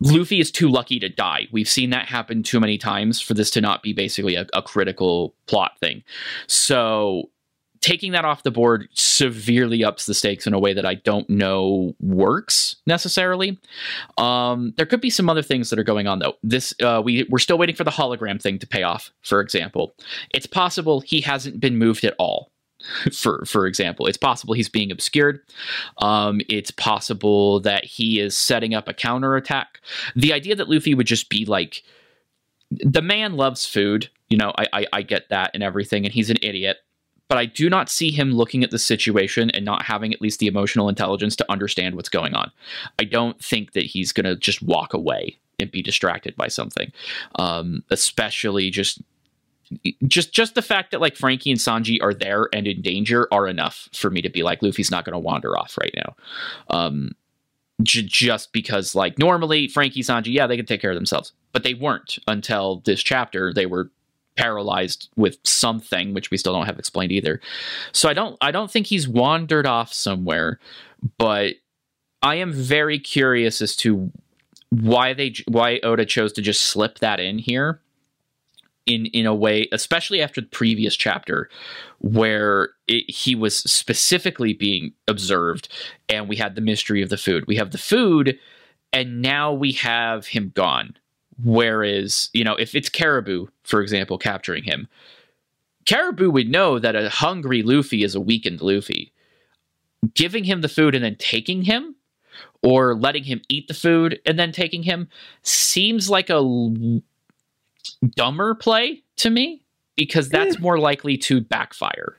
Luffy 0.00 0.40
is 0.40 0.50
too 0.50 0.68
lucky 0.68 0.98
to 1.00 1.08
die. 1.08 1.48
We've 1.52 1.68
seen 1.68 1.90
that 1.90 2.06
happen 2.06 2.42
too 2.42 2.60
many 2.60 2.78
times 2.78 3.20
for 3.20 3.34
this 3.34 3.50
to 3.52 3.60
not 3.60 3.82
be 3.82 3.92
basically 3.92 4.34
a, 4.34 4.46
a 4.54 4.62
critical 4.62 5.34
plot 5.46 5.72
thing. 5.80 6.02
So 6.46 7.30
taking 7.80 8.12
that 8.12 8.24
off 8.24 8.42
the 8.42 8.50
board 8.50 8.88
severely 8.94 9.84
ups 9.84 10.06
the 10.06 10.14
stakes 10.14 10.46
in 10.46 10.54
a 10.54 10.58
way 10.58 10.72
that 10.72 10.86
I 10.86 10.94
don't 10.94 11.28
know 11.28 11.94
works 12.00 12.76
necessarily. 12.86 13.58
Um, 14.18 14.74
there 14.76 14.86
could 14.86 15.00
be 15.00 15.10
some 15.10 15.28
other 15.28 15.42
things 15.42 15.70
that 15.70 15.78
are 15.78 15.84
going 15.84 16.06
on 16.06 16.18
though. 16.18 16.34
This 16.42 16.74
uh, 16.82 17.00
we 17.04 17.26
we're 17.30 17.38
still 17.38 17.58
waiting 17.58 17.76
for 17.76 17.84
the 17.84 17.90
hologram 17.90 18.40
thing 18.40 18.58
to 18.58 18.66
pay 18.66 18.82
off. 18.82 19.10
For 19.22 19.40
example, 19.40 19.94
it's 20.32 20.46
possible 20.46 21.00
he 21.00 21.20
hasn't 21.20 21.60
been 21.60 21.76
moved 21.76 22.04
at 22.04 22.14
all 22.18 22.50
for 23.12 23.44
for 23.44 23.66
example. 23.66 24.06
It's 24.06 24.18
possible 24.18 24.54
he's 24.54 24.68
being 24.68 24.90
obscured. 24.90 25.40
Um, 25.98 26.40
it's 26.48 26.70
possible 26.70 27.60
that 27.60 27.84
he 27.84 28.20
is 28.20 28.36
setting 28.36 28.74
up 28.74 28.88
a 28.88 28.94
counterattack. 28.94 29.80
The 30.16 30.32
idea 30.32 30.54
that 30.56 30.68
Luffy 30.68 30.94
would 30.94 31.06
just 31.06 31.28
be 31.28 31.44
like 31.44 31.82
the 32.70 33.02
man 33.02 33.34
loves 33.34 33.66
food, 33.66 34.08
you 34.28 34.36
know, 34.36 34.52
I, 34.56 34.66
I, 34.72 34.86
I 34.94 35.02
get 35.02 35.28
that 35.28 35.50
and 35.54 35.62
everything, 35.62 36.04
and 36.04 36.14
he's 36.14 36.30
an 36.30 36.38
idiot. 36.42 36.78
But 37.28 37.38
I 37.38 37.46
do 37.46 37.70
not 37.70 37.88
see 37.88 38.10
him 38.10 38.32
looking 38.32 38.64
at 38.64 38.72
the 38.72 38.78
situation 38.78 39.50
and 39.50 39.64
not 39.64 39.84
having 39.84 40.12
at 40.12 40.20
least 40.20 40.40
the 40.40 40.48
emotional 40.48 40.88
intelligence 40.88 41.36
to 41.36 41.50
understand 41.50 41.94
what's 41.94 42.08
going 42.08 42.34
on. 42.34 42.50
I 42.98 43.04
don't 43.04 43.40
think 43.40 43.72
that 43.72 43.84
he's 43.84 44.10
going 44.10 44.24
to 44.24 44.34
just 44.34 44.62
walk 44.62 44.94
away 44.94 45.38
and 45.60 45.70
be 45.70 45.80
distracted 45.80 46.34
by 46.34 46.48
something, 46.48 46.90
um, 47.36 47.84
especially 47.90 48.70
just 48.70 49.00
just 50.06 50.32
just 50.32 50.54
the 50.54 50.62
fact 50.62 50.90
that 50.90 51.00
like 51.00 51.16
Franky 51.16 51.50
and 51.50 51.60
Sanji 51.60 51.98
are 52.02 52.14
there 52.14 52.48
and 52.52 52.66
in 52.66 52.82
danger 52.82 53.28
are 53.32 53.46
enough 53.46 53.88
for 53.92 54.10
me 54.10 54.20
to 54.22 54.28
be 54.28 54.42
like 54.42 54.62
Luffy's 54.62 54.90
not 54.90 55.04
going 55.04 55.12
to 55.12 55.18
wander 55.18 55.56
off 55.56 55.78
right 55.78 55.94
now. 55.96 56.16
Um, 56.70 57.12
j- 57.82 58.02
just 58.02 58.52
because 58.52 58.94
like 58.94 59.18
normally 59.18 59.68
Franky 59.68 60.02
Sanji, 60.02 60.32
yeah, 60.32 60.46
they 60.46 60.56
can 60.56 60.66
take 60.66 60.80
care 60.80 60.90
of 60.90 60.96
themselves, 60.96 61.32
but 61.52 61.62
they 61.62 61.74
weren't 61.74 62.18
until 62.26 62.82
this 62.84 63.02
chapter. 63.02 63.52
They 63.52 63.66
were 63.66 63.90
paralyzed 64.36 65.08
with 65.16 65.38
something 65.44 66.14
which 66.14 66.30
we 66.30 66.36
still 66.36 66.52
don't 66.52 66.66
have 66.66 66.78
explained 66.78 67.12
either. 67.12 67.40
So 67.92 68.08
I 68.08 68.14
don't 68.14 68.36
I 68.40 68.50
don't 68.50 68.70
think 68.70 68.86
he's 68.86 69.08
wandered 69.08 69.66
off 69.66 69.92
somewhere, 69.92 70.58
but 71.16 71.54
I 72.22 72.36
am 72.36 72.52
very 72.52 72.98
curious 72.98 73.62
as 73.62 73.76
to 73.76 74.10
why 74.70 75.14
they 75.14 75.34
why 75.46 75.78
Oda 75.82 76.06
chose 76.06 76.32
to 76.34 76.42
just 76.42 76.62
slip 76.62 76.98
that 76.98 77.20
in 77.20 77.38
here 77.38 77.80
in 78.86 79.06
in 79.06 79.26
a 79.26 79.34
way, 79.34 79.68
especially 79.72 80.20
after 80.20 80.40
the 80.40 80.46
previous 80.46 80.96
chapter, 80.96 81.48
where 81.98 82.70
it, 82.88 83.10
he 83.10 83.34
was 83.34 83.58
specifically 83.58 84.52
being 84.52 84.92
observed, 85.08 85.68
and 86.08 86.28
we 86.28 86.36
had 86.36 86.54
the 86.54 86.60
mystery 86.60 87.02
of 87.02 87.08
the 87.08 87.16
food. 87.16 87.44
We 87.46 87.56
have 87.56 87.70
the 87.70 87.78
food, 87.78 88.38
and 88.92 89.22
now 89.22 89.52
we 89.52 89.72
have 89.72 90.26
him 90.26 90.52
gone. 90.54 90.96
Whereas, 91.42 92.28
you 92.32 92.44
know, 92.44 92.54
if 92.56 92.74
it's 92.74 92.90
Caribou, 92.90 93.46
for 93.64 93.80
example, 93.80 94.18
capturing 94.18 94.64
him, 94.64 94.88
Caribou 95.86 96.30
would 96.30 96.50
know 96.50 96.78
that 96.78 96.96
a 96.96 97.08
hungry 97.08 97.62
Luffy 97.62 98.04
is 98.04 98.14
a 98.14 98.20
weakened 98.20 98.60
Luffy. 98.60 99.12
Giving 100.14 100.44
him 100.44 100.60
the 100.60 100.68
food 100.68 100.94
and 100.94 101.04
then 101.04 101.16
taking 101.18 101.62
him, 101.62 101.94
or 102.62 102.94
letting 102.94 103.24
him 103.24 103.40
eat 103.48 103.68
the 103.68 103.74
food 103.74 104.20
and 104.26 104.38
then 104.38 104.52
taking 104.52 104.82
him, 104.82 105.08
seems 105.42 106.10
like 106.10 106.30
a 106.30 106.40
dumber 108.08 108.54
play 108.54 109.02
to 109.16 109.30
me 109.30 109.62
because 109.96 110.28
that's 110.28 110.56
eh. 110.56 110.60
more 110.60 110.78
likely 110.78 111.16
to 111.18 111.40
backfire. 111.40 112.16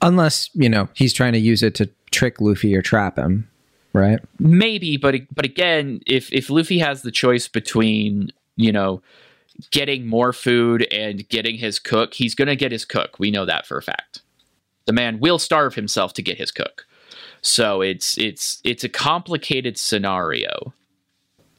Unless, 0.00 0.50
you 0.54 0.68
know, 0.68 0.88
he's 0.94 1.12
trying 1.12 1.32
to 1.32 1.38
use 1.38 1.62
it 1.62 1.74
to 1.76 1.88
trick 2.10 2.40
Luffy 2.40 2.74
or 2.74 2.82
trap 2.82 3.18
him, 3.18 3.48
right? 3.92 4.20
Maybe, 4.38 4.96
but 4.96 5.14
but 5.34 5.44
again, 5.44 6.00
if 6.06 6.32
if 6.32 6.50
Luffy 6.50 6.78
has 6.78 7.02
the 7.02 7.10
choice 7.10 7.48
between, 7.48 8.32
you 8.56 8.72
know, 8.72 9.02
getting 9.70 10.06
more 10.06 10.32
food 10.32 10.86
and 10.92 11.28
getting 11.28 11.56
his 11.56 11.78
cook, 11.78 12.14
he's 12.14 12.34
going 12.34 12.48
to 12.48 12.56
get 12.56 12.72
his 12.72 12.84
cook. 12.84 13.18
We 13.18 13.30
know 13.30 13.44
that 13.44 13.66
for 13.66 13.78
a 13.78 13.82
fact. 13.82 14.22
The 14.86 14.92
man 14.92 15.20
will 15.20 15.38
starve 15.38 15.74
himself 15.74 16.14
to 16.14 16.22
get 16.22 16.38
his 16.38 16.50
cook. 16.50 16.86
So 17.42 17.80
it's 17.80 18.18
it's 18.18 18.60
it's 18.64 18.84
a 18.84 18.88
complicated 18.88 19.78
scenario 19.78 20.72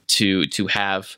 to 0.08 0.46
to 0.46 0.68
have 0.68 1.18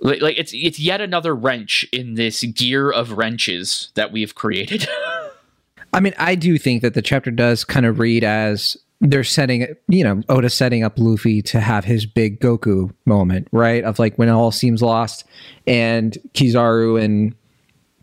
like, 0.00 0.20
like 0.20 0.38
it's 0.38 0.52
it's 0.54 0.78
yet 0.78 1.00
another 1.00 1.34
wrench 1.34 1.86
in 1.92 2.14
this 2.14 2.42
gear 2.42 2.90
of 2.90 3.12
wrenches 3.12 3.90
that 3.94 4.12
we've 4.12 4.34
created. 4.34 4.88
I 5.92 6.00
mean, 6.00 6.14
I 6.18 6.34
do 6.34 6.58
think 6.58 6.82
that 6.82 6.94
the 6.94 7.02
chapter 7.02 7.30
does 7.30 7.64
kind 7.64 7.86
of 7.86 8.00
read 8.00 8.24
as 8.24 8.76
they're 9.00 9.22
setting, 9.22 9.66
you 9.86 10.02
know, 10.02 10.22
Oda 10.28 10.50
setting 10.50 10.82
up 10.82 10.98
Luffy 10.98 11.40
to 11.42 11.60
have 11.60 11.84
his 11.84 12.06
big 12.06 12.40
Goku 12.40 12.92
moment, 13.06 13.48
right? 13.52 13.84
Of 13.84 13.98
like 13.98 14.16
when 14.16 14.28
it 14.28 14.32
all 14.32 14.50
seems 14.50 14.82
lost 14.82 15.24
and 15.66 16.16
Kizaru 16.32 17.02
and 17.02 17.34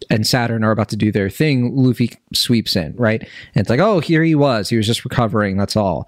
and 0.10 0.26
Saturn 0.26 0.64
are 0.64 0.72
about 0.72 0.90
to 0.90 0.96
do 0.96 1.12
their 1.12 1.30
thing, 1.30 1.76
Luffy 1.76 2.12
sweeps 2.34 2.76
in, 2.76 2.96
right? 2.96 3.22
And 3.22 3.62
it's 3.62 3.70
like, 3.70 3.80
oh, 3.80 4.00
here 4.00 4.24
he 4.24 4.36
was. 4.36 4.70
He 4.70 4.78
was 4.78 4.88
just 4.88 5.04
recovering. 5.04 5.58
That's 5.58 5.76
all. 5.76 6.06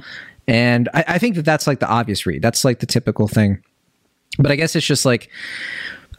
And 0.48 0.89
I, 0.93 1.06
I 1.10 1.17
think 1.19 1.36
that 1.36 1.46
that's 1.46 1.67
like 1.67 1.80
the 1.80 1.88
obvious 1.88 2.26
read. 2.26 2.41
That's 2.41 2.65
like 2.65 2.80
the 2.80 2.86
typical 2.86 3.28
thing. 3.28 3.63
But 4.39 4.52
I 4.52 4.56
guess 4.56 4.76
it's 4.76 4.86
just 4.86 5.06
like, 5.06 5.30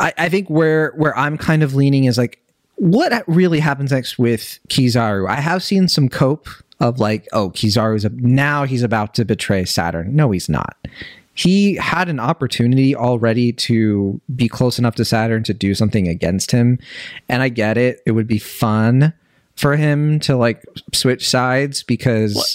I, 0.01 0.13
I 0.17 0.29
think 0.29 0.49
where 0.49 0.93
where 0.97 1.17
I'm 1.17 1.37
kind 1.39 1.63
of 1.63 1.75
leaning 1.75 2.05
is 2.05 2.19
like, 2.19 2.41
what 2.77 3.25
really 3.27 3.61
happens 3.61 3.93
next 3.93 4.19
with 4.19 4.59
Kizaru? 4.69 5.29
I 5.29 5.41
have 5.41 5.63
seen 5.63 5.89
some 5.89 6.09
cope 6.09 6.49
of 6.81 6.99
like, 6.99 7.29
oh, 7.33 7.51
Kizaru's 7.51 8.05
a, 8.05 8.09
now 8.11 8.65
he's 8.65 8.83
about 8.83 9.15
to 9.15 9.25
betray 9.25 9.65
Saturn. 9.65 10.15
No, 10.15 10.31
he's 10.31 10.49
not 10.49 10.77
he 11.35 11.75
had 11.75 12.09
an 12.09 12.21
opportunity 12.21 12.95
already 12.95 13.53
to 13.53 14.21
be 14.35 14.49
close 14.49 14.79
enough 14.79 14.95
to 14.95 15.05
Saturn 15.05 15.43
to 15.45 15.53
do 15.53 15.75
something 15.75 16.07
against 16.07 16.53
him. 16.53 16.79
And 17.29 17.43
I 17.43 17.49
get 17.49 17.77
it. 17.77 18.01
It 18.07 18.13
would 18.13 18.29
be 18.29 18.39
fun 18.39 19.13
for 19.57 19.77
him 19.77 20.21
to 20.21 20.37
like 20.37 20.65
switch 20.93 21.29
sides 21.29 21.83
because 21.83 22.35
what? 22.35 22.55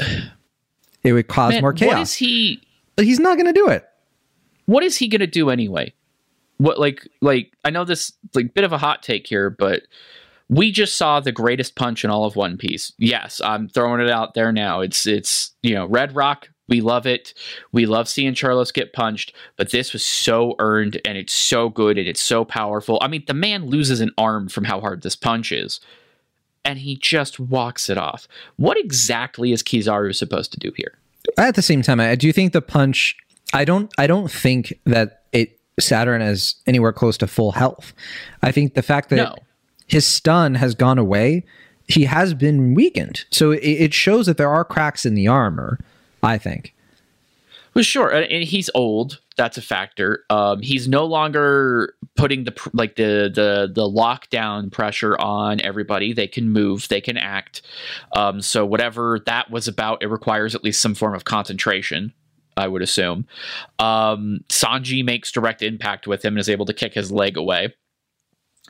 it 1.04 1.13
would 1.13 1.28
cause 1.28 1.54
Man, 1.54 1.62
more 1.62 1.74
chaos. 1.74 1.93
What 1.93 2.02
is 2.02 2.15
he? 2.15 2.62
But 2.95 3.06
he's 3.06 3.19
not 3.19 3.36
going 3.38 3.48
to 3.48 3.54
do 3.54 3.67
it. 3.67 3.86
What 4.69 4.84
is 4.84 4.97
he 4.97 5.08
going 5.08 5.21
to 5.21 5.27
do 5.27 5.49
anyway? 5.49 5.93
What 6.58 6.79
like 6.79 7.08
like 7.21 7.53
I 7.65 7.69
know 7.69 7.86
this 7.86 8.13
like 8.36 8.53
bit 8.53 8.63
of 8.63 8.73
a 8.73 8.77
hot 8.77 9.01
take 9.01 9.25
here, 9.25 9.49
but 9.49 9.84
we 10.49 10.71
just 10.71 10.97
saw 10.97 11.19
the 11.19 11.32
greatest 11.32 11.75
punch 11.75 12.03
in 12.03 12.12
all 12.12 12.25
of 12.25 12.36
One 12.36 12.58
Piece. 12.58 12.91
Yes, 12.97 13.41
I'm 13.43 13.69
throwing 13.69 14.01
it 14.01 14.10
out 14.10 14.34
there 14.34 14.51
now. 14.51 14.82
It's 14.82 15.08
it's 15.08 15.51
you 15.63 15.73
know 15.73 15.86
Red 15.86 16.15
Roc 16.15 16.49
we 16.69 16.82
love 16.82 17.08
it. 17.08 17.34
We 17.71 17.88
love 17.88 18.08
seeing 18.08 18.34
Charlos 18.36 18.71
get 18.71 18.93
punched, 18.93 19.34
but 19.58 19.71
this 19.71 19.91
was 19.91 20.05
so 20.05 20.55
earned 20.60 21.01
and 21.03 21.17
it's 21.17 21.34
so 21.34 21.69
good 21.69 21.97
and 21.97 22.08
it's 22.08 22.21
so 22.21 22.45
powerful. 22.45 22.99
I 23.01 23.08
mean, 23.08 23.23
the 23.25 23.34
man 23.34 23.65
loses 23.65 23.99
an 23.99 24.12
arm 24.17 24.47
from 24.47 24.65
how 24.65 24.79
hard 24.79 25.01
this 25.01 25.15
punch 25.15 25.51
is, 25.51 25.79
and 26.63 26.77
he 26.77 26.95
just 26.95 27.39
walks 27.39 27.89
it 27.89 27.97
off. 27.97 28.27
What 28.58 28.77
exactly 28.77 29.51
is 29.51 29.63
Kizaru 29.63 30.15
supposed 30.15 30.53
to 30.53 30.60
do 30.60 30.71
here? 30.77 30.93
At 31.38 31.55
the 31.55 31.62
same 31.62 31.82
time, 31.82 31.99
I 31.99 32.15
do 32.15 32.27
you 32.27 32.34
think 32.34 32.53
the 32.53 32.62
punch. 32.62 33.17
I 33.53 33.65
don't. 33.65 33.91
I 33.97 34.07
don't 34.07 34.31
think 34.31 34.73
that 34.85 35.23
it 35.31 35.59
Saturn 35.79 36.21
is 36.21 36.55
anywhere 36.67 36.93
close 36.93 37.17
to 37.17 37.27
full 37.27 37.53
health. 37.53 37.93
I 38.43 38.51
think 38.51 38.73
the 38.73 38.81
fact 38.81 39.09
that 39.09 39.15
no. 39.15 39.35
his 39.88 40.05
stun 40.05 40.55
has 40.55 40.75
gone 40.75 40.97
away, 40.97 41.45
he 41.88 42.05
has 42.05 42.33
been 42.33 42.73
weakened. 42.73 43.25
So 43.31 43.51
it, 43.51 43.63
it 43.63 43.93
shows 43.93 44.25
that 44.27 44.38
there 44.38 44.49
are 44.49 44.63
cracks 44.63 45.05
in 45.05 45.15
the 45.15 45.27
armor 45.27 45.79
I 46.23 46.38
think. 46.38 46.75
Well, 47.73 47.83
sure, 47.83 48.09
and 48.09 48.43
he's 48.43 48.69
old. 48.73 49.19
That's 49.38 49.57
a 49.57 49.62
factor. 49.62 50.25
Um, 50.29 50.62
he's 50.62 50.88
no 50.88 51.05
longer 51.05 51.93
putting 52.15 52.43
the 52.43 52.69
like 52.73 52.95
the 52.95 53.31
the 53.33 53.71
the 53.71 53.88
lockdown 53.88 54.71
pressure 54.71 55.17
on 55.17 55.62
everybody. 55.62 56.12
They 56.12 56.27
can 56.27 56.49
move, 56.49 56.88
they 56.89 56.99
can 56.99 57.15
act. 57.15 57.62
Um, 58.15 58.41
so 58.41 58.65
whatever 58.65 59.19
that 59.27 59.51
was 59.51 59.67
about, 59.67 60.01
it 60.01 60.07
requires 60.07 60.55
at 60.55 60.63
least 60.63 60.81
some 60.81 60.95
form 60.95 61.13
of 61.13 61.25
concentration. 61.25 62.13
I 62.60 62.67
would 62.67 62.82
assume. 62.82 63.26
Um, 63.80 64.41
Sanji 64.50 65.04
makes 65.04 65.32
direct 65.32 65.62
impact 65.62 66.08
with 66.08 66.24
him 66.24 66.34
and 66.34 66.39
is 66.39 66.50
able 66.50 66.65
to 66.65 66.74
kick 66.74 66.93
his 66.93 67.12
leg 67.12 67.38
away, 67.38 67.74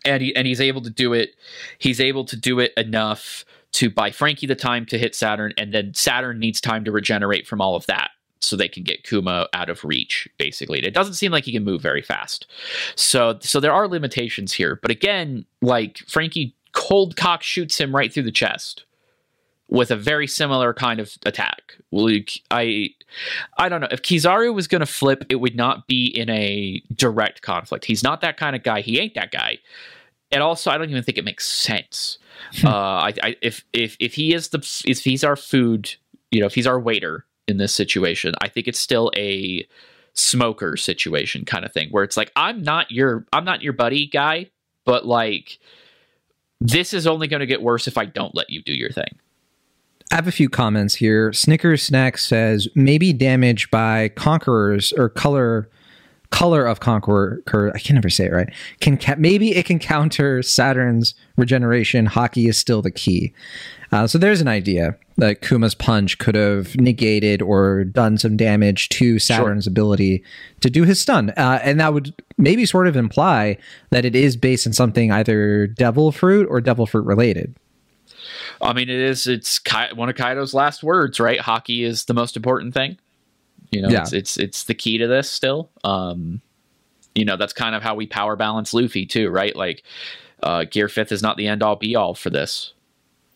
and 0.06 0.21
he 0.21 0.36
and 0.36 0.47
he's 0.47 0.62
able 0.62 0.82
to 0.82 0.89
do 0.89 1.13
it. 1.13 1.36
He's 1.80 1.99
able 1.99 2.25
to 2.25 2.38
do 2.38 2.60
it 2.60 2.73
enough 2.78 3.45
to 3.71 3.89
buy 3.89 4.12
Franky 4.12 4.47
the 4.47 4.56
time 4.56 4.86
to 4.88 4.97
hit 4.97 5.15
Saturn, 5.15 5.54
and 5.58 5.73
then 5.73 5.93
Saturn 5.93 6.39
needs 6.39 6.62
time 6.62 6.86
to 6.86 6.91
regenerate 6.91 7.47
from 7.47 7.62
all 7.62 7.75
of 7.75 7.86
that 7.88 8.12
so 8.41 8.56
they 8.56 8.67
can 8.67 8.84
get 8.84 9.04
Kuma 9.04 9.47
out 9.54 9.69
of 9.69 9.84
reach 9.84 10.28
basically. 10.38 10.84
It 10.84 10.93
doesn't 10.93 11.15
seem 11.15 11.32
like 11.32 11.43
he 11.43 11.52
can 11.52 11.63
move 11.63 11.82
very 11.82 12.02
fast. 12.02 12.47
So 12.95 13.38
so 13.41 13.60
there 13.60 13.73
are 13.73 13.88
limitations 13.88 14.54
here. 14.54 14.80
But 14.82 14.91
again, 14.91 15.45
like 15.62 15.97
Franky 16.08 16.56
cold 16.71 17.15
cock 17.17 17.43
shoots 17.43 17.80
him 17.80 17.95
right 17.95 18.13
through 18.13 18.23
the 18.23 18.32
chest 18.32 18.86
with 19.69 19.91
a 19.91 19.95
very 19.95 20.27
similar 20.27 20.73
kind 20.73 20.99
of 20.99 21.17
attack. 21.25 21.77
Like 21.91 22.41
I 22.51 22.89
I 23.58 23.69
don't 23.69 23.82
know. 23.82 23.88
If 23.91 24.01
Kizaru 24.01 24.53
was 24.53 24.67
going 24.67 24.82
to 24.82 24.86
flip, 24.86 25.25
it 25.29 25.36
would 25.36 25.55
not 25.55 25.88
be 25.88 26.05
in 26.05 26.29
a 26.29 26.82
direct 26.93 27.41
conflict. 27.41 27.86
He's 27.86 28.03
not 28.03 28.21
that 28.21 28.38
kind 28.38 28.55
of 28.55 28.63
guy. 28.63 28.82
He 28.82 28.99
ain't 28.99 29.15
that 29.15 29.32
guy. 29.32 29.60
And 30.32 30.43
also 30.43 30.69
I 30.69 30.77
don't 30.77 30.89
even 30.89 31.03
think 31.03 31.17
it 31.17 31.25
makes 31.25 31.47
sense 31.47 32.19
uh, 32.63 32.69
I, 32.69 33.13
I, 33.23 33.36
if 33.41 33.65
if 33.73 33.95
if 33.99 34.13
he 34.13 34.34
is 34.34 34.49
the 34.49 34.60
if 34.86 35.03
he's 35.03 35.23
our 35.23 35.36
food, 35.36 35.95
you 36.32 36.39
know, 36.39 36.45
if 36.45 36.55
he's 36.55 36.67
our 36.67 36.79
waiter 36.79 37.25
in 37.47 37.58
this 37.58 37.73
situation, 37.73 38.34
I 38.41 38.47
think 38.47 38.67
it's 38.67 38.79
still 38.79 39.12
a 39.15 39.67
smoker 40.13 40.75
situation 40.75 41.45
kind 41.45 41.63
of 41.63 41.71
thing 41.71 41.89
where 41.91 42.03
it's 42.03 42.17
like 42.17 42.32
I'm 42.36 42.63
not 42.63 42.91
your 42.91 43.25
I'm 43.34 43.45
not 43.45 43.62
your 43.62 43.73
buddy 43.73 44.08
guy, 44.08 44.49
but 44.86 45.05
like 45.05 45.60
this 46.60 46.93
is 46.93 47.08
only 47.08 47.27
going 47.27 47.39
to 47.39 47.45
get 47.45 47.62
worse 47.62 47.88
if 47.88 47.97
I 47.97 48.05
don't 48.05 48.36
let 48.36 48.49
you 48.49 48.62
do 48.62 48.73
your 48.73 48.91
thing. 48.91 49.19
I 50.11 50.15
have 50.15 50.27
a 50.27 50.31
few 50.31 50.49
comments 50.49 50.95
here. 50.95 51.31
Snickers 51.33 51.83
Snack 51.83 52.17
says 52.17 52.67
maybe 52.73 53.13
damage 53.13 53.69
by 53.69 54.09
conquerors 54.09 54.91
or 54.93 55.09
color 55.09 55.69
color 56.31 56.65
of 56.65 56.79
Conqueror, 56.79 57.41
I 57.73 57.79
can 57.79 57.95
never 57.95 58.09
say 58.09 58.25
it 58.25 58.31
right. 58.31 58.49
Can 58.79 58.97
ca- 58.97 59.15
maybe 59.17 59.55
it 59.55 59.65
can 59.65 59.79
counter 59.79 60.43
Saturn's 60.43 61.15
regeneration. 61.37 62.07
haki 62.07 62.47
is 62.47 62.57
still 62.57 62.81
the 62.81 62.91
key. 62.91 63.33
Uh, 63.91 64.05
so 64.05 64.17
there's 64.19 64.41
an 64.41 64.47
idea 64.47 64.95
that 65.17 65.41
Kuma's 65.41 65.73
punch 65.73 66.19
could 66.19 66.35
have 66.35 66.75
negated 66.75 67.41
or 67.41 67.83
done 67.83 68.17
some 68.17 68.37
damage 68.37 68.89
to 68.89 69.17
Saturn's 69.17 69.63
sure. 69.63 69.71
ability 69.71 70.23
to 70.61 70.69
do 70.69 70.83
his 70.83 70.99
stun, 70.99 71.31
uh, 71.31 71.59
and 71.63 71.79
that 71.79 71.93
would 71.93 72.13
maybe 72.37 72.65
sort 72.65 72.87
of 72.87 72.95
imply 72.95 73.57
that 73.89 74.05
it 74.05 74.15
is 74.15 74.37
based 74.37 74.67
on 74.67 74.73
something 74.73 75.11
either 75.11 75.65
Devil 75.65 76.11
Fruit 76.11 76.47
or 76.49 76.61
Devil 76.61 76.85
Fruit 76.85 77.05
related. 77.05 77.55
I 78.62 78.73
mean, 78.73 78.89
it 78.89 78.99
is. 78.99 79.27
It's 79.27 79.59
Kai- 79.59 79.93
one 79.93 80.09
of 80.09 80.15
Kaido's 80.15 80.53
last 80.53 80.83
words, 80.83 81.19
right? 81.19 81.39
Haki 81.39 81.83
is 81.83 82.05
the 82.05 82.13
most 82.13 82.35
important 82.35 82.73
thing. 82.73 82.97
You 83.71 83.81
know, 83.83 83.89
yeah. 83.89 84.01
it's, 84.01 84.13
it's 84.13 84.38
it's 84.38 84.63
the 84.63 84.73
key 84.73 84.97
to 84.97 85.07
this 85.07 85.29
still. 85.29 85.69
Um, 85.83 86.41
you 87.15 87.25
know, 87.25 87.38
that's 87.38 87.53
kind 87.53 87.75
of 87.75 87.83
how 87.83 87.95
we 87.95 88.07
power 88.07 88.35
balance 88.35 88.73
Luffy 88.73 89.05
too, 89.05 89.29
right? 89.29 89.55
Like, 89.55 89.83
uh, 90.41 90.65
Gear 90.69 90.88
Fifth 90.88 91.12
is 91.12 91.21
not 91.21 91.38
the 91.38 91.47
end 91.47 91.62
all 91.62 91.75
be 91.75 91.95
all 91.95 92.15
for 92.15 92.29
this. 92.29 92.73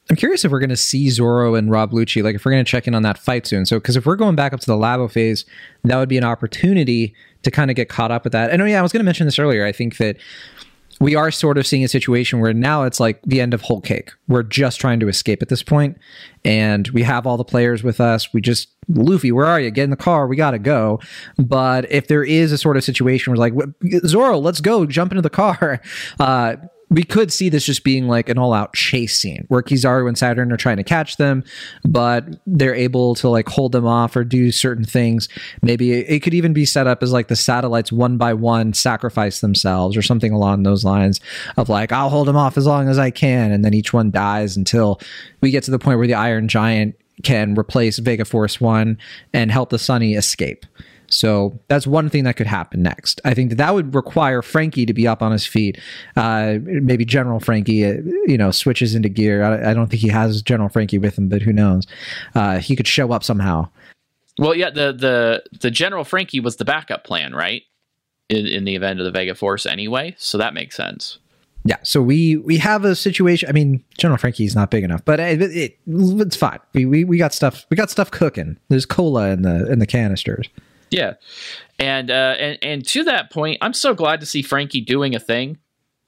I'm 0.09 0.15
curious 0.15 0.43
if 0.43 0.51
we're 0.51 0.59
going 0.59 0.69
to 0.69 0.75
see 0.75 1.09
Zoro 1.09 1.55
and 1.55 1.71
Rob 1.71 1.91
Lucci, 1.91 2.21
like 2.21 2.35
if 2.35 2.43
we're 2.43 2.51
going 2.51 2.63
to 2.63 2.69
check 2.69 2.87
in 2.87 2.95
on 2.95 3.03
that 3.03 3.17
fight 3.17 3.47
soon. 3.47 3.65
So, 3.65 3.77
because 3.77 3.95
if 3.95 4.05
we're 4.05 4.17
going 4.17 4.35
back 4.35 4.53
up 4.53 4.59
to 4.59 4.65
the 4.65 4.75
Labophase, 4.75 5.45
that 5.85 5.97
would 5.97 6.09
be 6.09 6.17
an 6.17 6.25
opportunity 6.25 7.13
to 7.43 7.51
kind 7.51 7.69
of 7.69 7.75
get 7.75 7.89
caught 7.89 8.11
up 8.11 8.23
with 8.23 8.33
that. 8.33 8.51
And 8.51 8.61
oh 8.61 8.65
yeah, 8.65 8.79
I 8.79 8.81
was 8.81 8.91
going 8.91 8.99
to 8.99 9.05
mention 9.05 9.25
this 9.25 9.39
earlier. 9.39 9.65
I 9.65 9.71
think 9.71 9.97
that 9.97 10.17
we 10.99 11.15
are 11.15 11.31
sort 11.31 11.57
of 11.57 11.65
seeing 11.67 11.83
a 11.83 11.87
situation 11.87 12.39
where 12.39 12.53
now 12.53 12.83
it's 12.83 12.99
like 12.99 13.21
the 13.23 13.41
end 13.41 13.53
of 13.53 13.61
whole 13.61 13.81
cake. 13.81 14.11
We're 14.27 14.43
just 14.43 14.79
trying 14.79 14.99
to 15.01 15.07
escape 15.07 15.41
at 15.41 15.49
this 15.49 15.63
point, 15.63 15.97
and 16.45 16.87
we 16.89 17.03
have 17.03 17.25
all 17.27 17.37
the 17.37 17.43
players 17.43 17.83
with 17.83 17.99
us. 17.99 18.33
We 18.33 18.41
just 18.41 18.69
Luffy, 18.89 19.31
where 19.31 19.45
are 19.45 19.59
you? 19.59 19.71
Get 19.71 19.85
in 19.85 19.89
the 19.89 19.95
car. 19.95 20.27
We 20.27 20.35
got 20.35 20.51
to 20.51 20.59
go. 20.59 20.99
But 21.37 21.89
if 21.91 22.07
there 22.07 22.23
is 22.23 22.51
a 22.51 22.57
sort 22.57 22.77
of 22.77 22.83
situation 22.83 23.31
where 23.31 23.37
like 23.37 23.53
Zoro, 24.05 24.37
let's 24.37 24.61
go, 24.61 24.85
jump 24.85 25.11
into 25.11 25.21
the 25.21 25.29
car. 25.29 25.81
Uh, 26.19 26.55
we 26.93 27.03
could 27.03 27.33
see 27.33 27.49
this 27.49 27.65
just 27.65 27.83
being 27.83 28.07
like 28.07 28.29
an 28.29 28.37
all-out 28.37 28.73
chase 28.73 29.17
scene 29.17 29.45
where 29.47 29.63
Kizaru 29.63 30.07
and 30.07 30.15
Saturn 30.15 30.51
are 30.51 30.57
trying 30.57 30.77
to 30.77 30.83
catch 30.83 31.17
them, 31.17 31.43
but 31.83 32.23
they're 32.45 32.75
able 32.75 33.15
to 33.15 33.29
like 33.29 33.49
hold 33.49 33.71
them 33.71 33.87
off 33.87 34.15
or 34.15 34.23
do 34.23 34.51
certain 34.51 34.85
things. 34.85 35.27
Maybe 35.63 35.91
it 35.91 36.21
could 36.21 36.35
even 36.35 36.53
be 36.53 36.65
set 36.65 36.85
up 36.85 37.01
as 37.01 37.11
like 37.11 37.29
the 37.29 37.35
satellites 37.35 37.91
one 37.91 38.17
by 38.17 38.33
one 38.33 38.73
sacrifice 38.73 39.41
themselves 39.41 39.97
or 39.97 40.03
something 40.03 40.31
along 40.31 40.63
those 40.63 40.85
lines 40.85 41.19
of 41.57 41.67
like 41.67 41.91
I'll 41.91 42.09
hold 42.09 42.27
them 42.27 42.37
off 42.37 42.57
as 42.57 42.67
long 42.67 42.87
as 42.87 42.99
I 42.99 43.09
can, 43.09 43.51
and 43.51 43.65
then 43.65 43.73
each 43.73 43.91
one 43.91 44.11
dies 44.11 44.55
until 44.55 45.01
we 45.41 45.49
get 45.49 45.63
to 45.63 45.71
the 45.71 45.79
point 45.79 45.97
where 45.97 46.07
the 46.07 46.13
Iron 46.13 46.47
Giant 46.47 46.95
can 47.23 47.55
replace 47.57 47.97
Vega 47.97 48.25
Force 48.25 48.61
One 48.61 48.99
and 49.33 49.51
help 49.51 49.71
the 49.71 49.79
Sunny 49.79 50.13
escape. 50.13 50.65
So 51.13 51.59
that's 51.67 51.85
one 51.87 52.09
thing 52.09 52.23
that 52.23 52.35
could 52.35 52.47
happen 52.47 52.81
next. 52.81 53.21
I 53.23 53.33
think 53.33 53.49
that, 53.49 53.57
that 53.57 53.73
would 53.73 53.93
require 53.93 54.41
Franky 54.41 54.85
to 54.85 54.93
be 54.93 55.07
up 55.07 55.21
on 55.21 55.31
his 55.31 55.45
feet. 55.45 55.79
Uh, 56.15 56.55
maybe 56.61 57.05
General 57.05 57.39
Franky, 57.39 57.85
uh, 57.85 57.97
you 58.25 58.37
know, 58.37 58.51
switches 58.51 58.95
into 58.95 59.09
gear. 59.09 59.43
I, 59.43 59.71
I, 59.71 59.73
don't 59.73 59.87
think 59.87 60.01
he 60.01 60.09
has 60.09 60.41
General 60.41 60.69
Franky 60.69 60.97
with 60.97 61.17
him, 61.17 61.29
but 61.29 61.41
who 61.41 61.53
knows? 61.53 61.85
Uh, 62.35 62.59
he 62.59 62.75
could 62.75 62.87
show 62.87 63.11
up 63.11 63.23
somehow. 63.23 63.69
Well, 64.39 64.55
yeah, 64.55 64.71
the 64.71 64.91
the 64.91 65.43
the 65.59 65.69
General 65.69 66.03
Franky 66.03 66.39
was 66.39 66.55
the 66.55 66.65
backup 66.65 67.03
plan, 67.03 67.33
right? 67.33 67.63
In, 68.29 68.47
in 68.47 68.63
the 68.63 68.75
event 68.75 68.99
of 68.99 69.05
the 69.05 69.11
Vega 69.11 69.35
Force, 69.35 69.65
anyway. 69.65 70.15
So 70.17 70.39
that 70.39 70.55
makes 70.55 70.75
sense. 70.75 71.19
Yeah, 71.65 71.77
so 71.83 72.01
we 72.01 72.37
we 72.37 72.57
have 72.57 72.83
a 72.83 72.95
situation. 72.95 73.47
I 73.47 73.53
mean, 73.53 73.83
General 73.97 74.17
Franky's 74.17 74.55
not 74.55 74.69
big 74.69 74.83
enough, 74.83 75.05
but 75.05 75.19
it, 75.19 75.41
it, 75.41 75.79
it's 75.87 76.35
fine. 76.35 76.59
We, 76.73 76.85
we 76.85 77.03
we 77.05 77.17
got 77.17 77.33
stuff. 77.33 77.65
We 77.69 77.77
got 77.77 77.89
stuff 77.89 78.11
cooking. 78.11 78.57
There's 78.67 78.85
cola 78.85 79.29
in 79.29 79.43
the 79.43 79.71
in 79.71 79.79
the 79.79 79.85
canisters. 79.85 80.49
Yeah, 80.93 81.13
and 81.79 82.11
uh, 82.11 82.35
and 82.37 82.57
and 82.61 82.85
to 82.87 83.03
that 83.05 83.31
point, 83.31 83.57
I'm 83.61 83.73
so 83.73 83.95
glad 83.95 84.19
to 84.19 84.25
see 84.25 84.41
Franky 84.41 84.79
doing 84.79 85.15
a 85.15 85.19
thing. 85.19 85.57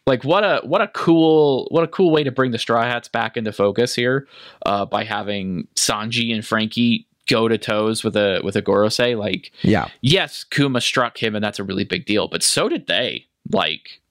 Like 0.05 0.23
what 0.23 0.43
a 0.43 0.61
what 0.63 0.81
a 0.81 0.87
cool 0.89 1.67
what 1.71 1.83
a 1.83 1.87
cool 1.87 2.11
way 2.11 2.23
to 2.23 2.31
bring 2.31 2.51
the 2.51 2.59
Straw 2.59 2.83
Hats 2.83 3.07
back 3.07 3.35
into 3.35 3.51
focus 3.51 3.95
here 3.95 4.27
uh, 4.65 4.85
by 4.85 5.03
having 5.03 5.67
Sanji 5.75 6.31
and 6.33 6.45
Franky 6.45 7.07
go 7.27 7.47
to 7.47 7.57
toes 7.57 8.03
with 8.03 8.15
a 8.15 8.41
with 8.43 8.55
a 8.55 8.61
Gorosei. 8.61 9.17
Like, 9.17 9.51
yeah, 9.63 9.87
yes, 10.01 10.43
Kuma 10.43 10.81
struck 10.81 11.21
him, 11.21 11.33
and 11.33 11.43
that's 11.43 11.57
a 11.57 11.63
really 11.63 11.83
big 11.85 12.05
deal. 12.05 12.27
But 12.27 12.43
so 12.43 12.69
did 12.69 12.85
they. 12.85 13.25
Like, 13.51 14.01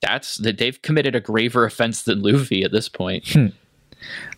that's 0.00 0.36
that 0.38 0.56
they've 0.56 0.80
committed 0.80 1.14
a 1.14 1.20
graver 1.20 1.66
offense 1.66 2.02
than 2.02 2.22
Luffy 2.22 2.62
at 2.62 2.72
this 2.72 2.88
point. 2.88 3.36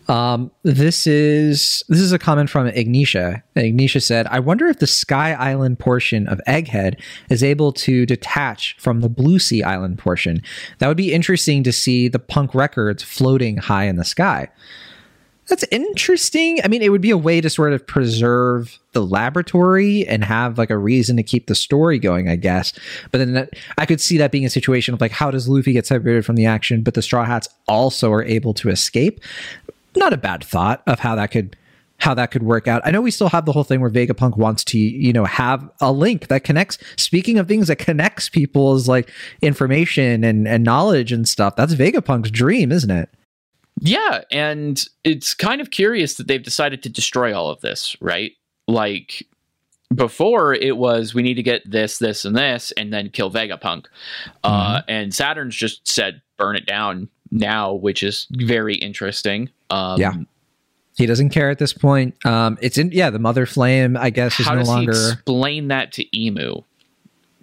Um, 0.07 0.51
this 0.63 1.05
is 1.05 1.83
this 1.89 1.99
is 1.99 2.13
a 2.13 2.19
comment 2.19 2.49
from 2.49 2.67
Ignitia. 2.67 3.43
Ignitia 3.55 4.01
said, 4.01 4.25
"I 4.27 4.39
wonder 4.39 4.67
if 4.67 4.79
the 4.79 4.87
Sky 4.87 5.33
Island 5.33 5.79
portion 5.79 6.27
of 6.27 6.39
Egghead 6.47 6.99
is 7.29 7.43
able 7.43 7.73
to 7.73 8.05
detach 8.05 8.77
from 8.79 9.01
the 9.01 9.09
Blue 9.09 9.37
Sea 9.37 9.63
Island 9.63 9.97
portion. 9.97 10.41
That 10.79 10.87
would 10.87 10.97
be 10.97 11.13
interesting 11.13 11.63
to 11.63 11.73
see 11.73 12.07
the 12.07 12.19
punk 12.19 12.55
records 12.55 13.03
floating 13.03 13.57
high 13.57 13.85
in 13.85 13.97
the 13.97 14.05
sky." 14.05 14.47
That's 15.47 15.63
interesting. 15.71 16.59
I 16.63 16.67
mean, 16.67 16.81
it 16.81 16.89
would 16.89 17.01
be 17.01 17.09
a 17.09 17.17
way 17.17 17.39
to 17.39 17.49
sort 17.49 17.71
of 17.71 17.87
preserve 17.87 18.77
the 18.91 19.05
laboratory 19.05 20.05
and 20.05 20.23
have 20.23 20.57
like 20.57 20.69
a 20.69 20.77
reason 20.77 21.15
to 21.17 21.23
keep 21.23 21.47
the 21.47 21.55
story 21.55 21.99
going, 21.99 22.27
I 22.27 22.35
guess. 22.35 22.73
But 23.11 23.19
then 23.19 23.33
that, 23.33 23.49
I 23.77 23.85
could 23.85 24.01
see 24.01 24.17
that 24.17 24.31
being 24.31 24.45
a 24.45 24.49
situation 24.49 24.93
of 24.93 24.99
like, 24.99 25.11
how 25.11 25.31
does 25.31 25.47
Luffy 25.47 25.71
get 25.71 25.85
separated 25.85 26.25
from 26.25 26.35
the 26.35 26.45
action, 26.45 26.81
but 26.83 26.95
the 26.95 27.01
Straw 27.01 27.23
Hats 27.23 27.47
also 27.67 28.11
are 28.11 28.23
able 28.23 28.53
to 28.55 28.69
escape? 28.69 29.21
Not 29.95 30.11
a 30.11 30.17
bad 30.17 30.43
thought 30.43 30.83
of 30.85 30.99
how 30.99 31.15
that 31.15 31.31
could 31.31 31.55
how 31.99 32.13
that 32.13 32.29
could 32.29 32.43
work 32.43 32.67
out. 32.67 32.83
I 32.85 32.91
know 32.91 33.01
we 33.01 33.09
still 33.09 33.29
have 33.29 33.45
the 33.45 33.51
whole 33.51 33.63
thing 33.63 33.81
where 33.81 33.89
Vegapunk 33.89 34.37
wants 34.37 34.63
to, 34.65 34.77
you 34.77 35.11
know, 35.11 35.25
have 35.25 35.67
a 35.81 35.91
link 35.91 36.27
that 36.27 36.43
connects. 36.43 36.77
Speaking 36.95 37.39
of 37.39 37.47
things 37.47 37.69
that 37.69 37.77
connects 37.77 38.29
people's 38.29 38.87
like 38.87 39.09
information 39.41 40.23
and 40.23 40.47
and 40.47 40.63
knowledge 40.63 41.11
and 41.11 41.27
stuff, 41.27 41.55
that's 41.55 41.73
Vegapunk's 41.73 42.31
dream, 42.31 42.71
isn't 42.71 42.91
it? 42.91 43.09
Yeah, 43.79 44.21
and 44.31 44.83
it's 45.03 45.33
kind 45.33 45.61
of 45.61 45.69
curious 45.71 46.15
that 46.15 46.27
they've 46.27 46.41
decided 46.43 46.81
to 46.83 46.89
destroy 46.89 47.37
all 47.37 47.49
of 47.49 47.61
this, 47.61 47.95
right? 48.01 48.31
Like 48.67 49.23
before 49.93 50.53
it 50.53 50.77
was 50.77 51.13
we 51.13 51.21
need 51.23 51.35
to 51.35 51.43
get 51.43 51.69
this, 51.69 51.99
this, 51.99 52.25
and 52.25 52.35
this, 52.35 52.73
and 52.75 52.91
then 52.91 53.09
kill 53.09 53.31
Vegapunk. 53.31 53.85
Uh, 54.43 54.81
and 54.87 55.13
Saturn's 55.13 55.55
just 55.55 55.87
said 55.87 56.21
burn 56.37 56.55
it 56.55 56.65
down 56.65 57.07
now, 57.31 57.73
which 57.73 58.03
is 58.03 58.27
very 58.31 58.75
interesting. 58.75 59.49
Um, 59.69 59.99
Yeah. 59.99 60.13
He 60.97 61.05
doesn't 61.05 61.29
care 61.29 61.51
at 61.51 61.59
this 61.59 61.73
point. 61.73 62.15
Um, 62.25 62.57
it's 62.59 62.79
in 62.79 62.91
yeah, 62.91 63.11
the 63.11 63.19
Mother 63.19 63.45
Flame, 63.45 63.95
I 63.95 64.09
guess, 64.09 64.39
is 64.39 64.47
How 64.47 64.53
no 64.53 64.61
does 64.61 64.67
longer. 64.67 64.91
he 64.93 65.11
explain 65.11 65.67
that 65.67 65.91
to 65.93 66.05
Imu? 66.05 66.63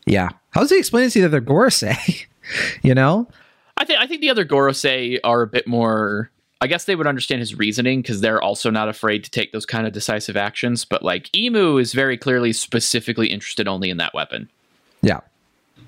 yeah, 0.07 0.29
how 0.51 0.61
does 0.61 0.71
he 0.71 0.79
explain 0.79 1.07
it 1.07 1.11
to 1.11 1.21
the 1.21 1.27
other 1.27 1.41
Gorosei? 1.41 2.27
you 2.83 2.95
know, 2.95 3.29
I 3.77 3.85
think 3.85 4.01
I 4.01 4.07
think 4.07 4.21
the 4.21 4.31
other 4.31 4.45
Gorosei 4.45 5.19
are 5.25 5.43
a 5.43 5.47
bit 5.47 5.67
more. 5.67 6.31
I 6.61 6.67
guess 6.67 6.85
they 6.85 6.97
would 6.97 7.07
understand 7.07 7.41
his 7.41 7.55
reasoning 7.57 8.01
because 8.01 8.21
they're 8.23 8.41
also 8.43 8.71
not 8.71 8.89
afraid 8.89 9.23
to 9.25 9.31
take 9.31 9.53
those 9.53 9.67
kind 9.67 9.87
of 9.87 9.93
decisive 9.93 10.37
actions. 10.37 10.85
But 10.85 11.03
like 11.03 11.25
Imu 11.33 11.81
is 11.81 11.93
very 11.93 12.17
clearly 12.17 12.53
specifically 12.53 13.27
interested 13.27 13.69
only 13.69 13.91
in 13.91 13.97
that 13.99 14.15
weapon. 14.15 14.49
yeah. 15.03 15.21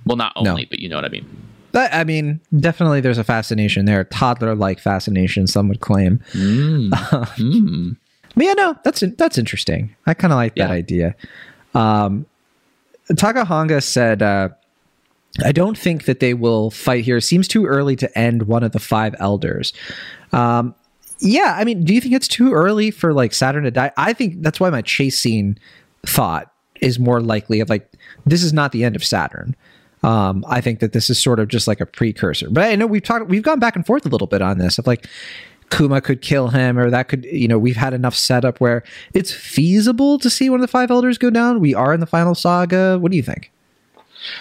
Well, 0.04 0.16
not 0.16 0.34
No. 0.40 0.50
only, 0.52 0.66
but 0.66 0.78
you 0.78 0.88
know 0.88 0.96
what 0.96 1.04
I 1.04 1.08
mean. 1.08 1.26
But 1.72 1.92
I 1.92 2.04
mean, 2.04 2.40
definitely, 2.60 3.00
there's 3.00 3.18
a 3.18 3.24
fascination 3.24 3.84
there, 3.86 4.04
toddler-like 4.04 4.78
fascination. 4.78 5.46
Some 5.46 5.68
would 5.68 5.80
claim. 5.80 6.20
Mm. 6.32 7.96
But 8.36 8.44
yeah, 8.44 8.52
no, 8.52 8.76
that's 8.84 9.02
that's 9.16 9.38
interesting. 9.38 9.96
I 10.06 10.12
kind 10.12 10.30
of 10.32 10.36
like 10.36 10.56
that 10.56 10.70
idea. 10.70 11.14
Um, 11.74 12.26
Takahanga 13.10 13.82
said, 13.82 14.20
uh, 14.22 14.50
"I 15.44 15.52
don't 15.52 15.78
think 15.78 16.04
that 16.04 16.20
they 16.20 16.34
will 16.34 16.70
fight 16.70 17.04
here. 17.04 17.18
It 17.18 17.22
seems 17.22 17.48
too 17.48 17.66
early 17.66 17.96
to 17.96 18.18
end 18.18 18.44
one 18.44 18.62
of 18.62 18.72
the 18.72 18.78
five 18.78 19.14
elders." 19.18 19.72
Um, 20.32 20.74
yeah, 21.20 21.54
I 21.58 21.64
mean, 21.64 21.84
do 21.84 21.94
you 21.94 22.00
think 22.00 22.14
it's 22.14 22.28
too 22.28 22.52
early 22.52 22.90
for 22.90 23.12
like 23.12 23.32
Saturn 23.32 23.64
to 23.64 23.70
die? 23.70 23.92
I 23.96 24.12
think 24.12 24.42
that's 24.42 24.60
why 24.60 24.70
my 24.70 24.82
chase 24.82 25.18
scene 25.18 25.58
thought 26.04 26.52
is 26.80 26.98
more 26.98 27.20
likely 27.20 27.60
of 27.60 27.70
like 27.70 27.90
this 28.26 28.42
is 28.42 28.52
not 28.52 28.72
the 28.72 28.84
end 28.84 28.96
of 28.96 29.04
Saturn. 29.04 29.56
Um, 30.02 30.44
I 30.46 30.60
think 30.60 30.80
that 30.80 30.92
this 30.92 31.10
is 31.10 31.18
sort 31.18 31.40
of 31.40 31.48
just 31.48 31.66
like 31.66 31.80
a 31.80 31.86
precursor. 31.86 32.48
But 32.50 32.64
I 32.64 32.76
know 32.76 32.86
we've 32.86 33.02
talked, 33.02 33.28
we've 33.28 33.42
gone 33.42 33.58
back 33.58 33.74
and 33.76 33.84
forth 33.84 34.06
a 34.06 34.08
little 34.08 34.26
bit 34.26 34.42
on 34.42 34.58
this 34.58 34.78
of 34.78 34.86
like 34.86 35.06
Kuma 35.70 36.00
could 36.00 36.20
kill 36.20 36.48
him, 36.48 36.78
or 36.78 36.90
that 36.90 37.08
could, 37.08 37.24
you 37.24 37.48
know, 37.48 37.58
we've 37.58 37.76
had 37.76 37.92
enough 37.92 38.14
setup 38.14 38.60
where 38.60 38.84
it's 39.14 39.32
feasible 39.32 40.18
to 40.18 40.30
see 40.30 40.48
one 40.48 40.60
of 40.60 40.62
the 40.62 40.68
five 40.68 40.90
elders 40.90 41.18
go 41.18 41.30
down. 41.30 41.60
We 41.60 41.74
are 41.74 41.92
in 41.92 42.00
the 42.00 42.06
final 42.06 42.34
saga. 42.34 42.98
What 42.98 43.10
do 43.10 43.16
you 43.16 43.22
think? 43.22 43.50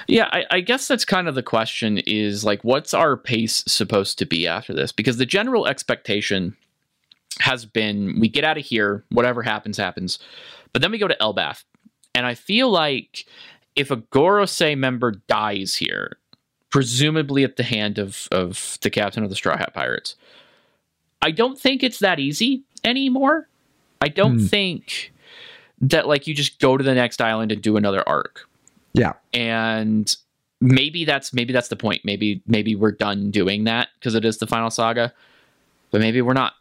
Yeah, 0.07 0.29
I, 0.31 0.45
I 0.51 0.59
guess 0.61 0.87
that's 0.87 1.05
kind 1.05 1.27
of 1.27 1.35
the 1.35 1.43
question 1.43 1.97
is 1.99 2.43
like, 2.45 2.63
what's 2.63 2.93
our 2.93 3.17
pace 3.17 3.63
supposed 3.67 4.17
to 4.19 4.25
be 4.25 4.47
after 4.47 4.73
this? 4.73 4.91
Because 4.91 5.17
the 5.17 5.25
general 5.25 5.67
expectation 5.67 6.55
has 7.39 7.65
been 7.65 8.19
we 8.19 8.29
get 8.29 8.43
out 8.43 8.57
of 8.57 8.63
here, 8.65 9.03
whatever 9.09 9.43
happens, 9.43 9.77
happens. 9.77 10.19
But 10.73 10.81
then 10.81 10.91
we 10.91 10.97
go 10.97 11.07
to 11.07 11.17
Elbaf. 11.21 11.63
And 12.13 12.25
I 12.25 12.33
feel 12.33 12.69
like 12.69 13.25
if 13.75 13.91
a 13.91 13.97
Gorosei 13.97 14.77
member 14.77 15.11
dies 15.27 15.75
here, 15.75 16.17
presumably 16.69 17.43
at 17.43 17.57
the 17.57 17.63
hand 17.63 17.97
of, 17.97 18.27
of 18.31 18.77
the 18.81 18.89
captain 18.89 19.23
of 19.23 19.29
the 19.29 19.35
Straw 19.35 19.57
Hat 19.57 19.73
Pirates, 19.73 20.15
I 21.21 21.31
don't 21.31 21.59
think 21.59 21.83
it's 21.83 21.99
that 21.99 22.19
easy 22.19 22.63
anymore. 22.83 23.49
I 24.01 24.07
don't 24.09 24.39
Hmm. 24.39 24.45
think 24.45 25.11
that 25.81 26.07
like 26.07 26.27
you 26.27 26.33
just 26.33 26.59
go 26.59 26.77
to 26.77 26.83
the 26.83 26.93
next 26.95 27.21
island 27.21 27.51
and 27.51 27.61
do 27.61 27.75
another 27.75 28.07
arc 28.07 28.47
Yeah. 28.95 29.13
and 29.33 30.15
maybe 30.61 31.05
that's 31.05 31.33
maybe 31.33 31.53
that's 31.53 31.67
the 31.67 31.75
point. 31.75 32.01
Maybe 32.03 32.41
maybe 32.47 32.75
we're 32.75 32.91
done 32.91 33.31
doing 33.31 33.65
that 33.65 33.89
because 33.99 34.15
it 34.15 34.25
is 34.25 34.37
the 34.37 34.47
final 34.47 34.69
saga 34.69 35.13
but 35.95 36.01
maybe 36.01 36.21
we're 36.21 36.33
not. 36.33 36.55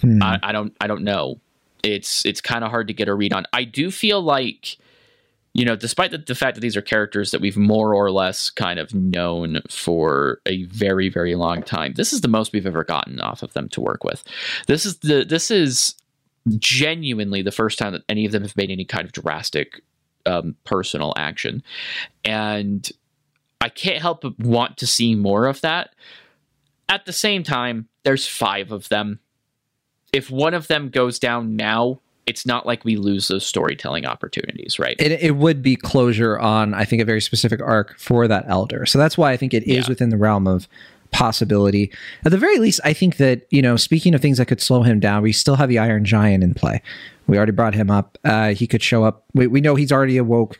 Hmm. 0.00 0.20
I, 0.20 0.40
I 0.42 0.50
don't 0.50 0.74
i 0.80 0.88
don't 0.88 1.04
know. 1.04 1.38
It's 1.84 2.26
it's 2.26 2.40
kind 2.40 2.64
of 2.64 2.70
hard 2.70 2.88
to 2.88 2.92
get 2.92 3.06
a 3.06 3.14
read 3.14 3.32
on. 3.32 3.46
I 3.52 3.62
do 3.62 3.92
feel 3.92 4.20
like 4.20 4.78
you 5.54 5.64
know 5.64 5.76
despite 5.76 6.10
the, 6.10 6.18
the 6.18 6.34
fact 6.34 6.56
that 6.56 6.60
these 6.60 6.76
are 6.76 6.82
characters 6.82 7.30
that 7.30 7.40
we've 7.40 7.56
more 7.56 7.94
or 7.94 8.10
less 8.10 8.50
kind 8.50 8.80
of 8.80 8.92
known 8.92 9.60
for 9.68 10.40
a 10.46 10.64
very 10.64 11.08
very 11.08 11.34
long 11.36 11.62
time 11.62 11.92
this 11.94 12.12
is 12.12 12.20
the 12.20 12.28
most 12.28 12.52
we've 12.52 12.66
ever 12.66 12.84
gotten 12.84 13.20
off 13.20 13.44
of 13.44 13.52
them 13.52 13.68
to 13.68 13.80
work 13.80 14.02
with. 14.02 14.24
This 14.66 14.84
is 14.84 14.98
the 14.98 15.24
this 15.24 15.48
is 15.48 15.94
genuinely 16.58 17.42
the 17.42 17.52
first 17.52 17.78
time 17.78 17.92
that 17.92 18.02
any 18.08 18.26
of 18.26 18.32
them 18.32 18.42
have 18.42 18.56
made 18.56 18.72
any 18.72 18.84
kind 18.84 19.04
of 19.04 19.12
drastic 19.12 19.82
um, 20.30 20.54
personal 20.64 21.12
action. 21.16 21.62
And 22.24 22.90
i 23.62 23.68
can't 23.68 24.00
help 24.00 24.22
but 24.22 24.38
want 24.38 24.78
to 24.78 24.86
see 24.86 25.14
more 25.14 25.44
of 25.46 25.60
that. 25.60 25.90
At 26.88 27.04
the 27.06 27.12
same 27.12 27.42
time 27.42 27.88
there's 28.04 28.26
five 28.26 28.72
of 28.72 28.88
them. 28.88 29.18
If 30.12 30.30
one 30.30 30.54
of 30.54 30.66
them 30.68 30.88
goes 30.88 31.18
down 31.18 31.56
now 31.56 32.00
it's 32.26 32.46
not 32.46 32.64
like 32.64 32.84
we 32.84 32.94
lose 32.96 33.26
those 33.28 33.44
storytelling 33.44 34.06
opportunities 34.06 34.78
right? 34.78 34.96
It, 35.00 35.12
it 35.22 35.36
would 35.36 35.62
be 35.62 35.74
closure 35.76 36.38
on 36.38 36.74
i 36.74 36.84
think 36.84 37.02
a 37.02 37.04
very 37.04 37.20
specific 37.20 37.60
arc 37.60 37.98
for 37.98 38.28
that 38.28 38.44
elder. 38.48 38.86
So 38.86 38.98
that's 38.98 39.18
why 39.18 39.32
i 39.32 39.36
think 39.36 39.52
it 39.54 39.64
is 39.64 39.84
Yeah. 39.84 39.88
within 39.88 40.10
the 40.10 40.16
realm 40.16 40.46
of 40.46 40.68
possibility. 41.12 41.90
At 42.24 42.30
the 42.30 42.38
very 42.38 42.58
least 42.58 42.80
i 42.84 42.92
think 42.92 43.16
that 43.18 43.46
you 43.50 43.62
know 43.62 43.76
speaking 43.76 44.14
of 44.14 44.20
things 44.22 44.38
that 44.38 44.46
could 44.46 44.60
slow 44.62 44.82
him 44.84 45.00
down 45.00 45.22
we 45.22 45.32
still 45.32 45.56
have 45.56 45.68
the 45.68 45.78
iron 45.78 46.04
giant 46.04 46.44
in 46.44 46.54
play 46.54 46.80
we 47.30 47.36
already 47.36 47.52
brought 47.52 47.74
him 47.74 47.90
up. 47.90 48.18
Uh, 48.24 48.48
he 48.48 48.66
could 48.66 48.82
show 48.82 49.04
up. 49.04 49.24
We, 49.34 49.46
we 49.46 49.60
know 49.60 49.76
he's 49.76 49.92
already 49.92 50.16
awoke 50.16 50.58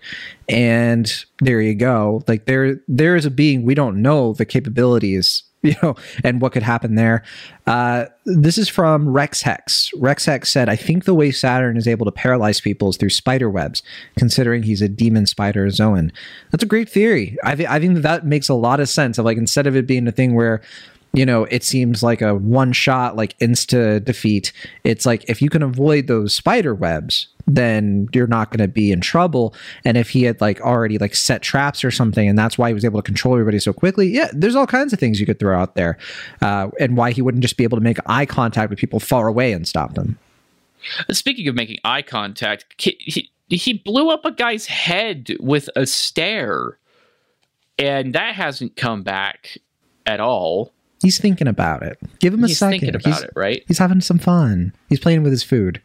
and 0.48 1.12
there 1.40 1.60
you 1.60 1.74
go. 1.74 2.22
Like 2.28 2.46
there 2.46 2.80
there 2.86 3.16
is 3.16 3.26
a 3.26 3.30
being 3.30 3.64
we 3.64 3.74
don't 3.74 4.00
know 4.00 4.34
the 4.34 4.44
capabilities 4.44 5.42
you 5.62 5.74
know 5.82 5.96
and 6.22 6.40
what 6.40 6.52
could 6.52 6.62
happen 6.62 6.94
there. 6.94 7.24
Uh, 7.66 8.06
this 8.24 8.56
is 8.56 8.68
from 8.68 9.08
rex 9.08 9.42
hex. 9.42 9.90
Rex 9.96 10.24
hex 10.24 10.50
said 10.50 10.68
i 10.68 10.76
think 10.76 11.04
the 11.04 11.14
way 11.14 11.32
saturn 11.32 11.76
is 11.76 11.88
able 11.88 12.06
to 12.06 12.12
paralyze 12.12 12.60
people 12.60 12.88
is 12.88 12.96
through 12.96 13.10
spider 13.10 13.50
webs 13.50 13.82
considering 14.16 14.62
he's 14.62 14.80
a 14.80 14.88
demon 14.88 15.26
spider 15.26 15.68
zoan. 15.70 16.12
That's 16.52 16.64
a 16.64 16.68
great 16.68 16.88
theory. 16.88 17.36
I, 17.44 17.56
th- 17.56 17.68
I 17.68 17.80
think 17.80 17.94
that, 17.94 18.02
that 18.02 18.26
makes 18.26 18.48
a 18.48 18.54
lot 18.54 18.78
of 18.78 18.88
sense. 18.88 19.18
Of 19.18 19.24
like 19.24 19.38
instead 19.38 19.66
of 19.66 19.74
it 19.74 19.88
being 19.88 20.06
a 20.06 20.12
thing 20.12 20.34
where 20.34 20.62
you 21.12 21.26
know 21.26 21.44
it 21.44 21.64
seems 21.64 22.02
like 22.02 22.22
a 22.22 22.34
one 22.34 22.72
shot 22.72 23.16
like 23.16 23.38
insta 23.38 24.04
defeat. 24.04 24.52
It's 24.84 25.06
like 25.06 25.28
if 25.28 25.42
you 25.42 25.50
can 25.50 25.62
avoid 25.62 26.06
those 26.06 26.34
spider 26.34 26.74
webs 26.74 27.28
then 27.54 28.08
you're 28.12 28.26
not 28.26 28.50
going 28.50 28.64
to 28.66 28.68
be 28.68 28.92
in 28.92 29.00
trouble. 29.00 29.54
And 29.84 29.96
if 29.96 30.10
he 30.10 30.24
had 30.24 30.40
like 30.40 30.60
already 30.60 30.98
like 30.98 31.14
set 31.14 31.42
traps 31.42 31.84
or 31.84 31.90
something 31.90 32.28
and 32.28 32.38
that's 32.38 32.56
why 32.56 32.68
he 32.68 32.74
was 32.74 32.84
able 32.84 33.00
to 33.00 33.06
control 33.06 33.34
everybody 33.34 33.58
so 33.58 33.72
quickly 33.72 34.08
yeah 34.08 34.28
there's 34.32 34.54
all 34.54 34.66
kinds 34.66 34.92
of 34.92 34.98
things 34.98 35.20
you 35.20 35.26
could 35.26 35.38
throw 35.38 35.58
out 35.58 35.74
there 35.74 35.98
uh, 36.42 36.68
and 36.78 36.96
why 36.96 37.10
he 37.10 37.22
wouldn't 37.22 37.42
just 37.42 37.56
be 37.56 37.64
able 37.64 37.76
to 37.76 37.82
make 37.82 37.98
eye 38.06 38.26
contact 38.26 38.70
with 38.70 38.78
people 38.78 39.00
far 39.00 39.28
away 39.28 39.52
and 39.52 39.66
stop 39.66 39.94
them. 39.94 40.18
Speaking 41.10 41.46
of 41.48 41.54
making 41.54 41.78
eye 41.84 42.02
contact 42.02 42.66
he, 42.78 43.30
he, 43.48 43.56
he 43.56 43.72
blew 43.72 44.10
up 44.10 44.24
a 44.24 44.30
guy's 44.30 44.66
head 44.66 45.36
with 45.40 45.68
a 45.76 45.86
stare 45.86 46.78
and 47.78 48.14
that 48.14 48.34
hasn't 48.34 48.76
come 48.76 49.02
back 49.02 49.58
at 50.06 50.20
all 50.20 50.72
he's 51.02 51.18
thinking 51.18 51.48
about 51.48 51.82
it. 51.82 51.98
Give 52.20 52.34
him 52.34 52.44
a 52.44 52.48
he's 52.48 52.58
second. 52.58 52.80
thinking 52.80 52.96
about 52.96 53.14
he's, 53.14 53.22
it 53.22 53.32
right? 53.36 53.64
he's 53.66 53.78
having 53.78 54.00
some 54.00 54.18
fun. 54.18 54.74
He's 54.88 55.00
playing 55.00 55.22
with 55.22 55.32
his 55.32 55.42
food. 55.42 55.80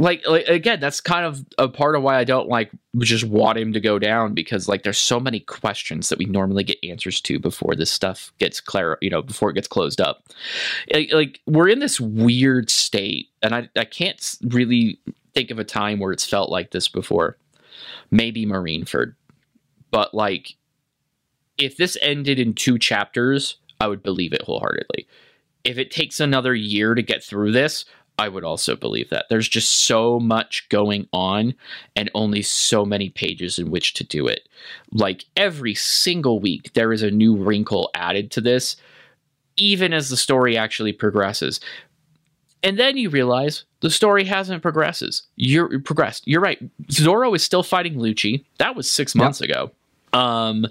Like, 0.00 0.24
like 0.28 0.46
again 0.46 0.78
that's 0.78 1.00
kind 1.00 1.26
of 1.26 1.44
a 1.58 1.66
part 1.66 1.96
of 1.96 2.04
why 2.04 2.18
i 2.18 2.22
don't 2.22 2.46
like 2.46 2.70
just 2.98 3.24
want 3.24 3.58
him 3.58 3.72
to 3.72 3.80
go 3.80 3.98
down 3.98 4.32
because 4.32 4.68
like 4.68 4.84
there's 4.84 4.96
so 4.96 5.18
many 5.18 5.40
questions 5.40 6.08
that 6.08 6.20
we 6.20 6.24
normally 6.24 6.62
get 6.62 6.78
answers 6.84 7.20
to 7.22 7.40
before 7.40 7.74
this 7.74 7.90
stuff 7.90 8.32
gets 8.38 8.60
clear 8.60 8.96
you 9.00 9.10
know 9.10 9.22
before 9.22 9.50
it 9.50 9.54
gets 9.54 9.66
closed 9.66 10.00
up. 10.00 10.22
Like, 10.94 11.12
like 11.12 11.40
we're 11.46 11.68
in 11.68 11.80
this 11.80 12.00
weird 12.00 12.70
state 12.70 13.30
and 13.42 13.52
I, 13.52 13.68
I 13.74 13.84
can't 13.84 14.36
really 14.44 15.00
think 15.34 15.50
of 15.50 15.58
a 15.58 15.64
time 15.64 15.98
where 15.98 16.12
it's 16.12 16.24
felt 16.24 16.48
like 16.48 16.70
this 16.70 16.86
before. 16.86 17.36
Maybe 18.12 18.46
marineford 18.46 19.14
but 19.90 20.14
like 20.14 20.54
if 21.56 21.76
this 21.76 21.98
ended 22.00 22.38
in 22.38 22.54
two 22.54 22.78
chapters, 22.78 23.56
I 23.80 23.86
would 23.86 24.02
believe 24.02 24.32
it 24.32 24.42
wholeheartedly. 24.42 25.06
If 25.64 25.78
it 25.78 25.90
takes 25.90 26.20
another 26.20 26.54
year 26.54 26.94
to 26.94 27.02
get 27.02 27.22
through 27.22 27.52
this, 27.52 27.84
I 28.18 28.28
would 28.28 28.42
also 28.42 28.74
believe 28.74 29.10
that. 29.10 29.26
There's 29.30 29.48
just 29.48 29.86
so 29.86 30.18
much 30.18 30.68
going 30.70 31.08
on 31.12 31.54
and 31.94 32.10
only 32.14 32.42
so 32.42 32.84
many 32.84 33.10
pages 33.10 33.58
in 33.58 33.70
which 33.70 33.94
to 33.94 34.04
do 34.04 34.26
it. 34.26 34.48
Like 34.90 35.24
every 35.36 35.74
single 35.74 36.40
week, 36.40 36.72
there 36.72 36.92
is 36.92 37.02
a 37.02 37.12
new 37.12 37.36
wrinkle 37.36 37.90
added 37.94 38.32
to 38.32 38.40
this, 38.40 38.76
even 39.56 39.92
as 39.92 40.08
the 40.08 40.16
story 40.16 40.56
actually 40.56 40.92
progresses. 40.92 41.60
And 42.64 42.76
then 42.76 42.96
you 42.96 43.08
realize 43.08 43.62
the 43.80 43.90
story 43.90 44.24
hasn't 44.24 44.62
progresses. 44.62 45.22
You're 45.36 45.78
progressed. 45.78 46.26
You're 46.26 46.40
right. 46.40 46.58
Zoro 46.90 47.32
is 47.34 47.44
still 47.44 47.62
fighting 47.62 47.94
Lucci. 47.94 48.44
That 48.58 48.74
was 48.74 48.90
six 48.90 49.14
months 49.14 49.40
yep. 49.40 49.50
ago. 49.50 49.70
Um, 50.12 50.66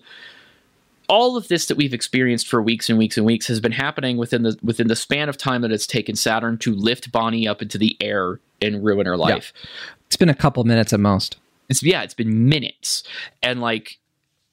all 1.08 1.38
of 1.38 1.48
this 1.48 1.68
that 1.68 1.78
we've 1.78 1.94
experienced 1.94 2.48
for 2.48 2.62
weeks 2.62 2.90
and 2.90 2.98
weeks 2.98 3.18
and 3.18 3.26
weeks 3.26 3.48
has 3.48 3.60
been 3.60 3.72
happening 3.72 4.18
within 4.18 4.44
the 4.44 4.58
within 4.62 4.88
the 4.88 4.96
span 4.96 5.30
of 5.30 5.38
time 5.38 5.62
that 5.62 5.72
it's 5.72 5.88
taken 5.88 6.16
Saturn 6.16 6.58
to 6.60 6.74
lift 6.74 7.12
Bonney 7.12 7.48
up 7.48 7.62
into 7.62 7.78
the 7.78 7.96
air 8.02 8.40
and 8.62 8.84
ruin 8.84 9.06
her 9.06 9.18
life. 9.18 9.54
Yeah. 9.56 9.70
It's 10.08 10.18
been 10.18 10.30
a 10.30 10.36
couple 10.36 10.64
minutes 10.64 10.94
at 10.94 11.00
most. 11.00 11.38
It's 11.70 11.84
yeah, 11.84 12.04
it's 12.04 12.14
been 12.14 12.50
minutes. 12.50 13.04
And 13.42 13.62
like 13.62 14.00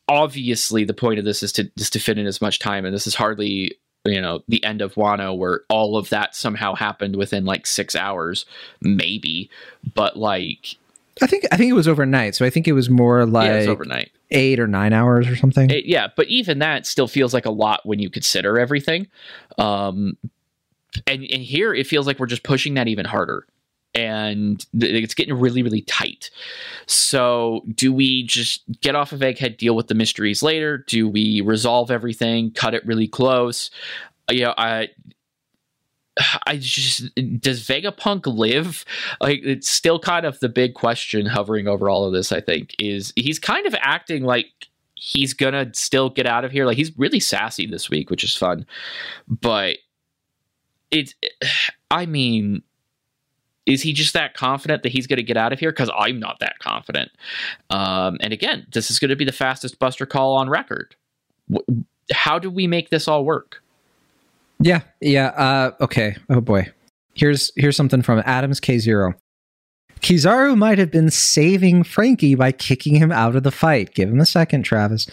obviously 0.08 0.84
the 0.84 0.94
point 0.94 1.18
of 1.18 1.24
this 1.24 1.42
is 1.42 1.52
to 1.52 1.64
just 1.78 1.92
to 1.94 1.98
fit 1.98 2.18
in 2.18 2.26
as 2.26 2.40
much 2.40 2.58
time 2.58 2.84
and 2.84 2.94
this 2.94 3.06
is 3.06 3.14
hardly 3.14 3.74
you 4.04 4.20
know 4.20 4.42
the 4.48 4.62
end 4.62 4.82
of 4.82 4.94
Wano 4.94 5.36
where 5.36 5.62
all 5.70 5.96
of 5.96 6.10
that 6.10 6.34
somehow 6.34 6.74
happened 6.74 7.16
within 7.16 7.46
like 7.46 7.66
6 7.66 7.96
hours 7.96 8.44
maybe 8.82 9.48
but 9.94 10.16
like 10.16 10.76
I 11.22 11.26
think 11.26 11.44
I 11.52 11.56
think 11.56 11.70
it 11.70 11.74
was 11.74 11.86
overnight 11.86 12.34
so 12.34 12.44
I 12.44 12.50
think 12.50 12.66
it 12.66 12.72
was 12.72 12.90
more 12.90 13.24
like 13.24 13.46
yeah, 13.46 13.58
was 13.58 13.68
overnight 13.68 14.10
eight 14.34 14.60
or 14.60 14.66
nine 14.66 14.92
hours 14.92 15.28
or 15.28 15.36
something. 15.36 15.70
It, 15.70 15.86
yeah, 15.86 16.08
but 16.14 16.26
even 16.28 16.58
that 16.58 16.86
still 16.86 17.08
feels 17.08 17.32
like 17.32 17.46
a 17.46 17.50
lot 17.50 17.80
when 17.84 17.98
you 17.98 18.10
consider 18.10 18.58
everything. 18.58 19.06
Um, 19.58 20.16
and 21.06 21.24
and 21.24 21.42
here 21.42 21.74
it 21.74 21.86
feels 21.86 22.06
like 22.06 22.18
we're 22.18 22.26
just 22.26 22.42
pushing 22.42 22.74
that 22.74 22.88
even 22.88 23.06
harder, 23.06 23.46
and 23.94 24.64
it's 24.74 25.14
getting 25.14 25.34
really 25.34 25.62
really 25.62 25.82
tight. 25.82 26.30
So 26.86 27.62
do 27.74 27.92
we 27.92 28.24
just 28.24 28.62
get 28.80 28.94
off 28.94 29.12
of 29.12 29.20
Egghead, 29.20 29.56
deal 29.56 29.76
with 29.76 29.88
the 29.88 29.94
mysteries 29.94 30.42
later? 30.42 30.78
Do 30.78 31.08
we 31.08 31.40
resolve 31.40 31.90
everything, 31.90 32.50
cut 32.50 32.74
it 32.74 32.84
really 32.86 33.08
close? 33.08 33.70
You 34.30 34.44
know, 34.44 34.54
I 34.56 34.88
I 36.46 36.58
just 36.58 37.14
does 37.40 37.66
Vegapunk 37.66 38.26
live? 38.26 38.84
Like 39.20 39.40
it's 39.42 39.68
still 39.68 39.98
kind 39.98 40.26
of 40.26 40.38
the 40.40 40.48
big 40.48 40.74
question 40.74 41.26
hovering 41.26 41.68
over 41.68 41.88
all 41.88 42.04
of 42.04 42.12
this. 42.12 42.32
I 42.32 42.40
think 42.40 42.74
is 42.78 43.12
he's 43.16 43.38
kind 43.38 43.66
of 43.66 43.74
acting 43.80 44.24
like 44.24 44.46
he's 44.94 45.34
gonna 45.34 45.72
still 45.74 46.10
get 46.10 46.26
out 46.26 46.44
of 46.44 46.52
here. 46.52 46.66
Like 46.66 46.76
he's 46.76 46.96
really 46.98 47.20
sassy 47.20 47.66
this 47.66 47.90
week, 47.90 48.10
which 48.10 48.24
is 48.24 48.36
fun. 48.36 48.66
But 49.28 49.78
it's, 50.90 51.14
I 51.90 52.06
mean, 52.06 52.62
is 53.66 53.82
he 53.82 53.92
just 53.92 54.12
that 54.12 54.34
confident 54.34 54.82
that 54.82 54.92
he's 54.92 55.06
going 55.06 55.16
to 55.16 55.22
get 55.22 55.36
out 55.36 55.52
of 55.52 55.58
here? 55.58 55.72
Because 55.72 55.90
I'm 55.96 56.18
not 56.20 56.38
that 56.40 56.58
confident. 56.58 57.10
Um, 57.70 58.18
and 58.20 58.32
again, 58.32 58.66
this 58.72 58.90
is 58.90 58.98
going 58.98 59.08
to 59.08 59.16
be 59.16 59.24
the 59.24 59.32
fastest 59.32 59.78
Buster 59.78 60.06
call 60.06 60.34
on 60.34 60.50
record. 60.50 60.94
How 62.12 62.38
do 62.38 62.50
we 62.50 62.66
make 62.66 62.90
this 62.90 63.08
all 63.08 63.24
work? 63.24 63.62
Yeah, 64.64 64.80
yeah. 65.02 65.26
Uh, 65.26 65.72
okay. 65.82 66.16
Oh 66.30 66.40
boy. 66.40 66.66
Here's 67.12 67.52
here's 67.54 67.76
something 67.76 68.00
from 68.00 68.22
Adams 68.24 68.60
K 68.60 68.78
Zero. 68.78 69.12
Kizaru 70.00 70.56
might 70.56 70.78
have 70.78 70.90
been 70.90 71.10
saving 71.10 71.84
Franky 71.84 72.34
by 72.34 72.50
kicking 72.50 72.96
him 72.96 73.12
out 73.12 73.36
of 73.36 73.42
the 73.42 73.50
fight. 73.50 73.94
Give 73.94 74.08
him 74.08 74.20
a 74.20 74.26
second, 74.26 74.62
Travis. 74.62 75.06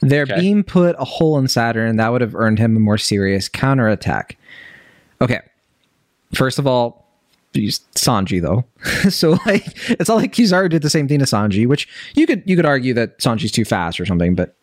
Their 0.00 0.22
okay. 0.22 0.38
beam 0.38 0.62
put 0.62 0.94
a 1.00 1.04
hole 1.04 1.36
in 1.38 1.48
Saturn 1.48 1.88
and 1.88 1.98
that 1.98 2.12
would 2.12 2.20
have 2.20 2.36
earned 2.36 2.60
him 2.60 2.76
a 2.76 2.80
more 2.80 2.96
serious 2.96 3.48
counterattack. 3.48 4.38
Okay. 5.20 5.40
First 6.32 6.60
of 6.60 6.68
all, 6.68 7.04
he's 7.52 7.80
Sanji 7.96 8.40
though. 8.40 8.64
so 9.10 9.32
like 9.46 9.66
it's 9.90 10.08
not 10.08 10.16
like 10.16 10.32
Kizaru 10.32 10.70
did 10.70 10.82
the 10.82 10.90
same 10.90 11.08
thing 11.08 11.18
to 11.18 11.24
Sanji, 11.24 11.66
which 11.66 11.88
you 12.14 12.24
could 12.24 12.44
you 12.46 12.54
could 12.54 12.66
argue 12.66 12.94
that 12.94 13.18
Sanji's 13.18 13.50
too 13.50 13.64
fast 13.64 13.98
or 13.98 14.06
something, 14.06 14.36
but 14.36 14.54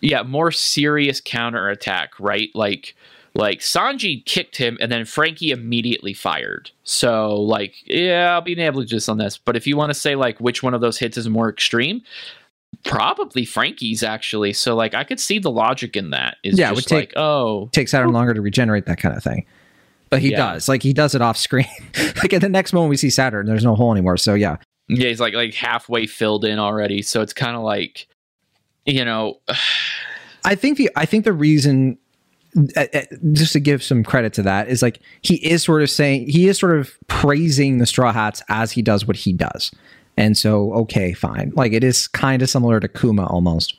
yeah, 0.00 0.22
more 0.22 0.52
serious 0.52 1.20
counterattack, 1.20 2.18
right? 2.20 2.50
Like 2.54 2.94
like 3.34 3.60
Sanji 3.60 4.24
kicked 4.24 4.56
him 4.56 4.76
and 4.80 4.90
then 4.90 5.04
Franky 5.04 5.50
immediately 5.50 6.12
fired. 6.12 6.70
So 6.82 7.36
like, 7.36 7.74
yeah, 7.84 8.32
I'll 8.32 8.40
be 8.40 8.54
negligent 8.54 9.08
on 9.08 9.18
this. 9.18 9.38
But 9.38 9.56
if 9.56 9.66
you 9.66 9.76
want 9.76 9.90
to 9.90 9.94
say 9.94 10.16
like 10.16 10.38
which 10.40 10.62
one 10.62 10.74
of 10.74 10.80
those 10.80 10.98
hits 10.98 11.16
is 11.16 11.28
more 11.28 11.48
extreme, 11.48 12.02
probably 12.84 13.44
Franky's 13.44 14.02
actually. 14.02 14.52
So 14.52 14.74
like 14.74 14.94
I 14.94 15.04
could 15.04 15.20
see 15.20 15.38
the 15.38 15.50
logic 15.50 15.96
in 15.96 16.10
that. 16.10 16.38
Is 16.42 16.58
yeah, 16.58 16.70
it 16.70 16.74
would 16.74 16.86
take 16.86 17.10
like, 17.10 17.12
oh 17.16 17.68
take 17.72 17.88
Saturn 17.88 18.12
longer 18.12 18.34
to 18.34 18.40
regenerate 18.40 18.86
that 18.86 18.98
kind 18.98 19.16
of 19.16 19.22
thing. 19.22 19.46
But 20.08 20.20
he 20.20 20.32
yeah. 20.32 20.38
does. 20.38 20.68
Like 20.68 20.82
he 20.82 20.92
does 20.92 21.14
it 21.14 21.22
off 21.22 21.36
screen. 21.36 21.66
like 22.16 22.32
at 22.32 22.40
the 22.40 22.48
next 22.48 22.72
moment 22.72 22.90
we 22.90 22.96
see 22.96 23.10
Saturn, 23.10 23.46
there's 23.46 23.64
no 23.64 23.76
hole 23.76 23.92
anymore. 23.92 24.16
So 24.16 24.34
yeah. 24.34 24.56
Yeah, 24.88 25.08
he's 25.08 25.20
like 25.20 25.34
like 25.34 25.54
halfway 25.54 26.06
filled 26.06 26.44
in 26.44 26.58
already. 26.58 27.02
So 27.02 27.20
it's 27.20 27.32
kind 27.32 27.56
of 27.56 27.62
like 27.62 28.08
you 28.86 29.04
know 29.04 29.38
I 30.44 30.56
think 30.56 30.78
the 30.78 30.90
I 30.96 31.06
think 31.06 31.24
the 31.24 31.32
reason 31.32 31.98
Uh, 32.76 32.84
uh, 32.92 33.02
just 33.32 33.52
to 33.52 33.60
give 33.60 33.80
some 33.80 34.02
credit 34.02 34.32
to 34.32 34.42
that 34.42 34.68
is 34.68 34.82
like 34.82 35.00
he 35.22 35.36
is 35.36 35.62
sort 35.62 35.82
of 35.82 35.90
saying 35.90 36.28
he 36.28 36.48
is 36.48 36.58
sort 36.58 36.76
of 36.76 36.96
praising 37.06 37.78
the 37.78 37.86
straw 37.86 38.12
hats 38.12 38.42
as 38.48 38.72
he 38.72 38.82
does 38.82 39.06
what 39.06 39.16
he 39.16 39.32
does. 39.32 39.70
And 40.16 40.36
so 40.36 40.72
okay 40.74 41.12
fine. 41.12 41.52
Like 41.54 41.72
it 41.72 41.84
is 41.84 42.08
kind 42.08 42.42
of 42.42 42.50
similar 42.50 42.80
to 42.80 42.88
kuma 42.88 43.26
almost. 43.26 43.76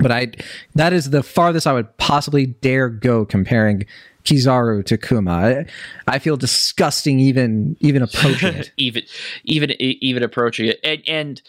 But 0.00 0.10
i 0.10 0.32
that 0.74 0.92
is 0.92 1.10
the 1.10 1.22
farthest 1.22 1.66
i 1.66 1.72
would 1.72 1.96
possibly 1.98 2.46
dare 2.46 2.88
go 2.88 3.24
comparing 3.24 3.86
kizaru 4.24 4.84
to 4.84 4.98
kuma. 4.98 5.32
I, 5.32 5.66
I 6.06 6.18
feel 6.18 6.36
disgusting 6.36 7.20
even 7.20 7.76
even 7.80 8.02
approaching 8.02 8.54
it. 8.54 8.72
Even 8.76 9.02
even 9.44 9.70
even 9.80 10.22
approaching 10.22 10.66
it. 10.66 10.80
And 10.84 11.02
and 11.06 11.42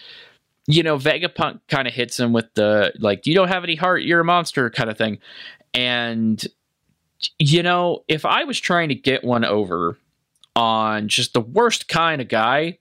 you 0.67 0.84
know 0.84 0.97
vegapunk 0.97 1.59
kind 1.67 1.88
of 1.88 1.93
hits 1.93 2.19
him 2.19 2.34
with 2.34 2.53
the 2.53 2.93
like 2.99 3.25
you 3.25 3.36
don't 3.36 3.47
have 3.47 3.63
any 3.63 3.75
heart? 3.75 4.03
You're 4.03 4.21
a 4.21 4.25
monster 4.25 4.69
kind 4.69 4.89
of 4.89 4.97
thing 4.97 5.17
and, 5.74 6.45
you 7.38 7.63
know, 7.63 8.03
if 8.07 8.26
I 8.26 8.43
was 8.43 8.59
trying 8.59 8.89
to 8.89 8.95
get 8.95 9.24
one 9.24 9.45
over 9.45 9.97
on 10.55 11.07
just 11.07 11.34
the 11.34 11.41
worst 11.41 11.88
kind 11.88 12.22
of 12.22 12.28
guy, 12.28 12.80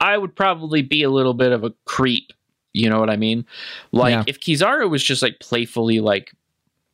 I 0.00 0.18
would 0.18 0.34
probably 0.34 0.82
be 0.82 1.02
a 1.02 1.10
little 1.10 1.34
bit 1.34 1.52
of 1.52 1.64
a 1.64 1.72
creep. 1.84 2.32
You 2.72 2.90
know 2.90 3.00
what 3.00 3.08
I 3.08 3.16
mean? 3.16 3.46
Like, 3.92 4.12
yeah. 4.12 4.24
if 4.26 4.38
Kizaru 4.38 4.90
was 4.90 5.02
just 5.02 5.22
like 5.22 5.40
playfully 5.40 6.00
like 6.00 6.32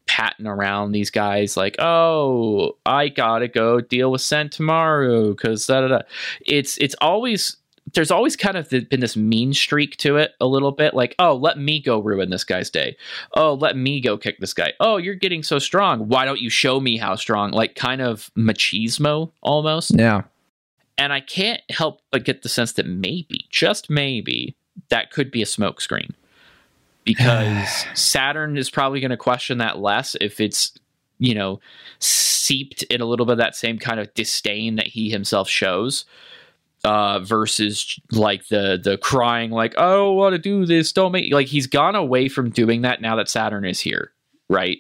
patting 0.07 0.47
around 0.47 0.93
these 0.93 1.11
guys, 1.11 1.57
like, 1.57 1.75
oh, 1.81 2.77
I 2.87 3.09
gotta 3.09 3.49
go 3.49 3.81
deal 3.81 4.13
with 4.13 4.21
Sentomaru 4.21 5.37
because 5.37 5.67
da 5.67 5.81
da 5.81 5.89
da. 5.89 6.01
It's 6.47 6.79
it's 6.79 6.95
always 7.01 7.57
there's 7.95 8.11
always 8.11 8.37
kind 8.37 8.57
of 8.57 8.69
been 8.71 9.01
this 9.01 9.17
mean 9.17 9.53
streak 9.53 9.97
to 9.99 10.17
it 10.17 10.33
a 10.41 10.47
little 10.47 10.73
bit 10.73 10.95
like 10.95 11.15
oh 11.19 11.35
let 11.35 11.59
me 11.59 11.81
go 11.81 11.99
ruin 11.99 12.31
this 12.31 12.45
guy's 12.45 12.71
day. 12.71 12.97
Oh 13.35 13.55
let 13.55 13.77
me 13.77 14.01
go 14.01 14.17
kick 14.17 14.39
this 14.39 14.55
guy. 14.55 14.73
Oh 14.81 14.97
you're 14.97 15.15
getting 15.15 15.43
so 15.43 15.59
strong. 15.59 16.09
Why 16.09 16.25
don't 16.25 16.41
you 16.41 16.51
show 16.51 16.81
me 16.81 16.97
how 16.97 17.17
strong? 17.17 17.53
Like 17.53 17.75
kind 17.75 18.01
of 18.01 18.31
machismo 18.37 19.33
almost. 19.41 19.93
Yeah. 19.95 20.23
And 20.99 21.13
i 21.13 21.21
can't 21.21 21.63
help 21.71 22.01
but 22.11 22.25
get 22.25 22.43
the 22.43 22.49
sense 22.49 22.73
that 22.73 22.87
maybe 22.87 23.47
just 23.51 23.91
maybe 23.91 24.57
that 24.89 25.11
could 25.11 25.31
be 25.31 25.43
a 25.43 25.47
smokescreen 25.47 26.11
because 27.05 27.85
saturn 27.95 28.57
is 28.57 28.71
probably 28.71 29.01
going 29.01 29.11
to 29.11 29.17
question 29.17 29.59
that 29.59 29.79
less 29.79 30.17
if 30.21 30.41
it's 30.41 30.73
you 31.19 31.35
know 31.35 31.61
seeped 31.99 32.83
in 32.85 33.01
a 33.01 33.05
little 33.05 33.27
bit 33.27 33.33
of 33.33 33.39
that 33.39 33.57
same 33.57 33.79
kind 33.79 34.01
of 34.01 34.13
disdain 34.15 34.77
that 34.77 34.89
he 34.89 35.11
himself 35.11 35.49
shows 35.49 36.05
uh, 36.85 37.21
versus 37.21 37.99
like 38.11 38.49
the 38.49 38.81
the 38.83 38.99
crying 38.99 39.51
like 39.51 39.79
I 39.79 39.91
don't 39.91 40.17
want 40.17 40.33
to 40.33 40.39
do 40.39 40.67
this. 40.67 40.93
Don't 40.93 41.13
make 41.13 41.33
like 41.33 41.47
he's 41.47 41.67
gone 41.67 41.95
away 41.95 42.29
from 42.29 42.51
doing 42.51 42.83
that 42.83 43.01
now 43.01 43.17
that 43.17 43.29
Saturn 43.29 43.65
is 43.65 43.81
here 43.81 44.13
right? 44.53 44.79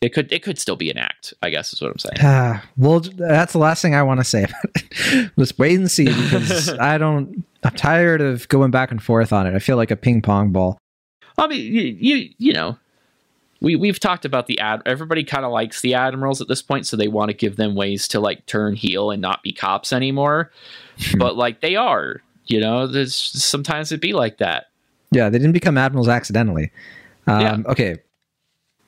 It 0.00 0.14
could 0.14 0.32
it 0.32 0.42
could 0.42 0.58
still 0.58 0.76
be 0.76 0.90
an 0.90 0.98
act 0.98 1.34
I 1.42 1.50
guess 1.50 1.72
is 1.72 1.80
what 1.80 1.90
I'm 1.90 1.98
saying. 1.98 2.20
Uh, 2.20 2.60
well 2.76 3.00
that's 3.00 3.52
the 3.52 3.58
last 3.58 3.82
thing 3.82 3.94
I 3.94 4.02
want 4.02 4.20
to 4.20 4.24
say 4.24 4.44
about 4.44 4.64
it. 4.74 5.30
Let's 5.36 5.56
wait 5.58 5.78
and 5.78 5.90
see 5.90 6.06
because 6.06 6.70
I 6.78 6.98
don't 6.98 7.44
I'm 7.62 7.74
tired 7.74 8.20
of 8.20 8.48
going 8.48 8.70
back 8.70 8.90
and 8.90 9.02
forth 9.02 9.32
on 9.32 9.46
it. 9.46 9.54
I 9.54 9.58
feel 9.58 9.76
like 9.76 9.90
a 9.90 9.96
ping 9.96 10.22
pong 10.22 10.52
ball. 10.52 10.78
I 11.38 11.46
mean 11.46 11.60
you 11.60 11.82
you, 11.82 12.30
you 12.38 12.52
know 12.52 12.78
we 13.60 13.76
we've 13.76 14.00
talked 14.00 14.24
about 14.24 14.46
the 14.46 14.58
ad. 14.60 14.82
Everybody 14.86 15.24
kind 15.24 15.44
of 15.44 15.52
likes 15.52 15.80
the 15.80 15.94
admirals 15.94 16.40
at 16.40 16.48
this 16.48 16.62
point, 16.62 16.86
so 16.86 16.96
they 16.96 17.08
want 17.08 17.30
to 17.30 17.36
give 17.36 17.56
them 17.56 17.74
ways 17.74 18.08
to 18.08 18.20
like 18.20 18.46
turn 18.46 18.74
heel 18.74 19.10
and 19.10 19.20
not 19.20 19.42
be 19.42 19.52
cops 19.52 19.92
anymore. 19.92 20.50
but 21.18 21.36
like 21.36 21.60
they 21.60 21.76
are, 21.76 22.22
you 22.46 22.60
know. 22.60 22.86
There's 22.86 23.14
sometimes 23.14 23.92
it 23.92 24.00
be 24.00 24.12
like 24.12 24.38
that. 24.38 24.66
Yeah, 25.10 25.28
they 25.28 25.38
didn't 25.38 25.52
become 25.52 25.76
admirals 25.76 26.08
accidentally. 26.08 26.70
Um, 27.26 27.40
yeah. 27.40 27.56
Okay. 27.66 27.96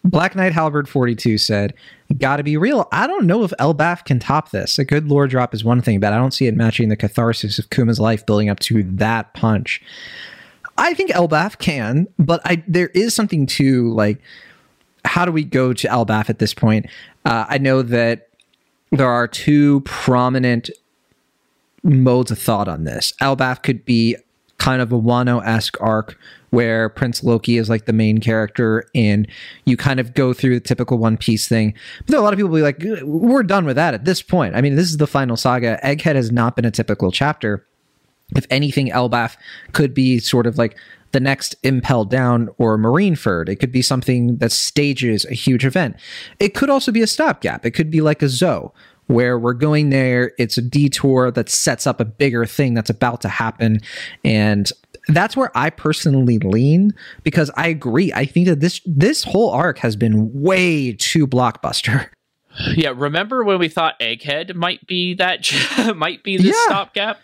Black 0.05 0.35
Knight 0.35 0.53
Halberd 0.53 0.89
42 0.89 1.39
said, 1.39 1.75
Gotta 2.19 2.43
be 2.43 2.57
real. 2.57 2.89
I 2.91 3.07
don't 3.07 3.27
know 3.27 3.45
if 3.45 3.53
Elbaf 3.61 4.05
can 4.05 4.19
top 4.19 4.51
this. 4.51 4.79
A 4.79 4.85
good 4.85 5.09
lore 5.09 5.29
drop 5.29 5.55
is 5.55 5.65
one 5.65 5.81
thing, 5.81 6.01
but 6.01 6.13
I 6.13 6.19
don't 6.19 6.35
see 6.35 6.47
it 6.47 6.57
matching 6.57 6.89
the 6.89 6.97
catharsis 6.97 7.59
of 7.59 7.71
Kuma's 7.71 8.01
life 8.01 8.27
building 8.27 8.49
up 8.49 8.59
to 8.61 8.83
that 8.83 9.33
punch. 9.35 9.81
I 10.77 10.95
think 10.95 11.11
Elbaf 11.11 11.59
can, 11.59 12.09
but 12.19 12.41
I 12.45 12.63
there 12.67 12.89
is 12.89 13.15
something 13.15 13.47
to 13.47 13.93
like. 13.95 14.21
How 15.05 15.25
do 15.25 15.33
we 15.33 15.45
go 15.45 15.73
to 15.73 15.89
Elbaf 15.89 16.31
at 16.31 16.39
this 16.39 16.55
point? 16.55 16.87
Uh, 17.25 17.45
I 17.49 17.59
know 17.59 17.83
that 17.83 18.29
there 18.91 19.09
are 19.09 19.27
two 19.27 19.81
prominent 19.81 20.71
modes 21.83 22.31
of 22.31 22.39
thought 22.39 22.69
on 22.69 22.85
this. 22.85 23.13
Elbaf 23.21 23.63
could 23.63 23.85
be 23.85 24.17
kind 24.59 24.81
of 24.81 24.93
a 24.93 25.01
Wano 25.01 25.45
esque 25.45 25.77
arc 25.81 26.17
where 26.51 26.89
Prince 26.89 27.25
Loki 27.25 27.57
is 27.57 27.69
like 27.69 27.87
the 27.87 27.93
main 27.93 28.19
character 28.19 28.85
and 28.95 29.27
you 29.65 29.77
kind 29.77 29.99
of 29.99 30.15
go 30.15 30.33
through 30.33 30.55
the 30.55 30.61
typical 30.61 30.99
One 30.99 31.17
Piece 31.17 31.49
thing. 31.49 31.75
But 32.07 32.17
a 32.17 32.21
lot 32.21 32.33
of 32.33 32.39
people 32.39 32.55
be 32.55 32.63
like, 32.63 32.81
we're 33.03 33.43
done 33.43 33.65
with 33.65 33.77
that 33.77 33.95
at 33.95 34.05
this 34.05 34.23
point. 34.23 34.55
I 34.55 34.61
mean, 34.61 34.77
this 34.77 34.91
is 34.91 34.99
the 34.99 35.07
final 35.07 35.37
saga. 35.37 35.81
Egghead 35.83 36.15
has 36.15 36.31
not 36.31 36.55
been 36.55 36.65
a 36.65 36.71
typical 36.71 37.11
chapter. 37.11 37.67
If 38.37 38.47
anything, 38.51 38.89
Elbaf 38.89 39.37
could 39.73 39.95
be 39.95 40.19
sort 40.21 40.47
of 40.47 40.59
like 40.59 40.77
the 41.13 41.21
next 41.21 41.55
Impel 41.63 42.05
Down 42.05 42.49
or 42.59 42.79
Marineford. 42.79 43.49
It 43.49 43.57
could 43.57 43.73
be 43.73 43.83
something 43.83 44.39
that 44.39 44.53
stages 44.53 45.25
a 45.27 45.35
huge 45.35 45.65
event. 45.65 45.97
It 46.41 46.55
could 46.55 46.71
also 46.71 46.93
be 46.93 47.03
a 47.03 47.07
stopgap. 47.07 47.65
It 47.65 47.73
could 47.73 47.91
be 47.91 48.01
like 48.01 48.23
a 48.23 48.29
Zou 48.29 48.71
where 49.07 49.39
we're 49.39 49.53
going 49.53 49.91
there. 49.91 50.33
It's 50.39 50.57
a 50.57 50.63
detour 50.63 51.31
that 51.33 51.49
sets 51.49 51.87
up 51.87 52.01
a 52.01 52.05
bigger 52.05 52.47
thing 52.47 52.75
that's 52.75 52.91
about 52.91 53.21
to 53.23 53.29
happen. 53.29 53.81
And 54.25 54.71
that's 55.09 55.37
where 55.37 55.51
I 55.57 55.71
personally 55.71 56.39
lean 56.39 56.93
because 57.23 57.51
I 57.57 57.69
agree. 57.69 58.13
I 58.13 58.25
think 58.25 58.47
that 58.47 58.61
this 58.61 58.81
this 58.87 59.25
whole 59.25 59.51
arc 59.51 59.79
has 59.79 59.97
been 59.97 60.31
way 60.33 60.93
too 60.93 61.27
blockbuster. 61.27 62.09
Yeah, 62.77 62.93
remember 62.95 63.45
when 63.45 63.59
we 63.59 63.71
thought 63.71 63.99
Egghead 63.99 64.55
might 64.55 64.87
be 64.87 65.15
that 65.15 65.51
might 65.97 66.23
be 66.23 66.37
the 66.37 66.49
yeah. 66.49 66.65
stopgap? 66.67 67.19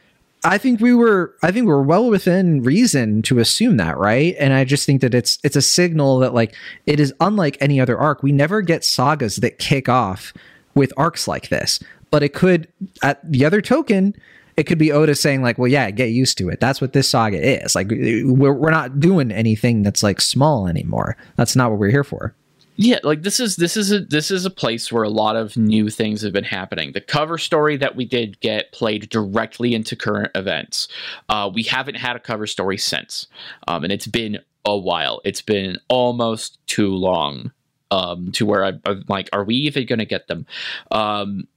I 0.45 0.59
think 0.59 0.81
we 0.81 0.95
were 0.95 1.35
I 1.43 1.51
think 1.51 1.67
we're 1.67 1.83
well 1.83 2.09
within 2.09 2.63
reason 2.63 3.23
to 3.23 3.39
assume 3.39 3.77
that, 3.79 3.99
right? 3.99 4.37
And 4.39 4.53
I 4.53 4.65
just 4.65 4.87
think 4.87 5.01
that 5.01 5.15
it's 5.15 5.39
it's 5.43 5.57
a 5.57 5.63
signal 5.63 6.19
that 6.21 6.35
like 6.35 6.55
it 6.87 7.01
is 7.01 7.13
unlike 7.21 7.57
any 7.61 7.81
other 7.81 7.99
arc. 7.99 8.23
We 8.23 8.33
never 8.33 8.63
get 8.63 8.85
sagas 8.85 9.37
that 9.37 9.59
kick 9.59 9.89
off 9.89 10.33
with 10.75 10.93
arcs 10.97 11.27
like 11.27 11.49
this. 11.49 11.81
But 12.11 12.23
it 12.23 12.33
could 12.33 12.69
at 13.03 13.21
the 13.31 13.45
other 13.45 13.61
token, 13.61 14.15
it 14.57 14.65
could 14.65 14.79
be 14.79 14.93
Oda 14.93 15.15
saying 15.15 15.43
like, 15.43 15.59
"Well, 15.59 15.69
yeah, 15.69 15.91
get 15.91 16.07
used 16.07 16.39
to 16.39 16.49
it. 16.49 16.61
That's 16.61 16.81
what 16.81 16.93
this 16.93 17.09
saga 17.09 17.65
is. 17.65 17.75
Like, 17.75 17.89
we're 17.91 18.55
we're 18.55 18.71
not 18.71 18.99
doing 18.99 19.31
anything 19.31 19.83
that's 19.83 20.03
like 20.03 20.21
small 20.21 20.67
anymore. 20.67 21.17
That's 21.37 21.55
not 21.55 21.71
what 21.71 21.79
we're 21.79 21.91
here 21.91 22.05
for." 22.05 22.35
Yeah, 22.81 23.01
like 23.03 23.23
this 23.23 23.41
is 23.41 23.57
this 23.57 23.77
is 23.77 23.91
a 23.91 23.99
this 23.99 24.31
is 24.31 24.45
a 24.45 24.51
place 24.51 24.93
where 24.93 25.03
a 25.03 25.09
lot 25.09 25.35
of 25.35 25.57
new 25.57 25.91
things 25.91 26.23
have 26.23 26.33
been 26.33 26.45
happening. 26.45 26.93
The 26.93 27.01
cover 27.01 27.37
story 27.37 27.77
that 27.77 27.97
we 27.97 28.05
did 28.05 28.39
get 28.39 28.71
played 28.71 29.09
directly 29.09 29.75
into 29.75 29.97
current 29.97 30.31
events. 30.37 30.87
Uh, 31.29 31.51
we 31.53 31.65
haven't 31.65 31.97
had 31.97 32.15
a 32.15 32.21
cover 32.21 32.47
story 32.47 32.79
since, 32.79 33.27
um, 33.67 33.83
and 33.83 33.93
it's 33.93 34.07
been 34.07 34.39
a 34.65 34.77
while. 34.79 35.21
It's 35.25 35.43
been 35.43 35.79
almost 35.89 36.65
too 36.69 36.95
long 36.95 37.51
um, 37.91 38.31
to 38.33 38.47
where 38.47 38.65
I, 38.65 38.73
am 38.87 39.05
like, 39.09 39.29
are 39.33 39.43
we 39.43 39.57
even 39.57 39.85
going 39.85 39.99
to 39.99 40.07
get 40.07 40.29
them? 40.29 40.47
Um, 40.93 41.49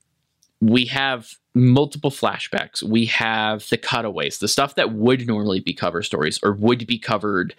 we 0.59 0.86
have 0.86 1.36
multiple 1.53 2.09
flashbacks. 2.09 2.82
We 2.82 3.05
have 3.05 3.69
the 3.69 3.78
cutaways, 3.78 4.39
the 4.39 4.47
stuff 4.47 4.74
that 4.74 4.93
would 4.93 5.28
normally 5.28 5.59
be 5.59 5.74
cover 5.74 6.01
stories 6.01 6.39
or 6.41 6.53
would 6.53 6.88
be 6.88 6.97
covered 6.97 7.53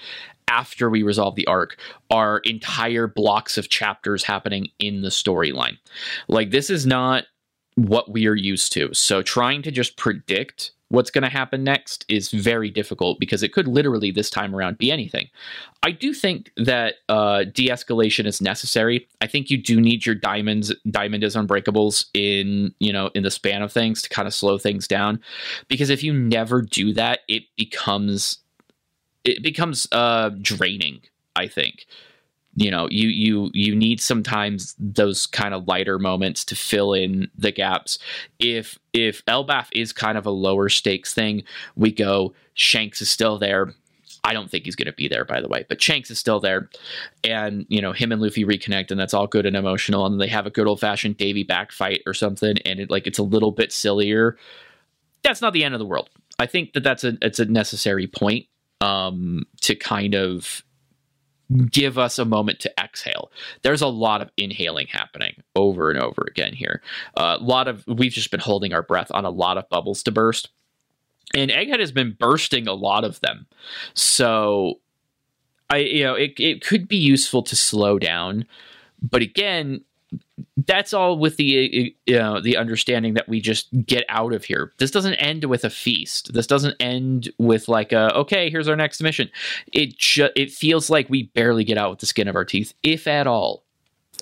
after 0.52 0.90
we 0.90 1.02
resolve 1.02 1.34
the 1.34 1.46
arc 1.46 1.78
are 2.10 2.38
entire 2.40 3.06
blocks 3.06 3.56
of 3.56 3.70
chapters 3.70 4.22
happening 4.22 4.68
in 4.78 5.00
the 5.00 5.08
storyline. 5.08 5.78
Like 6.28 6.50
this 6.50 6.68
is 6.68 6.86
not 6.86 7.24
what 7.76 8.10
we 8.10 8.26
are 8.26 8.36
used 8.36 8.72
to. 8.74 8.92
So 8.92 9.22
trying 9.22 9.62
to 9.62 9.70
just 9.70 9.96
predict 9.96 10.72
what's 10.92 11.10
going 11.10 11.22
to 11.22 11.30
happen 11.30 11.64
next 11.64 12.04
is 12.10 12.30
very 12.30 12.70
difficult 12.70 13.18
because 13.18 13.42
it 13.42 13.54
could 13.54 13.66
literally 13.66 14.10
this 14.10 14.28
time 14.28 14.54
around 14.54 14.76
be 14.76 14.92
anything. 14.92 15.26
I 15.82 15.90
do 15.90 16.12
think 16.12 16.52
that 16.58 16.96
uh, 17.08 17.44
de-escalation 17.44 18.26
is 18.26 18.42
necessary. 18.42 19.08
I 19.22 19.26
think 19.26 19.48
you 19.48 19.56
do 19.56 19.80
need 19.80 20.04
your 20.04 20.14
diamonds, 20.14 20.70
diamond 20.90 21.24
is 21.24 21.34
unbreakables 21.34 22.04
in 22.12 22.74
you 22.78 22.92
know 22.92 23.10
in 23.14 23.22
the 23.22 23.30
span 23.30 23.62
of 23.62 23.72
things 23.72 24.02
to 24.02 24.10
kind 24.10 24.28
of 24.28 24.34
slow 24.34 24.58
things 24.58 24.86
down, 24.86 25.18
because 25.66 25.88
if 25.88 26.04
you 26.04 26.12
never 26.12 26.60
do 26.60 26.92
that, 26.92 27.20
it 27.26 27.44
becomes 27.56 28.42
it 29.24 29.42
becomes 29.42 29.86
uh, 29.92 30.30
draining. 30.40 31.00
I 31.34 31.48
think. 31.48 31.86
You 32.54 32.70
know 32.70 32.86
you 32.90 33.08
you 33.08 33.50
you 33.54 33.74
need 33.74 33.98
sometimes 33.98 34.74
those 34.78 35.26
kind 35.26 35.54
of 35.54 35.66
lighter 35.66 35.98
moments 35.98 36.44
to 36.46 36.54
fill 36.54 36.92
in 36.92 37.30
the 37.36 37.50
gaps. 37.50 37.98
If 38.38 38.78
if 38.92 39.24
elbaf 39.24 39.68
is 39.72 39.94
kind 39.94 40.18
of 40.18 40.26
a 40.26 40.30
lower 40.30 40.68
stakes 40.68 41.14
thing 41.14 41.44
we 41.76 41.92
go 41.92 42.34
shanks 42.52 43.00
is 43.00 43.10
still 43.10 43.38
there. 43.38 43.72
I 44.24 44.34
don't 44.34 44.50
think 44.50 44.66
he's 44.66 44.76
going 44.76 44.86
to 44.86 44.92
be 44.92 45.08
there 45.08 45.24
by 45.24 45.40
the 45.40 45.48
way 45.48 45.64
but 45.66 45.80
shanks 45.80 46.10
is 46.10 46.18
still 46.18 46.40
there. 46.40 46.68
And 47.24 47.64
you 47.70 47.80
know 47.80 47.92
him 47.92 48.12
and 48.12 48.20
luffy 48.20 48.44
reconnect 48.44 48.90
and 48.90 49.00
that's 49.00 49.14
all 49.14 49.26
good 49.26 49.46
and 49.46 49.56
emotional 49.56 50.04
and 50.04 50.20
they 50.20 50.28
have 50.28 50.44
a 50.44 50.50
good 50.50 50.66
old 50.66 50.80
fashioned 50.80 51.16
davy 51.16 51.44
back 51.44 51.72
fight 51.72 52.02
or 52.04 52.12
something 52.12 52.58
and 52.66 52.80
it 52.80 52.90
like 52.90 53.06
it's 53.06 53.18
a 53.18 53.22
little 53.22 53.52
bit 53.52 53.72
sillier. 53.72 54.36
That's 55.22 55.40
not 55.40 55.54
the 55.54 55.64
end 55.64 55.74
of 55.74 55.78
the 55.78 55.86
world. 55.86 56.10
I 56.38 56.44
think 56.44 56.74
that 56.74 56.82
that's 56.82 57.02
a 57.02 57.16
it's 57.22 57.38
a 57.38 57.46
necessary 57.46 58.06
point 58.06 58.46
um 58.82 59.44
to 59.60 59.74
kind 59.74 60.14
of 60.14 60.64
give 61.70 61.98
us 61.98 62.18
a 62.18 62.24
moment 62.24 62.60
to 62.60 62.72
exhale. 62.82 63.30
There's 63.62 63.82
a 63.82 63.88
lot 63.88 64.22
of 64.22 64.30
inhaling 64.36 64.86
happening 64.88 65.42
over 65.54 65.90
and 65.90 66.00
over 66.00 66.26
again 66.28 66.54
here. 66.54 66.82
A 67.16 67.20
uh, 67.20 67.38
lot 67.40 67.68
of 67.68 67.84
we've 67.86 68.12
just 68.12 68.30
been 68.30 68.40
holding 68.40 68.72
our 68.72 68.82
breath 68.82 69.10
on 69.12 69.24
a 69.24 69.30
lot 69.30 69.58
of 69.58 69.68
bubbles 69.68 70.02
to 70.04 70.10
burst. 70.10 70.50
And 71.34 71.50
Egghead 71.50 71.80
has 71.80 71.92
been 71.92 72.16
bursting 72.18 72.68
a 72.68 72.74
lot 72.74 73.04
of 73.04 73.20
them. 73.20 73.46
So 73.94 74.80
I 75.70 75.78
you 75.78 76.04
know, 76.04 76.14
it 76.14 76.34
it 76.38 76.64
could 76.64 76.88
be 76.88 76.96
useful 76.96 77.42
to 77.42 77.56
slow 77.56 77.98
down. 77.98 78.46
But 79.00 79.22
again, 79.22 79.82
that's 80.66 80.92
all 80.92 81.18
with 81.18 81.36
the 81.36 81.94
you 82.06 82.16
know, 82.16 82.40
the 82.40 82.56
understanding 82.56 83.14
that 83.14 83.28
we 83.28 83.40
just 83.40 83.68
get 83.86 84.04
out 84.08 84.32
of 84.32 84.44
here. 84.44 84.72
This 84.78 84.90
doesn't 84.90 85.14
end 85.14 85.44
with 85.44 85.64
a 85.64 85.70
feast. 85.70 86.32
This 86.32 86.46
doesn't 86.46 86.76
end 86.80 87.32
with 87.38 87.68
like 87.68 87.92
a 87.92 88.14
okay, 88.14 88.50
here's 88.50 88.68
our 88.68 88.76
next 88.76 89.02
mission. 89.02 89.30
It 89.72 89.98
ju- 89.98 90.30
it 90.36 90.50
feels 90.50 90.90
like 90.90 91.08
we 91.08 91.24
barely 91.24 91.64
get 91.64 91.78
out 91.78 91.90
with 91.90 91.98
the 92.00 92.06
skin 92.06 92.28
of 92.28 92.36
our 92.36 92.44
teeth, 92.44 92.74
if 92.82 93.06
at 93.06 93.26
all. 93.26 93.64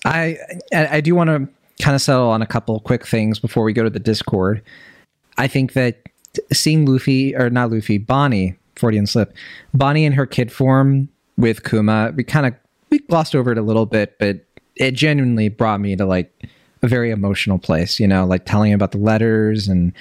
I 0.04 0.38
I 0.72 1.00
do 1.00 1.14
want 1.14 1.28
to 1.28 1.48
kind 1.82 1.94
of 1.94 2.02
settle 2.02 2.28
on 2.28 2.42
a 2.42 2.46
couple 2.46 2.78
quick 2.80 3.06
things 3.06 3.38
before 3.38 3.64
we 3.64 3.72
go 3.72 3.82
to 3.82 3.90
the 3.90 4.00
Discord. 4.00 4.62
I 5.38 5.48
think 5.48 5.72
that 5.72 6.02
seeing 6.52 6.86
Luffy 6.86 7.34
or 7.34 7.50
not 7.50 7.70
Luffy, 7.70 7.98
Bonney, 7.98 8.56
Freudian 8.76 9.06
slip, 9.06 9.34
Bonney 9.74 10.04
in 10.04 10.12
her 10.12 10.26
kid 10.26 10.52
form 10.52 11.08
with 11.36 11.64
Kuma, 11.64 12.12
we 12.14 12.24
kind 12.24 12.46
of 12.46 12.54
we 12.90 12.98
glossed 12.98 13.34
over 13.34 13.52
it 13.52 13.58
a 13.58 13.62
little 13.62 13.86
bit, 13.86 14.18
but 14.18 14.44
it 14.80 14.94
genuinely 14.94 15.48
brought 15.48 15.80
me 15.80 15.94
to 15.94 16.04
like 16.04 16.32
a 16.82 16.88
very 16.88 17.10
emotional 17.10 17.58
place, 17.58 18.00
you 18.00 18.08
know, 18.08 18.24
like 18.24 18.46
telling 18.46 18.72
about 18.72 18.92
the 18.92 18.98
letters 18.98 19.68
and 19.68 19.92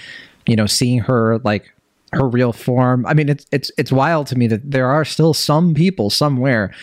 you 0.47 0.55
know 0.55 0.65
seeing 0.65 0.99
her 0.99 1.37
like 1.39 1.71
her 2.13 2.27
real 2.27 2.53
form. 2.53 3.05
I 3.05 3.13
mean, 3.13 3.29
it's 3.29 3.45
it's 3.51 3.71
it's 3.77 3.91
wild 3.91 4.27
to 4.27 4.37
me 4.37 4.47
that 4.47 4.71
there 4.71 4.89
are 4.89 5.05
still 5.05 5.33
some 5.33 5.75
people 5.75 6.09
somewhere 6.09 6.73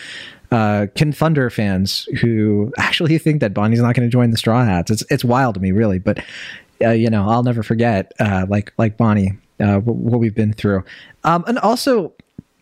uh 0.51 0.87
Thunder 0.95 1.49
fans 1.49 2.07
who 2.21 2.71
actually 2.77 3.17
think 3.25 3.41
that 3.41 3.53
Bonney's 3.53 3.81
not 3.81 3.95
going 3.95 4.07
to 4.07 4.11
join 4.11 4.29
the 4.29 4.37
Straw 4.37 4.63
Hats. 4.63 4.91
It's 4.91 5.03
it's 5.09 5.25
wild 5.25 5.55
to 5.55 5.61
me, 5.61 5.71
really, 5.71 5.99
but 5.99 6.23
uh, 6.81 6.91
you 6.91 7.09
know, 7.09 7.27
I'll 7.27 7.43
never 7.43 7.63
forget 7.63 8.13
uh 8.19 8.45
like 8.47 8.71
like 8.77 8.95
Bonnie 8.95 9.37
uh 9.59 9.79
what, 9.79 9.95
what 9.95 10.19
we've 10.19 10.35
been 10.35 10.53
through. 10.53 10.83
Um 11.23 11.43
and 11.47 11.57
also 11.59 12.13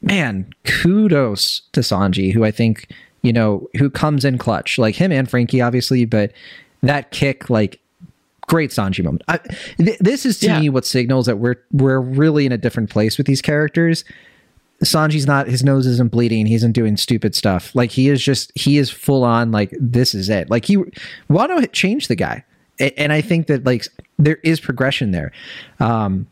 man, 0.01 0.49
kudos 0.63 1.63
to 1.73 1.81
Sanji 1.81 2.33
who 2.33 2.45
I 2.45 2.51
think 2.51 2.87
you 3.25 3.33
know, 3.33 3.67
who 3.77 3.89
comes 3.89 4.25
in 4.25 4.37
clutch, 4.37 4.77
like 4.77 4.95
him 4.95 5.11
and 5.11 5.29
Franky, 5.29 5.61
obviously, 5.61 6.05
but 6.05 6.31
that 6.81 7.11
kick, 7.11 7.49
like, 7.49 7.79
great 8.47 8.69
Sanji 8.69 9.03
moment. 9.03 9.23
I, 9.27 9.39
th- 9.77 9.99
this 9.99 10.25
is 10.25 10.39
to 10.39 10.47
yeah. 10.47 10.59
me 10.59 10.69
what 10.69 10.85
signals 10.85 11.25
that 11.25 11.37
we're 11.37 11.55
we're 11.71 11.99
really 11.99 12.45
in 12.45 12.51
a 12.51 12.57
different 12.57 12.89
place 12.89 13.17
with 13.17 13.27
these 13.27 13.41
characters. 13.41 14.03
Sanji's 14.83 15.25
not 15.25 15.47
his 15.47 15.63
nose 15.63 15.87
isn't 15.87 16.11
bleeding. 16.11 16.45
He 16.45 16.55
isn't 16.55 16.73
doing 16.73 16.97
stupid 16.97 17.33
stuff. 17.33 17.73
Like 17.75 17.91
he 17.91 18.09
is 18.09 18.23
just 18.23 18.51
he 18.55 18.77
is 18.77 18.89
full 18.89 19.23
on 19.23 19.51
like 19.51 19.73
this 19.79 20.13
is 20.13 20.29
it. 20.29 20.49
Like 20.49 20.65
he 20.65 20.77
Wano 21.29 21.71
changed 21.71 22.09
the 22.09 22.15
guy, 22.15 22.43
and 22.79 23.11
I 23.11 23.21
think 23.21 23.47
that 23.47 23.65
like 23.65 23.87
there 24.19 24.37
is 24.43 24.59
progression 24.59 25.11
there. 25.11 25.31
Um, 25.79 26.27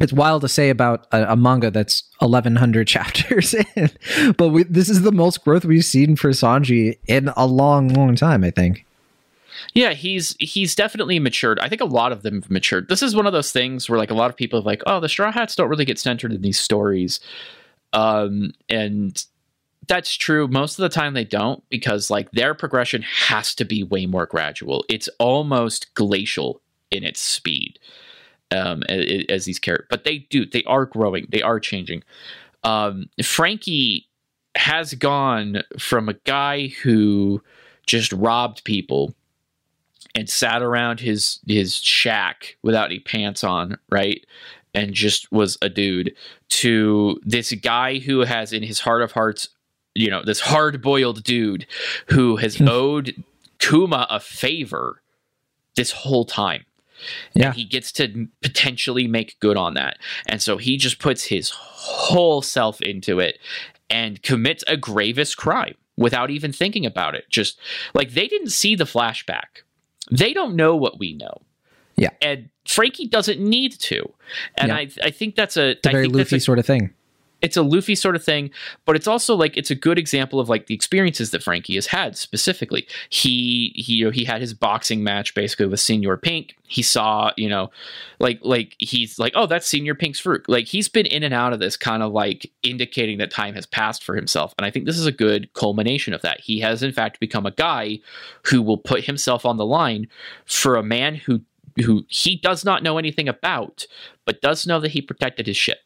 it's 0.00 0.12
wild 0.12 0.40
to 0.42 0.48
say 0.48 0.70
about 0.70 1.06
a, 1.12 1.32
a 1.32 1.36
manga 1.36 1.70
that's 1.70 2.04
1100 2.18 2.86
chapters 2.88 3.54
in, 3.54 3.90
but 4.36 4.48
we, 4.48 4.64
this 4.64 4.88
is 4.88 5.02
the 5.02 5.12
most 5.12 5.44
growth 5.44 5.64
we've 5.64 5.84
seen 5.84 6.16
for 6.16 6.30
Sanji 6.30 6.98
in 7.06 7.28
a 7.36 7.46
long, 7.46 7.88
long 7.88 8.16
time. 8.16 8.42
I 8.42 8.50
think. 8.50 8.86
Yeah, 9.74 9.92
he's 9.92 10.36
he's 10.40 10.74
definitely 10.74 11.18
matured. 11.18 11.60
I 11.60 11.68
think 11.68 11.82
a 11.82 11.86
lot 11.86 12.12
of 12.12 12.22
them 12.22 12.42
have 12.42 12.50
matured. 12.50 12.88
This 12.88 13.02
is 13.02 13.14
one 13.14 13.26
of 13.26 13.32
those 13.32 13.52
things 13.52 13.88
where 13.88 13.98
like 13.98 14.10
a 14.10 14.14
lot 14.14 14.30
of 14.30 14.36
people 14.36 14.58
are 14.58 14.62
like, 14.62 14.82
oh, 14.86 15.00
the 15.00 15.08
Straw 15.08 15.30
Hats 15.30 15.54
don't 15.54 15.68
really 15.68 15.84
get 15.84 15.98
centered 15.98 16.32
in 16.32 16.40
these 16.40 16.58
stories, 16.58 17.20
um, 17.92 18.52
and 18.68 19.24
that's 19.86 20.14
true. 20.14 20.48
Most 20.48 20.78
of 20.78 20.82
the 20.82 20.88
time 20.88 21.12
they 21.14 21.24
don't 21.24 21.62
because 21.68 22.10
like 22.10 22.30
their 22.30 22.54
progression 22.54 23.02
has 23.02 23.54
to 23.56 23.64
be 23.64 23.82
way 23.82 24.06
more 24.06 24.26
gradual. 24.26 24.84
It's 24.88 25.08
almost 25.18 25.92
glacial 25.94 26.62
in 26.90 27.04
its 27.04 27.20
speed 27.20 27.78
um, 28.52 28.82
as, 28.88 29.24
as 29.28 29.44
these 29.44 29.58
characters. 29.58 29.86
But 29.90 30.04
they 30.04 30.18
do, 30.30 30.46
they 30.46 30.64
are 30.64 30.86
growing, 30.86 31.26
they 31.30 31.42
are 31.42 31.60
changing. 31.60 32.02
um, 32.64 33.08
Franky 33.22 34.08
has 34.56 34.94
gone 34.94 35.62
from 35.78 36.08
a 36.08 36.14
guy 36.24 36.68
who 36.82 37.42
just 37.86 38.12
robbed 38.12 38.64
people 38.64 39.14
and 40.14 40.28
sat 40.28 40.60
around 40.62 41.00
his 41.00 41.38
his 41.46 41.76
shack 41.76 42.56
without 42.62 42.86
any 42.86 42.98
pants 42.98 43.44
on, 43.44 43.78
right? 43.90 44.26
And 44.74 44.92
just 44.92 45.30
was 45.32 45.56
a 45.62 45.68
dude 45.68 46.14
to 46.48 47.20
this 47.24 47.52
guy 47.52 47.98
who 47.98 48.20
has 48.20 48.52
in 48.52 48.62
his 48.62 48.80
heart 48.80 49.02
of 49.02 49.12
hearts, 49.12 49.48
you 49.94 50.10
know, 50.10 50.22
this 50.24 50.40
hard 50.40 50.82
boiled 50.82 51.22
dude 51.24 51.66
who 52.08 52.36
has 52.36 52.60
owed 52.66 53.22
Kuma 53.58 54.06
a 54.10 54.20
favor 54.20 55.02
this 55.76 55.92
whole 55.92 56.24
time. 56.24 56.64
Yeah. 57.34 57.46
And 57.46 57.54
he 57.54 57.64
gets 57.64 57.92
to 57.92 58.28
potentially 58.42 59.06
make 59.06 59.38
good 59.40 59.56
on 59.56 59.74
that. 59.74 59.98
And 60.26 60.40
so 60.42 60.56
he 60.56 60.76
just 60.76 60.98
puts 60.98 61.24
his 61.24 61.50
whole 61.50 62.42
self 62.42 62.80
into 62.80 63.20
it 63.20 63.38
and 63.88 64.22
commits 64.22 64.62
a 64.66 64.76
gravest 64.76 65.36
crime 65.36 65.74
without 65.96 66.30
even 66.30 66.52
thinking 66.52 66.86
about 66.86 67.14
it. 67.14 67.24
Just 67.30 67.58
like 67.94 68.12
they 68.12 68.28
didn't 68.28 68.50
see 68.50 68.74
the 68.74 68.84
flashback. 68.84 69.62
They 70.10 70.32
don't 70.32 70.56
know 70.56 70.76
what 70.76 70.98
we 70.98 71.14
know. 71.14 71.42
Yeah. 71.96 72.10
And 72.22 72.48
Franky 72.66 73.06
doesn't 73.06 73.40
need 73.40 73.72
to. 73.80 74.12
And 74.56 74.68
Yeah. 74.68 74.76
I 74.76 74.90
I 75.04 75.10
think 75.10 75.34
that's 75.34 75.56
a 75.56 75.70
a 75.84 75.88
I 75.88 75.92
very 75.92 76.04
think 76.04 76.16
that's 76.16 76.32
Luffy 76.32 76.36
a 76.36 76.40
sort 76.40 76.58
of 76.58 76.66
thing. 76.66 76.90
It's 77.42 77.56
a 77.56 77.62
Luffy 77.62 77.94
sort 77.94 78.16
of 78.16 78.24
thing, 78.24 78.50
but 78.84 78.96
it's 78.96 79.06
also 79.06 79.34
like 79.34 79.56
it's 79.56 79.70
a 79.70 79.74
good 79.74 79.98
example 79.98 80.40
of 80.40 80.48
like 80.48 80.66
the 80.66 80.74
experiences 80.74 81.30
that 81.30 81.42
Franky 81.42 81.74
has 81.74 81.86
had 81.86 82.16
specifically. 82.16 82.86
He 83.08 83.72
he 83.74 83.94
you 83.94 84.04
know, 84.06 84.10
he 84.10 84.24
had 84.24 84.40
his 84.40 84.54
boxing 84.54 85.02
match 85.02 85.34
basically 85.34 85.66
with 85.66 85.80
Señor 85.80 86.20
Pink. 86.20 86.56
He 86.66 86.82
saw, 86.82 87.32
you 87.36 87.48
know, 87.48 87.70
like 88.18 88.38
like 88.42 88.76
he's 88.78 89.18
like, 89.18 89.32
oh, 89.34 89.46
that's 89.46 89.70
Señor 89.70 89.98
Pink's 89.98 90.20
fruit. 90.20 90.48
Like 90.48 90.66
he's 90.66 90.88
been 90.88 91.06
in 91.06 91.22
and 91.22 91.34
out 91.34 91.52
of 91.52 91.60
this 91.60 91.76
kind 91.76 92.02
of 92.02 92.12
like 92.12 92.50
indicating 92.62 93.18
that 93.18 93.30
time 93.30 93.54
has 93.54 93.66
passed 93.66 94.04
for 94.04 94.14
himself. 94.14 94.54
And 94.58 94.64
I 94.64 94.70
think 94.70 94.86
this 94.86 94.98
is 94.98 95.06
a 95.06 95.12
good 95.12 95.52
culmination 95.54 96.14
of 96.14 96.22
that. 96.22 96.40
He 96.40 96.60
has 96.60 96.82
in 96.82 96.92
fact 96.92 97.20
become 97.20 97.46
a 97.46 97.52
guy 97.52 98.00
who 98.44 98.62
will 98.62 98.78
put 98.78 99.04
himself 99.04 99.44
on 99.44 99.56
the 99.56 99.66
line 99.66 100.08
for 100.46 100.76
a 100.76 100.82
man 100.82 101.14
who 101.14 101.40
who 101.84 102.04
he 102.08 102.36
does 102.36 102.64
not 102.64 102.82
know 102.82 102.98
anything 102.98 103.28
about, 103.28 103.86
but 104.24 104.42
does 104.42 104.66
know 104.66 104.80
that 104.80 104.90
he 104.90 105.00
protected 105.00 105.46
his 105.46 105.56
ship. 105.56 105.78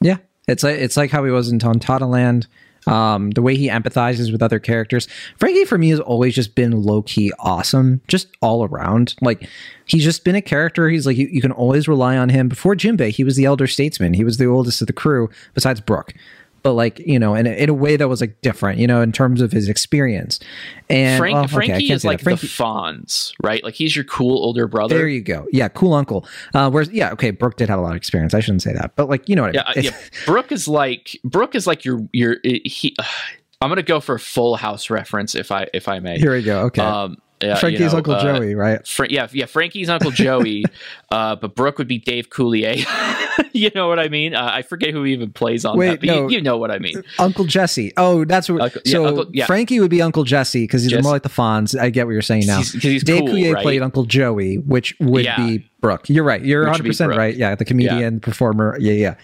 Yeah, 0.00 0.18
it's 0.46 0.62
like 0.62 0.78
it's 0.78 0.96
like 0.96 1.10
how 1.10 1.24
he 1.24 1.30
was 1.30 1.50
in 1.50 1.58
Tontatta 1.58 2.08
Land. 2.08 2.46
Um, 2.86 3.30
the 3.32 3.42
way 3.42 3.56
he 3.56 3.68
empathizes 3.68 4.30
with 4.30 4.40
other 4.42 4.60
characters. 4.60 5.08
Franky 5.40 5.64
for 5.64 5.76
me 5.76 5.88
has 5.88 5.98
always 5.98 6.36
just 6.36 6.54
been 6.54 6.84
low 6.84 7.02
key 7.02 7.32
awesome, 7.40 8.00
just 8.06 8.28
all 8.40 8.64
around. 8.64 9.16
Like 9.20 9.48
he's 9.86 10.04
just 10.04 10.22
been 10.22 10.36
a 10.36 10.40
character. 10.40 10.88
He's 10.88 11.04
like 11.04 11.16
you, 11.16 11.26
you 11.26 11.40
can 11.40 11.50
always 11.50 11.88
rely 11.88 12.16
on 12.16 12.28
him. 12.28 12.48
Before 12.48 12.76
Jinbei, 12.76 13.10
he 13.10 13.24
was 13.24 13.34
the 13.34 13.44
elder 13.44 13.66
statesman. 13.66 14.14
He 14.14 14.22
was 14.22 14.36
the 14.36 14.46
oldest 14.46 14.80
of 14.82 14.86
the 14.86 14.92
crew, 14.92 15.28
besides 15.52 15.80
Brook. 15.80 16.14
But 16.66 16.72
like 16.72 16.98
you 16.98 17.20
know, 17.20 17.36
in 17.36 17.46
a, 17.46 17.50
in 17.50 17.68
a 17.68 17.74
way 17.74 17.96
that 17.96 18.08
was 18.08 18.20
like 18.20 18.40
different, 18.40 18.80
you 18.80 18.88
know, 18.88 19.00
in 19.02 19.12
terms 19.12 19.40
of 19.40 19.52
his 19.52 19.68
experience. 19.68 20.40
And 20.90 21.16
Frank, 21.16 21.34
well, 21.34 21.46
Franky 21.46 21.86
can't 21.86 21.96
is 21.96 22.04
like. 22.04 22.20
Franky, 22.20 22.48
the 22.48 22.52
Fonz, 22.52 23.32
right? 23.40 23.62
Like 23.62 23.74
he's 23.74 23.94
your 23.94 24.04
cool 24.04 24.38
older 24.42 24.66
brother. 24.66 24.96
there 24.96 25.06
you 25.06 25.20
go. 25.20 25.46
Yeah, 25.52 25.68
cool 25.68 25.94
uncle. 25.94 26.26
Uh, 26.54 26.68
whereas 26.68 26.90
yeah, 26.90 27.12
okay, 27.12 27.30
Brook 27.30 27.56
did 27.56 27.68
have 27.68 27.78
a 27.78 27.82
lot 27.82 27.90
of 27.90 27.96
experience. 27.96 28.34
I 28.34 28.40
shouldn't 28.40 28.62
say 28.62 28.72
that, 28.72 28.96
but 28.96 29.08
like 29.08 29.28
you 29.28 29.36
know 29.36 29.42
what 29.42 29.56
I 29.56 29.74
mean. 29.76 29.86
uh, 29.86 29.90
yeah. 29.92 29.96
Brook 30.26 30.50
is 30.50 30.66
like 30.66 31.16
Brook 31.22 31.54
is 31.54 31.68
like 31.68 31.84
your 31.84 32.00
your 32.12 32.38
he. 32.42 32.96
I'm 33.62 33.70
gonna 33.70 33.82
go 33.82 34.00
for 34.00 34.16
a 34.16 34.20
Full 34.20 34.56
House 34.56 34.90
reference 34.90 35.34
if 35.36 35.52
I 35.52 35.68
if 35.72 35.88
I 35.88 36.00
may. 36.00 36.18
Here 36.18 36.32
we 36.34 36.42
go. 36.42 36.62
Okay, 36.62 36.82
Um, 36.82 37.16
yeah, 37.42 37.50
you 37.50 37.56
Franky's 37.56 37.92
know, 37.92 37.98
Uncle 37.98 38.14
uh, 38.14 38.22
Joey, 38.22 38.54
right? 38.54 38.86
Fra- 38.86 39.10
yeah, 39.10 39.28
yeah. 39.32 39.46
Franky's 39.46 39.88
Uncle 39.88 40.10
Joey, 40.10 40.64
uh, 41.10 41.36
but 41.36 41.54
Brook 41.54 41.78
would 41.78 41.88
be 41.88 41.98
Dave 41.98 42.30
Coulier. 42.30 42.84
you 43.52 43.70
know 43.74 43.88
what 43.88 43.98
I 43.98 44.08
mean? 44.08 44.34
Uh, 44.34 44.50
I 44.52 44.62
forget 44.62 44.90
who 44.90 45.04
even 45.04 45.32
plays 45.32 45.64
on 45.64 45.76
Wait, 45.76 45.88
that, 45.88 46.00
but 46.00 46.06
no. 46.06 46.28
you, 46.28 46.36
you 46.36 46.42
know 46.42 46.56
what 46.56 46.70
I 46.70 46.78
mean. 46.78 47.02
Uncle 47.18 47.44
Jesse. 47.44 47.92
Oh, 47.96 48.24
that's 48.24 48.48
what. 48.48 48.62
Uncle- 48.62 48.80
yeah, 48.84 48.92
so 48.92 49.06
Uncle- 49.06 49.26
yeah. 49.32 49.46
Franky 49.46 49.80
would 49.80 49.90
be 49.90 50.00
Uncle 50.00 50.24
Jesse 50.24 50.64
because 50.64 50.82
he's 50.82 50.90
Jesse. 50.92 51.02
more 51.02 51.12
like 51.12 51.22
the 51.24 51.28
Fonz. 51.28 51.78
I 51.78 51.90
get 51.90 52.06
what 52.06 52.12
you're 52.12 52.22
saying 52.22 52.46
now. 52.46 52.58
He's- 52.58 52.72
he's 52.72 53.04
Dave 53.04 53.20
cool, 53.20 53.28
Coulier 53.34 53.54
right? 53.54 53.62
played 53.62 53.82
Uncle 53.82 54.04
Joey, 54.04 54.56
which 54.58 54.94
would 55.00 55.24
Yeah. 55.24 55.36
be 55.36 55.68
Brook. 55.80 56.08
You're 56.08 56.24
right. 56.24 56.42
You're 56.42 56.62
100 56.62 56.86
percent 56.86 57.14
right. 57.14 57.36
Yeah, 57.36 57.54
the 57.54 57.64
comedian, 57.64 58.18
performer. 58.20 58.76
Yeah, 58.80 58.92
yeah. 58.94 59.14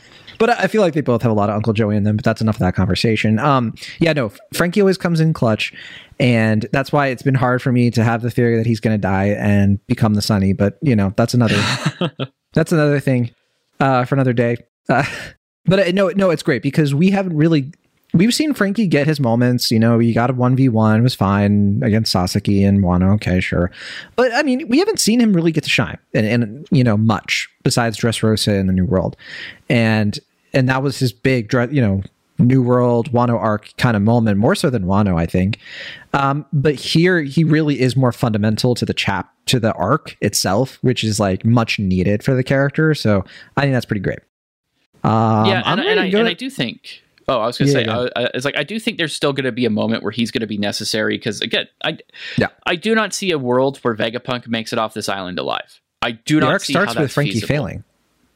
But 0.42 0.58
I 0.58 0.66
feel 0.66 0.82
like 0.82 0.92
they 0.92 1.02
both 1.02 1.22
have 1.22 1.30
a 1.30 1.36
lot 1.36 1.50
of 1.50 1.54
Uncle 1.54 1.72
Joey 1.72 1.94
in 1.96 2.02
them. 2.02 2.16
But 2.16 2.24
that's 2.24 2.40
enough 2.40 2.56
of 2.56 2.60
that 2.62 2.74
conversation. 2.74 3.38
Um, 3.38 3.76
yeah, 4.00 4.12
no. 4.12 4.32
Franky 4.52 4.80
always 4.80 4.98
comes 4.98 5.20
in 5.20 5.32
clutch, 5.32 5.72
and 6.18 6.66
that's 6.72 6.90
why 6.90 7.06
it's 7.06 7.22
been 7.22 7.36
hard 7.36 7.62
for 7.62 7.70
me 7.70 7.92
to 7.92 8.02
have 8.02 8.22
the 8.22 8.30
theory 8.30 8.56
that 8.56 8.66
he's 8.66 8.80
going 8.80 8.92
to 8.92 9.00
die 9.00 9.36
and 9.38 9.78
become 9.86 10.14
the 10.14 10.20
Sunny. 10.20 10.52
But 10.52 10.78
you 10.82 10.96
know, 10.96 11.14
that's 11.16 11.32
another. 11.32 11.62
that's 12.54 12.72
another 12.72 12.98
thing 12.98 13.30
uh, 13.78 14.04
for 14.04 14.16
another 14.16 14.32
day. 14.32 14.56
Uh, 14.88 15.04
but 15.66 15.78
uh, 15.78 15.92
no, 15.92 16.08
no, 16.08 16.30
it's 16.30 16.42
great 16.42 16.60
because 16.62 16.92
we 16.92 17.10
haven't 17.10 17.36
really. 17.36 17.70
We've 18.12 18.34
seen 18.34 18.52
Franky 18.52 18.88
get 18.88 19.06
his 19.06 19.20
moments. 19.20 19.70
You 19.70 19.78
know, 19.78 20.00
he 20.00 20.12
got 20.12 20.28
a 20.28 20.32
one 20.32 20.56
v 20.56 20.68
one, 20.68 21.04
was 21.04 21.14
fine 21.14 21.80
against 21.84 22.10
Sasaki 22.10 22.64
and 22.64 22.80
Wano. 22.80 23.14
Okay, 23.14 23.38
sure, 23.38 23.70
but 24.16 24.34
I 24.34 24.42
mean, 24.42 24.66
we 24.66 24.80
haven't 24.80 24.98
seen 24.98 25.20
him 25.20 25.34
really 25.34 25.52
get 25.52 25.62
to 25.62 25.70
shine, 25.70 25.98
and, 26.12 26.26
and 26.26 26.68
you 26.72 26.82
know, 26.82 26.96
much 26.96 27.48
besides 27.62 27.96
Dressrosa 27.96 28.58
in 28.58 28.66
the 28.66 28.72
New 28.72 28.86
World, 28.86 29.16
and 29.68 30.18
and 30.52 30.68
that 30.68 30.82
was 30.82 30.98
his 30.98 31.12
big, 31.12 31.52
you 31.70 31.80
know, 31.80 32.02
New 32.38 32.62
World 32.62 33.12
Wano 33.12 33.38
arc 33.38 33.76
kind 33.76 33.96
of 33.96 34.02
moment, 34.02 34.38
more 34.38 34.54
so 34.54 34.70
than 34.70 34.84
Wano, 34.84 35.18
I 35.18 35.26
think. 35.26 35.58
Um, 36.12 36.44
but 36.52 36.74
here, 36.74 37.22
he 37.22 37.44
really 37.44 37.80
is 37.80 37.96
more 37.96 38.12
fundamental 38.12 38.74
to 38.74 38.84
the 38.84 38.94
chap 38.94 39.32
to 39.46 39.60
the 39.60 39.72
arc 39.74 40.16
itself, 40.20 40.78
which 40.82 41.04
is 41.04 41.20
like 41.20 41.44
much 41.44 41.78
needed 41.78 42.22
for 42.22 42.34
the 42.34 42.42
character. 42.42 42.94
So 42.94 43.24
I 43.56 43.62
think 43.62 43.72
that's 43.74 43.86
pretty 43.86 44.00
great. 44.00 44.20
Um, 45.04 45.46
yeah, 45.46 45.62
and, 45.66 45.80
and, 45.80 46.00
I, 46.00 46.06
and 46.06 46.28
I 46.28 46.32
do 46.32 46.48
think. 46.48 47.02
Oh, 47.28 47.38
I 47.38 47.46
was 47.46 47.58
going 47.58 47.70
to 47.70 47.72
Yeah, 47.72 47.84
say, 47.84 47.86
yeah. 47.86 48.08
I, 48.16 48.22
I, 48.24 48.30
it's 48.34 48.44
like 48.44 48.56
I 48.56 48.64
do 48.64 48.80
think 48.80 48.98
there's 48.98 49.14
still 49.14 49.32
going 49.32 49.44
to 49.44 49.52
be 49.52 49.64
a 49.64 49.70
moment 49.70 50.02
where 50.02 50.10
he's 50.12 50.30
going 50.30 50.40
to 50.40 50.46
be 50.46 50.58
necessary 50.58 51.16
because 51.16 51.40
again, 51.40 51.68
I, 51.84 51.98
Yeah. 52.36 52.48
I 52.66 52.74
do 52.76 52.94
not 52.94 53.14
see 53.14 53.30
a 53.30 53.38
world 53.38 53.78
where 53.78 53.94
Vegapunk 53.94 54.48
makes 54.48 54.72
it 54.72 54.78
off 54.78 54.94
this 54.94 55.08
island 55.08 55.38
alive. 55.38 55.80
I 56.02 56.12
do 56.12 56.36
the 56.36 56.40
not 56.40 56.52
arc 56.52 56.62
see 56.62 56.72
starts 56.72 56.96
with 56.96 57.12
Franky 57.12 57.34
feasible. 57.34 57.48
failing. 57.48 57.84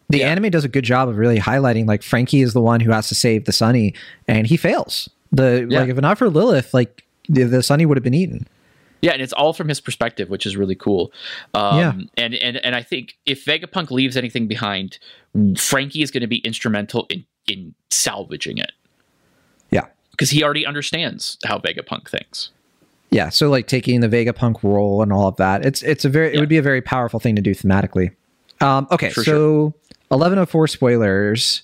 The 0.09 0.19
Yeah. 0.19 0.29
anime 0.31 0.51
does 0.51 0.65
a 0.65 0.69
good 0.69 0.85
job 0.85 1.09
of 1.09 1.17
really 1.17 1.39
highlighting 1.39 1.87
like 1.87 2.03
Franky 2.03 2.41
is 2.43 2.53
the 2.53 2.61
one 2.63 2.81
who 2.81 2.93
has 2.93 3.09
to 3.09 3.15
save 3.15 3.45
the 3.45 3.53
Sunny, 3.53 3.95
and 4.29 4.47
he 4.47 4.57
fails. 4.57 5.09
The 5.33 5.67
Yeah. 5.69 5.81
like 5.81 5.89
if 5.91 5.97
not 5.97 6.19
for 6.19 6.29
Lilith, 6.31 6.73
like 6.73 7.05
the, 7.29 7.43
the 7.45 7.63
Sunny 7.63 7.87
would 7.87 7.97
have 7.97 8.05
been 8.05 8.15
eaten. 8.15 8.47
Yeah, 9.03 9.13
and 9.13 9.21
it's 9.21 9.33
all 9.33 9.53
from 9.53 9.69
his 9.69 9.81
perspective, 9.81 10.31
which 10.31 10.47
is 10.47 10.57
really 10.57 10.75
cool. 10.75 11.13
Um, 11.55 11.79
Yeah. 11.79 11.93
and, 12.25 12.35
and 12.35 12.57
and 12.59 12.75
I 12.75 12.83
think 12.83 13.17
if 13.27 13.45
Vegapunk 13.45 13.91
leaves 13.91 14.17
anything 14.17 14.47
behind, 14.47 14.99
Franky 15.59 16.03
is 16.03 16.11
going 16.11 16.23
to 16.23 16.27
be 16.27 16.39
instrumental 16.39 17.07
in 17.11 17.25
in 17.49 17.75
salvaging 17.91 18.59
it 18.59 18.73
Yeah. 19.71 19.85
because 20.11 20.31
he 20.31 20.43
already 20.43 20.67
understands 20.67 21.39
how 21.45 21.59
Vegapunk 21.59 22.09
thinks. 22.09 22.51
Yeah, 23.11 23.29
so 23.29 23.49
like 23.51 23.69
taking 23.69 24.01
the 24.01 24.09
Vegapunk 24.09 24.63
role 24.65 25.01
and 25.03 25.13
all 25.13 25.29
of 25.29 25.37
that, 25.37 25.65
it's 25.65 25.83
it's 25.83 26.05
a 26.05 26.09
very 26.09 26.29
it 26.29 26.35
Yeah. 26.35 26.41
would 26.41 26.49
be 26.49 26.57
a 26.59 26.63
very 26.63 26.81
powerful 26.83 27.21
thing 27.21 27.37
to 27.37 27.43
do 27.43 27.55
thematically. 27.55 28.11
Um, 28.61 28.87
okay, 28.91 29.11
For 29.11 29.23
so 29.25 29.75
eleven 30.11 30.39
oh 30.39 30.47
four 30.47 30.67
spoilers. 30.67 31.63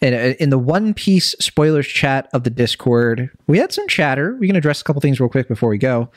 In, 0.00 0.14
in 0.14 0.50
the 0.50 0.58
One 0.60 0.94
Piece 0.94 1.34
spoilers 1.40 1.84
chat 1.84 2.28
of 2.32 2.44
the 2.44 2.50
Discord, 2.50 3.30
we 3.48 3.58
had 3.58 3.72
some 3.72 3.88
chatter. 3.88 4.36
We 4.38 4.46
can 4.46 4.54
address 4.54 4.80
a 4.80 4.84
couple 4.84 5.00
things 5.00 5.18
real 5.18 5.28
quick 5.28 5.48
before 5.48 5.68
we 5.68 5.76
go. 5.76 6.08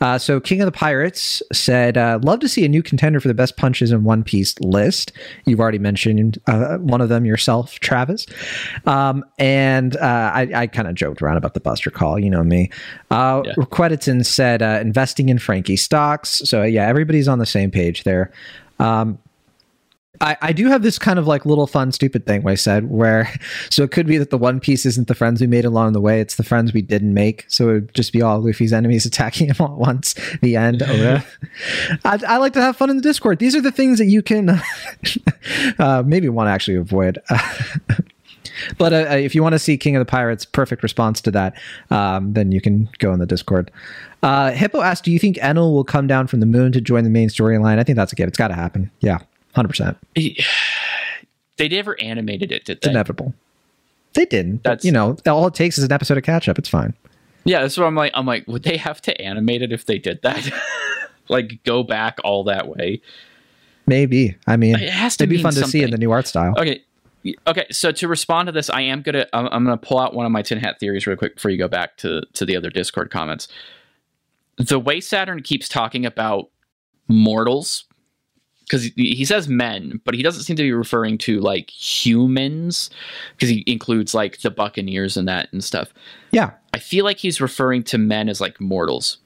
Uh, 0.00 0.18
so 0.18 0.40
King 0.40 0.60
of 0.62 0.66
the 0.66 0.72
Pirates 0.72 1.40
said, 1.52 1.96
uh, 1.96 2.18
"Love 2.24 2.40
to 2.40 2.48
see 2.48 2.64
a 2.64 2.68
new 2.68 2.82
contender 2.82 3.20
for 3.20 3.28
the 3.28 3.34
best 3.34 3.56
punches 3.56 3.92
in 3.92 4.02
One 4.02 4.24
Piece 4.24 4.58
list." 4.58 5.12
You've 5.44 5.60
already 5.60 5.78
mentioned 5.78 6.40
uh, 6.48 6.78
one 6.78 7.00
of 7.00 7.08
them 7.08 7.24
yourself, 7.24 7.78
Travis. 7.78 8.26
Um, 8.84 9.24
and 9.38 9.96
uh, 9.98 10.32
I, 10.34 10.50
I 10.52 10.66
kind 10.66 10.88
of 10.88 10.96
joked 10.96 11.22
around 11.22 11.36
about 11.36 11.54
the 11.54 11.60
Buster 11.60 11.90
call. 11.92 12.18
You 12.18 12.30
know 12.30 12.42
me. 12.42 12.68
Uh, 13.12 13.42
Yeah. 13.46 13.52
Quediton 13.54 14.26
said, 14.26 14.60
uh, 14.60 14.80
"Investing 14.82 15.28
in 15.28 15.38
Franky 15.38 15.76
stocks." 15.76 16.42
So 16.44 16.64
yeah, 16.64 16.88
everybody's 16.88 17.28
on 17.28 17.38
the 17.38 17.46
same 17.46 17.70
page 17.70 18.02
there. 18.02 18.32
Um, 18.80 19.18
I, 20.20 20.36
I 20.42 20.52
do 20.52 20.66
have 20.66 20.82
this 20.82 20.98
kind 20.98 21.18
of 21.18 21.26
like 21.26 21.46
little 21.46 21.66
fun 21.66 21.92
stupid 21.92 22.26
thing 22.26 22.46
I 22.46 22.54
said 22.54 22.90
where 22.90 23.32
so 23.70 23.84
it 23.84 23.92
could 23.92 24.06
be 24.06 24.18
that 24.18 24.30
the 24.30 24.38
one 24.38 24.58
piece 24.58 24.84
isn't 24.84 25.08
the 25.08 25.14
friends 25.14 25.40
we 25.40 25.46
made 25.46 25.64
along 25.64 25.92
the 25.92 26.00
way, 26.00 26.20
it's 26.20 26.36
the 26.36 26.42
friends 26.42 26.72
we 26.72 26.82
didn't 26.82 27.14
make. 27.14 27.44
So 27.48 27.68
it 27.68 27.72
would 27.72 27.94
just 27.94 28.12
be 28.12 28.20
all 28.20 28.40
Luffy's 28.40 28.72
enemies 28.72 29.06
attacking 29.10 29.48
him 29.48 29.56
all 29.60 29.72
at 29.72 29.78
once. 29.78 30.14
The 30.42 30.56
end. 30.56 30.82
Oda. 30.82 31.24
I, 32.04 32.20
I 32.26 32.36
like 32.38 32.52
to 32.54 32.60
have 32.60 32.76
fun 32.76 32.90
in 32.90 32.96
the 32.96 33.02
Discord. 33.02 33.38
These 33.38 33.54
are 33.54 33.60
the 33.60 33.72
things 33.72 33.98
that 33.98 34.06
you 34.06 34.22
can 34.22 34.60
uh, 35.78 36.02
maybe 36.04 36.28
want 36.28 36.48
to 36.48 36.50
actually 36.50 36.76
avoid. 36.76 37.18
but 38.78 38.92
uh, 38.92 39.16
if 39.16 39.34
you 39.34 39.42
want 39.42 39.54
to 39.54 39.58
see 39.58 39.76
King 39.78 39.96
of 39.96 40.00
the 40.00 40.10
Pirates' 40.10 40.44
perfect 40.44 40.82
response 40.82 41.20
to 41.22 41.30
that, 41.30 41.54
um, 41.90 42.32
then 42.32 42.52
you 42.52 42.60
can 42.60 42.88
go 42.98 43.12
in 43.12 43.20
the 43.20 43.26
Discord. 43.26 43.70
Uh, 44.22 44.50
Hippo 44.50 44.80
asked, 44.80 45.04
"Do 45.04 45.10
you 45.10 45.18
think 45.18 45.36
Enel 45.36 45.72
will 45.72 45.84
come 45.84 46.06
down 46.06 46.26
from 46.26 46.40
the 46.40 46.46
moon 46.46 46.72
to 46.72 46.80
join 46.80 47.04
the 47.04 47.10
main 47.10 47.28
storyline?" 47.28 47.78
I 47.78 47.84
think 47.84 47.96
that's 47.96 48.12
a 48.12 48.16
give. 48.16 48.28
It's 48.28 48.36
got 48.36 48.48
to 48.48 48.54
happen. 48.54 48.90
Yeah, 49.00 49.18
hundred 49.54 49.68
percent. 49.68 49.96
They 51.56 51.68
never 51.68 52.00
animated 52.00 52.52
it, 52.52 52.64
did 52.64 52.78
It's 52.78 52.86
they? 52.86 52.90
inevitable. 52.90 53.34
They 54.14 54.24
didn't. 54.24 54.62
But, 54.62 54.70
That's- 54.70 54.84
you 54.86 54.92
know, 54.92 55.16
all 55.26 55.46
it 55.46 55.52
takes 55.52 55.76
is 55.76 55.84
an 55.84 55.92
episode 55.92 56.16
of 56.16 56.24
catch 56.24 56.48
up. 56.48 56.58
It's 56.58 56.70
fine. 56.70 56.94
Yeah, 57.44 57.60
that's 57.60 57.76
what 57.76 57.84
I'm 57.84 57.94
like. 57.94 58.12
I'm 58.14 58.24
like, 58.24 58.46
would 58.48 58.62
they 58.62 58.78
have 58.78 59.02
to 59.02 59.20
animate 59.20 59.60
it 59.60 59.70
if 59.70 59.84
they 59.84 59.98
did 59.98 60.22
that? 60.22 60.50
like, 61.28 61.62
go 61.64 61.82
back 61.82 62.18
all 62.24 62.44
that 62.44 62.66
way? 62.66 63.02
Maybe. 63.86 64.36
I 64.46 64.56
mean, 64.56 64.76
It 64.76 64.88
has 64.88 65.18
to 65.18 65.24
it'd 65.24 65.30
be 65.36 65.42
fun 65.42 65.52
to 65.52 65.66
see 65.66 65.82
in 65.82 65.90
the 65.90 65.98
new 65.98 66.10
art 66.12 66.26
style. 66.26 66.54
Okay, 66.56 66.82
okay, 67.46 67.66
so 67.70 67.92
to 67.92 68.08
respond 68.08 68.46
to 68.46 68.52
this, 68.52 68.70
I 68.70 68.80
am 68.80 69.02
gonna 69.02 69.26
I'm, 69.34 69.46
I'm 69.48 69.64
gonna 69.64 69.76
pull 69.76 69.98
out 69.98 70.14
one 70.14 70.24
of 70.24 70.32
my 70.32 70.40
tin 70.42 70.58
hat 70.58 70.78
theories 70.80 71.06
real 71.06 71.16
quick 71.18 71.34
before 71.34 71.50
you 71.50 71.58
go 71.58 71.68
back 71.68 71.96
to 71.98 72.22
to 72.34 72.46
the 72.46 72.56
other 72.56 72.70
Discord 72.70 73.10
comments. 73.10 73.48
The 74.56 74.78
way 74.78 75.00
Saturn 75.00 75.42
keeps 75.42 75.68
talking 75.68 76.06
about 76.06 76.48
mortals, 77.08 77.84
because 78.70 78.84
he, 78.94 79.24
says 79.24 79.48
men, 79.48 80.00
but 80.04 80.14
he 80.14 80.22
doesn't 80.22 80.44
seem 80.44 80.54
to 80.54 80.62
be 80.62 80.72
referring 80.72 81.18
to 81.18 81.40
like 81.40 81.70
humans, 81.70 82.88
because 83.32 83.48
he 83.48 83.64
includes 83.66 84.14
like 84.14 84.40
the 84.42 84.50
Buccaneers 84.50 85.16
and 85.16 85.26
that 85.26 85.52
and 85.52 85.64
stuff. 85.64 85.92
Yeah. 86.30 86.52
I 86.72 86.78
feel 86.78 87.04
like 87.04 87.18
he's 87.18 87.40
referring 87.40 87.82
to 87.84 87.98
men 87.98 88.28
as 88.28 88.40
like 88.40 88.60
mortals. 88.60 89.18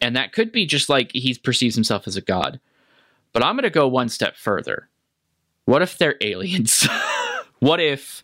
And 0.00 0.14
that 0.14 0.32
could 0.32 0.52
be 0.52 0.66
just 0.66 0.88
like 0.88 1.10
he 1.12 1.34
perceives 1.34 1.74
himself 1.74 2.06
as 2.06 2.16
a 2.16 2.20
god. 2.20 2.60
But 3.32 3.42
I'm 3.42 3.56
going 3.56 3.64
to 3.64 3.70
go 3.70 3.88
one 3.88 4.08
step 4.08 4.36
further. 4.36 4.88
What 5.64 5.82
if 5.82 5.98
they're 5.98 6.16
aliens? 6.20 6.88
what 7.58 7.80
if 7.80 8.22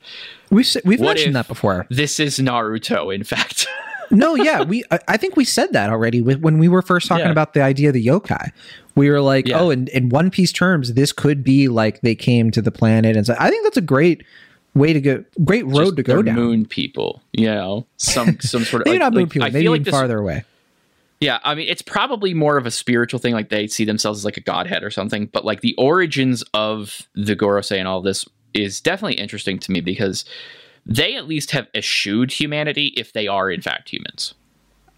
We've 0.49 0.76
we've 0.84 1.01
mentioned 1.01 1.34
that 1.34 1.49
before. 1.49 1.86
this 1.90 2.20
is 2.20 2.38
Naruto, 2.38 3.12
in 3.12 3.24
fact? 3.24 3.66
no, 4.11 4.34
yeah, 4.34 4.62
we 4.62 4.84
I- 4.90 5.00
I 5.09 5.16
think 5.16 5.36
we 5.36 5.44
said 5.44 5.72
that 5.72 5.90
already 5.90 6.20
when 6.22 6.59
we 6.59 6.68
were 6.68 6.82
first 6.82 7.09
talking 7.09 7.26
Yeah. 7.26 7.30
about 7.32 7.54
the 7.54 7.62
idea 7.62 7.88
of 7.88 7.94
the 7.94 8.04
yokai. 8.07 8.50
We 8.94 9.11
were 9.11 9.20
like, 9.20 9.46
Yeah. 9.48 9.61
oh, 9.61 9.70
in, 9.70 9.88
in 9.88 10.09
One 10.09 10.30
Piece 10.30 10.52
terms, 10.52 10.94
this 10.94 11.12
could 11.12 11.44
be 11.44 11.68
like 11.68 12.00
they 12.00 12.14
came 12.14 12.50
to 12.52 12.62
the 12.62 12.70
planet, 12.70 13.16
and 13.16 13.26
so 13.26 13.34
I 13.38 13.50
think 13.50 13.64
that's 13.64 13.76
a 13.76 13.82
great 13.82 14.22
way 14.74 14.92
to 14.92 15.00
go, 15.00 15.24
great 15.44 15.64
road 15.66 15.84
Just 15.84 15.96
to 15.96 16.02
go 16.02 16.22
down. 16.22 16.34
Moon 16.36 16.66
people, 16.66 17.22
you 17.32 17.46
know, 17.46 17.86
some 17.98 18.38
some 18.40 18.64
sort 18.64 18.82
of 18.82 18.86
maybe 18.86 18.98
like- 18.98 19.00
not 19.00 19.12
moon 19.14 19.22
like, 19.24 19.30
people, 19.32 19.46
I 19.48 19.50
maybe 19.50 19.68
like 19.68 19.84
this, 19.84 19.92
farther 19.92 20.18
away. 20.18 20.44
Yeah, 21.20 21.38
I 21.44 21.54
mean, 21.54 21.66
it's 21.68 21.80
probably 21.80 22.34
more 22.34 22.59
of 22.59 22.66
a 22.66 22.70
spiritual 22.70 23.18
thing, 23.18 23.32
like 23.32 23.48
they 23.48 23.66
see 23.68 23.86
themselves 23.86 24.20
as 24.20 24.24
like 24.26 24.36
a 24.36 24.40
godhead 24.42 24.84
or 24.84 24.90
something. 24.90 25.26
But 25.32 25.46
like 25.46 25.62
the 25.62 25.74
origins 25.76 26.44
of 26.52 27.09
the 27.14 27.34
Gorosei 27.34 27.78
and 27.78 27.88
all 27.88 28.02
this 28.02 28.26
is 28.52 28.82
definitely 28.82 29.14
interesting 29.14 29.59
to 29.61 29.72
me 29.72 29.80
because 29.80 30.26
they 30.87 31.16
at 31.16 31.26
least 31.26 31.51
have 31.51 31.66
eschewed 31.74 32.30
humanity 32.32 32.93
if 32.97 33.12
they 33.12 33.26
are 33.26 33.51
in 33.51 33.61
fact 33.61 33.89
humans. 33.91 34.34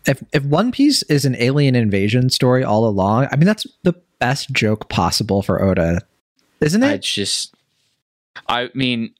If 0.07 0.23
if 0.33 0.45
One 0.45 0.71
Piece 0.71 1.03
is 1.05 1.25
an 1.25 1.35
alien 1.39 1.75
invasion 1.75 2.31
story 2.31 2.63
all 2.63 2.87
along, 2.87 3.29
I 3.33 3.37
mean 3.37 3.47
that's 3.47 3.67
the 3.83 3.95
best 4.19 4.53
joke 4.53 4.89
possible 4.89 5.43
for 5.43 5.63
Oda, 5.63 6.01
isn't 6.61 6.83
it? 6.83 7.03
just, 7.03 7.55
I 8.49 8.71
mean, 8.75 9.15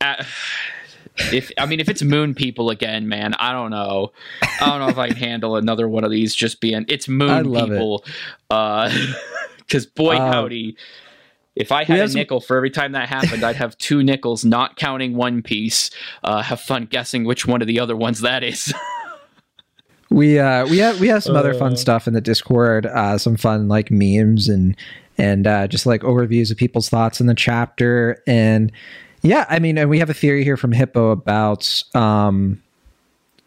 uh, 0.00 0.24
if 1.32 1.50
I 1.58 1.66
mean 1.66 1.80
if 1.80 1.88
it's 1.88 2.02
moon 2.02 2.34
people 2.34 2.70
again, 2.70 3.08
man, 3.08 3.34
I 3.34 3.52
don't 3.52 3.70
know. 3.70 4.12
I 4.42 4.66
don't 4.66 4.80
know 4.80 4.88
if 4.88 4.98
I 4.98 5.08
can 5.08 5.16
handle 5.16 5.56
another 5.56 5.88
one 5.88 6.04
of 6.04 6.10
these 6.10 6.34
just 6.34 6.60
being 6.60 6.84
it's 6.88 7.08
I 7.08 7.12
moon 7.12 7.52
love 7.52 7.70
it. 7.70 7.74
people. 7.74 8.04
Uh, 8.48 8.92
because 9.58 9.86
boy 9.86 10.16
Uh, 10.16 10.32
howdy. 10.32 10.76
If 11.56 11.72
I 11.72 11.84
had 11.84 11.98
a 11.98 12.12
nickel 12.12 12.40
for 12.40 12.56
every 12.56 12.70
time 12.70 12.92
that 12.92 13.08
happened, 13.08 13.42
I'd 13.44 13.56
have 13.56 13.76
two 13.78 14.02
nickels, 14.02 14.44
not 14.44 14.76
counting 14.76 15.14
One 15.16 15.42
Piece. 15.42 15.90
Uh, 16.22 16.42
have 16.42 16.60
fun 16.60 16.86
guessing 16.86 17.24
which 17.24 17.46
one 17.46 17.60
of 17.60 17.66
the 17.66 17.80
other 17.80 17.96
ones 17.96 18.20
that 18.20 18.42
is. 18.44 18.72
we 20.10 20.38
uh 20.40 20.66
we 20.66 20.78
have 20.78 20.98
we 21.00 21.06
have 21.08 21.22
some 21.22 21.36
other 21.36 21.54
Uh. 21.54 21.58
fun 21.58 21.76
stuff 21.76 22.08
in 22.08 22.14
the 22.14 22.20
discord 22.20 22.84
uh 22.86 23.16
some 23.16 23.36
fun 23.36 23.68
like 23.68 23.92
memes 23.92 24.48
and 24.48 24.74
and 25.18 25.46
uh 25.46 25.68
just 25.68 25.86
like 25.86 26.00
overviews 26.02 26.50
of 26.50 26.56
people's 26.56 26.88
thoughts 26.88 27.20
in 27.20 27.28
the 27.28 27.34
chapter 27.34 28.20
and 28.26 28.72
yeah 29.22 29.46
i 29.48 29.60
mean 29.60 29.78
and 29.78 29.88
we 29.88 30.00
have 30.00 30.10
a 30.10 30.14
theory 30.14 30.42
here 30.42 30.56
from 30.56 30.72
hippo 30.72 31.10
about 31.12 31.84
um 31.94 32.60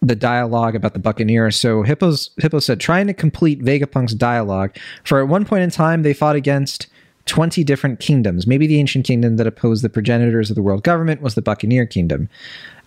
the 0.01 0.16
dialogue 0.16 0.74
about 0.74 0.93
the 0.93 0.99
Buccaneer. 0.99 1.51
so 1.51 1.84
hippo's 1.84 2.30
hippo 2.38 2.60
said 2.60 2.80
trying 2.80 3.08
to 3.08 3.14
complete 3.14 3.60
vegapunk's 3.62 4.14
dialogue 4.14 4.74
for 5.04 5.20
at 5.20 5.28
one 5.28 5.43
point 5.43 5.64
in 5.64 5.70
time 5.70 6.04
they 6.04 6.14
fought 6.14 6.38
against 6.38 6.88
20 7.26 7.64
different 7.64 8.00
kingdoms 8.00 8.46
maybe 8.46 8.68
the 8.68 8.80
ancient 8.80 9.06
kingdom 9.06 9.38
that 9.38 9.48
opposed 9.48 9.84
the 9.84 9.90
progenitors 9.90 10.50
of 10.50 10.56
the 10.56 10.62
world 10.62 10.84
government 10.84 11.22
was 11.22 11.36
the 11.36 11.42
buccaneer 11.42 11.86
kingdom 11.86 12.30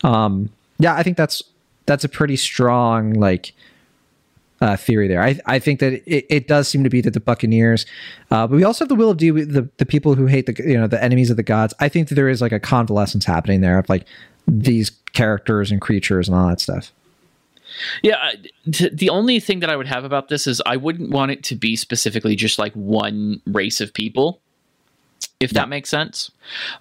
um 0.05 0.51
yeah 0.78 0.95
i 0.95 1.03
think 1.03 1.16
that's 1.16 1.43
that's 1.87 2.05
a 2.05 2.09
pretty 2.09 2.37
strong 2.37 3.12
like 3.14 3.55
uh, 4.61 4.76
theory 4.76 5.09
there. 5.09 5.22
I, 5.22 5.39
I 5.47 5.59
think 5.59 5.80
that 5.80 5.93
it, 6.07 6.26
it 6.28 6.49
does 6.49 6.68
seem 6.68 6.82
to 6.84 6.91
be 6.91 7.01
that 7.03 7.12
the 7.12 7.20
Buccaneers, 7.20 7.87
uh, 8.30 8.47
but 8.47 8.57
we 8.57 8.64
also 8.64 8.84
have 8.84 8.89
the 8.89 8.95
Will 8.95 9.11
of 9.11 9.18
the 9.18 9.68
the 9.76 9.87
people 9.87 10.14
who 10.14 10.26
hate 10.26 10.47
the 10.47 10.55
you 10.66 10.78
know 10.78 10.87
the 10.87 11.03
enemies 11.03 11.30
of 11.30 11.37
the 11.37 11.43
gods. 11.43 11.74
I 11.80 11.89
think 11.89 12.09
that 12.09 12.14
there 12.14 12.28
is 12.28 12.41
like 12.41 12.53
a 12.53 12.61
convalescence 12.61 13.24
happening 13.24 13.61
there 13.61 13.78
of 13.78 13.89
like 13.89 14.07
these 14.49 14.91
characters 15.12 15.70
and 15.70 15.80
creatures 15.80 16.28
and 16.28 16.37
all 16.37 16.49
that 16.49 16.61
stuff. 16.61 16.93
Yeah, 18.02 18.32
the 18.64 19.10
only 19.10 19.40
thing 19.40 19.60
that 19.60 19.70
I 19.70 19.76
would 19.76 19.86
have 19.86 20.04
about 20.04 20.28
this 20.28 20.46
is 20.46 20.62
I 20.66 20.76
wouldn't 20.76 21.10
want 21.10 21.30
it 21.30 21.42
to 21.44 21.54
be 21.54 21.76
specifically 21.76 22.36
just 22.36 22.58
like 22.58 22.72
one 22.74 23.40
race 23.46 23.80
of 23.80 23.92
people, 23.92 24.40
if 25.41 25.51
that 25.51 25.68
makes 25.68 25.89
sense. 25.91 26.30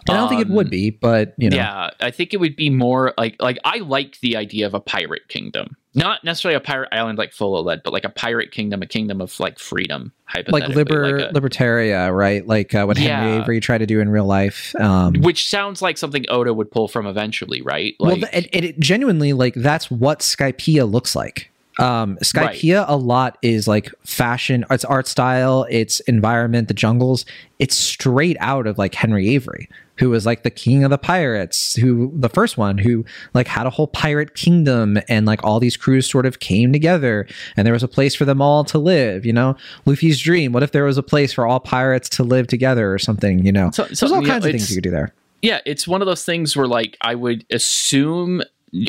I 0.10 0.14
don't 0.14 0.30
think 0.30 0.42
it 0.42 0.48
would 0.50 0.68
Um, 0.68 0.72
be, 0.72 0.90
but 0.92 1.34
you 1.38 1.50
know, 1.50 1.58
Yeah, 1.58 1.90
I 2.00 2.12
think 2.12 2.34
it 2.34 2.38
would 2.38 2.56
be 2.56 2.70
more 2.70 3.14
like 3.18 3.36
like 3.42 3.58
I 3.66 3.80
like 3.80 4.20
the 4.22 4.38
idea 4.38 4.66
of 4.66 4.74
a 4.74 4.80
pirate 4.80 5.28
kingdom, 5.28 5.76
not 5.94 6.24
necessarily 6.24 6.56
a 6.56 6.62
pirate 6.62 6.90
island 6.92 7.18
like 7.18 7.34
full 7.34 7.58
of 7.58 7.66
lead, 7.66 7.82
but 7.84 7.92
like 7.92 8.06
a 8.06 8.10
pirate 8.10 8.52
kingdom, 8.52 8.82
a 8.82 8.86
kingdom 8.86 9.20
of 9.20 9.38
like 9.40 9.60
freedom, 9.60 10.14
like 10.48 10.68
liber 10.70 11.20
like 11.20 11.32
a- 11.32 11.34
Libertalia, 11.34 12.16
right? 12.16 12.48
Like 12.48 12.74
uh, 12.74 12.86
what 12.86 12.98
Henry 12.98 13.34
Avery 13.42 13.60
tried 13.60 13.80
to 13.80 13.86
do 13.86 14.00
in 14.00 14.10
real 14.10 14.26
life. 14.26 14.74
Um, 14.80 15.16
which 15.16 15.50
sounds 15.50 15.82
like 15.82 15.98
something 15.98 16.26
Oda 16.30 16.54
would 16.54 16.72
pull 16.72 16.88
from 16.88 17.08
eventually, 17.08 17.62
right? 17.62 17.96
well, 18.00 18.18
Like, 18.18 18.30
and, 18.32 18.48
and 18.54 18.64
it 18.66 18.80
genuinely 18.80 19.34
like 19.34 19.56
that's 19.56 19.92
what 19.92 20.20
Skypiea 20.20 20.90
looks 20.90 21.16
like. 21.16 21.52
Um, 21.80 22.18
Skypiea 22.18 22.86
a 22.88 22.96
lot 22.96 23.38
is 23.42 23.68
like 23.68 23.92
fashion, 24.04 24.66
its 24.70 24.86
art 24.86 25.08
style, 25.08 25.66
its 25.70 26.00
environment, 26.02 26.68
the 26.68 26.74
jungles. 26.74 27.26
It's 27.60 27.76
straight 27.76 28.38
out 28.40 28.68
of 28.68 28.78
like 28.78 28.94
Henry 28.96 29.30
Avery, 29.30 29.70
who 29.98 30.10
was 30.10 30.26
like 30.26 30.44
the 30.44 30.50
king 30.50 30.84
of 30.84 30.90
the 30.90 30.98
pirates, 30.98 31.76
who 31.76 32.12
the 32.16 32.30
first 32.30 32.58
one 32.58 32.78
who 32.78 33.06
like 33.34 33.48
had 33.48 33.66
a 33.66 33.70
whole 33.70 33.88
pirate 33.88 34.36
kingdom 34.36 34.98
and 35.10 35.26
like 35.26 35.44
all 35.44 35.60
these 35.60 35.78
crews 35.78 36.10
sort 36.10 36.26
of 36.26 36.40
came 36.40 36.72
together 36.74 37.28
and 37.56 37.66
there 37.66 37.74
was 37.74 37.84
a 37.84 37.88
place 37.88 38.14
for 38.16 38.26
them 38.26 38.42
all 38.42 38.64
to 38.66 38.78
live. 38.78 39.26
You 39.26 39.34
know, 39.34 39.56
Luffy's 39.86 40.20
dream. 40.20 40.52
What 40.54 40.64
if 40.64 40.72
there 40.72 40.84
was 40.86 40.98
a 40.98 41.04
place 41.04 41.34
for 41.34 41.46
all 41.48 41.60
pirates 41.60 42.10
to 42.10 42.24
live 42.24 42.48
together 42.48 42.94
or 42.94 43.00
something? 43.00 43.46
You 43.46 43.52
know, 43.52 43.72
So- 43.72 43.84
there's 43.86 44.04
all 44.04 44.22
kinds 44.22 44.46
of 44.46 44.52
things 44.52 44.70
you 44.70 44.78
could 44.78 44.84
do 44.84 44.92
there. 44.92 45.14
yeah, 45.42 45.60
it's 45.66 45.88
one 45.88 46.02
of 46.02 46.06
those 46.08 46.24
things 46.26 46.56
where 46.58 46.68
like 46.68 46.98
I 47.02 47.16
would 47.16 47.46
assume 47.52 48.42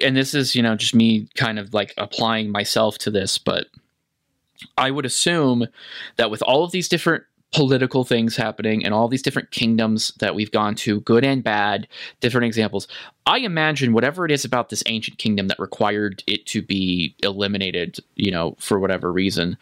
and 0.02 0.16
this 0.16 0.34
is, 0.34 0.54
you 0.54 0.62
know, 0.62 0.74
just 0.74 0.94
me 0.94 1.28
kind 1.34 1.58
of 1.58 1.74
like 1.74 1.94
applying 1.96 2.50
myself 2.50 2.98
to 2.98 3.10
this, 3.10 3.38
but 3.38 3.66
I 4.76 4.90
would 4.90 5.06
assume 5.06 5.66
that 6.16 6.30
with 6.30 6.42
all 6.42 6.64
of 6.64 6.72
these 6.72 6.88
different 6.88 7.24
political 7.52 8.04
things 8.04 8.36
happening 8.36 8.84
and 8.84 8.92
all 8.92 9.08
these 9.08 9.22
different 9.22 9.50
kingdoms 9.50 10.12
that 10.18 10.34
we've 10.34 10.50
gone 10.50 10.74
to, 10.74 11.00
good 11.00 11.24
and 11.24 11.44
bad, 11.44 11.86
different 12.20 12.46
examples, 12.46 12.88
I 13.24 13.38
imagine 13.38 13.92
whatever 13.92 14.24
it 14.24 14.30
is 14.30 14.44
about 14.44 14.68
this 14.68 14.82
ancient 14.86 15.18
kingdom 15.18 15.48
that 15.48 15.58
required 15.58 16.22
it 16.26 16.46
to 16.46 16.62
be 16.62 17.14
eliminated, 17.22 17.98
you 18.14 18.30
know, 18.30 18.56
for 18.58 18.78
whatever 18.78 19.12
reason, 19.12 19.56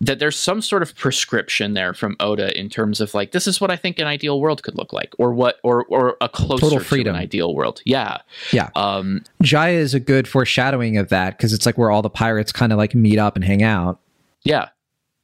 that 0.00 0.18
there's 0.18 0.36
some 0.36 0.60
sort 0.60 0.82
of 0.82 0.94
prescription 0.96 1.74
there 1.74 1.94
from 1.94 2.16
Oda 2.20 2.58
in 2.58 2.68
terms 2.68 3.00
of 3.00 3.14
like 3.14 3.30
this 3.32 3.46
is 3.46 3.60
what 3.60 3.70
I 3.70 3.76
think 3.76 3.98
an 3.98 4.06
ideal 4.06 4.40
world 4.40 4.62
could 4.62 4.76
look 4.76 4.92
like, 4.92 5.14
or 5.18 5.32
what, 5.32 5.58
or 5.62 5.84
or 5.86 6.16
a 6.20 6.28
closer 6.28 6.60
Total 6.62 6.78
to 6.78 6.84
freedom. 6.84 7.14
an 7.14 7.20
ideal 7.20 7.54
world. 7.54 7.80
Yeah, 7.84 8.18
Yeah. 8.52 8.70
um, 8.74 9.22
Jaya 9.42 9.78
is 9.78 9.94
a 9.94 10.00
good 10.00 10.26
foreshadowing 10.26 10.96
of 10.98 11.08
that 11.10 11.36
because 11.38 11.52
it's 11.52 11.64
like 11.66 11.78
where 11.78 11.90
all 11.90 12.02
the 12.02 12.10
pirates 12.10 12.50
kind 12.52 12.72
of 12.72 12.78
like 12.78 12.94
meet 12.94 13.18
up 13.18 13.36
and 13.36 13.44
hang 13.44 13.62
out. 13.62 14.00
yeah, 14.42 14.68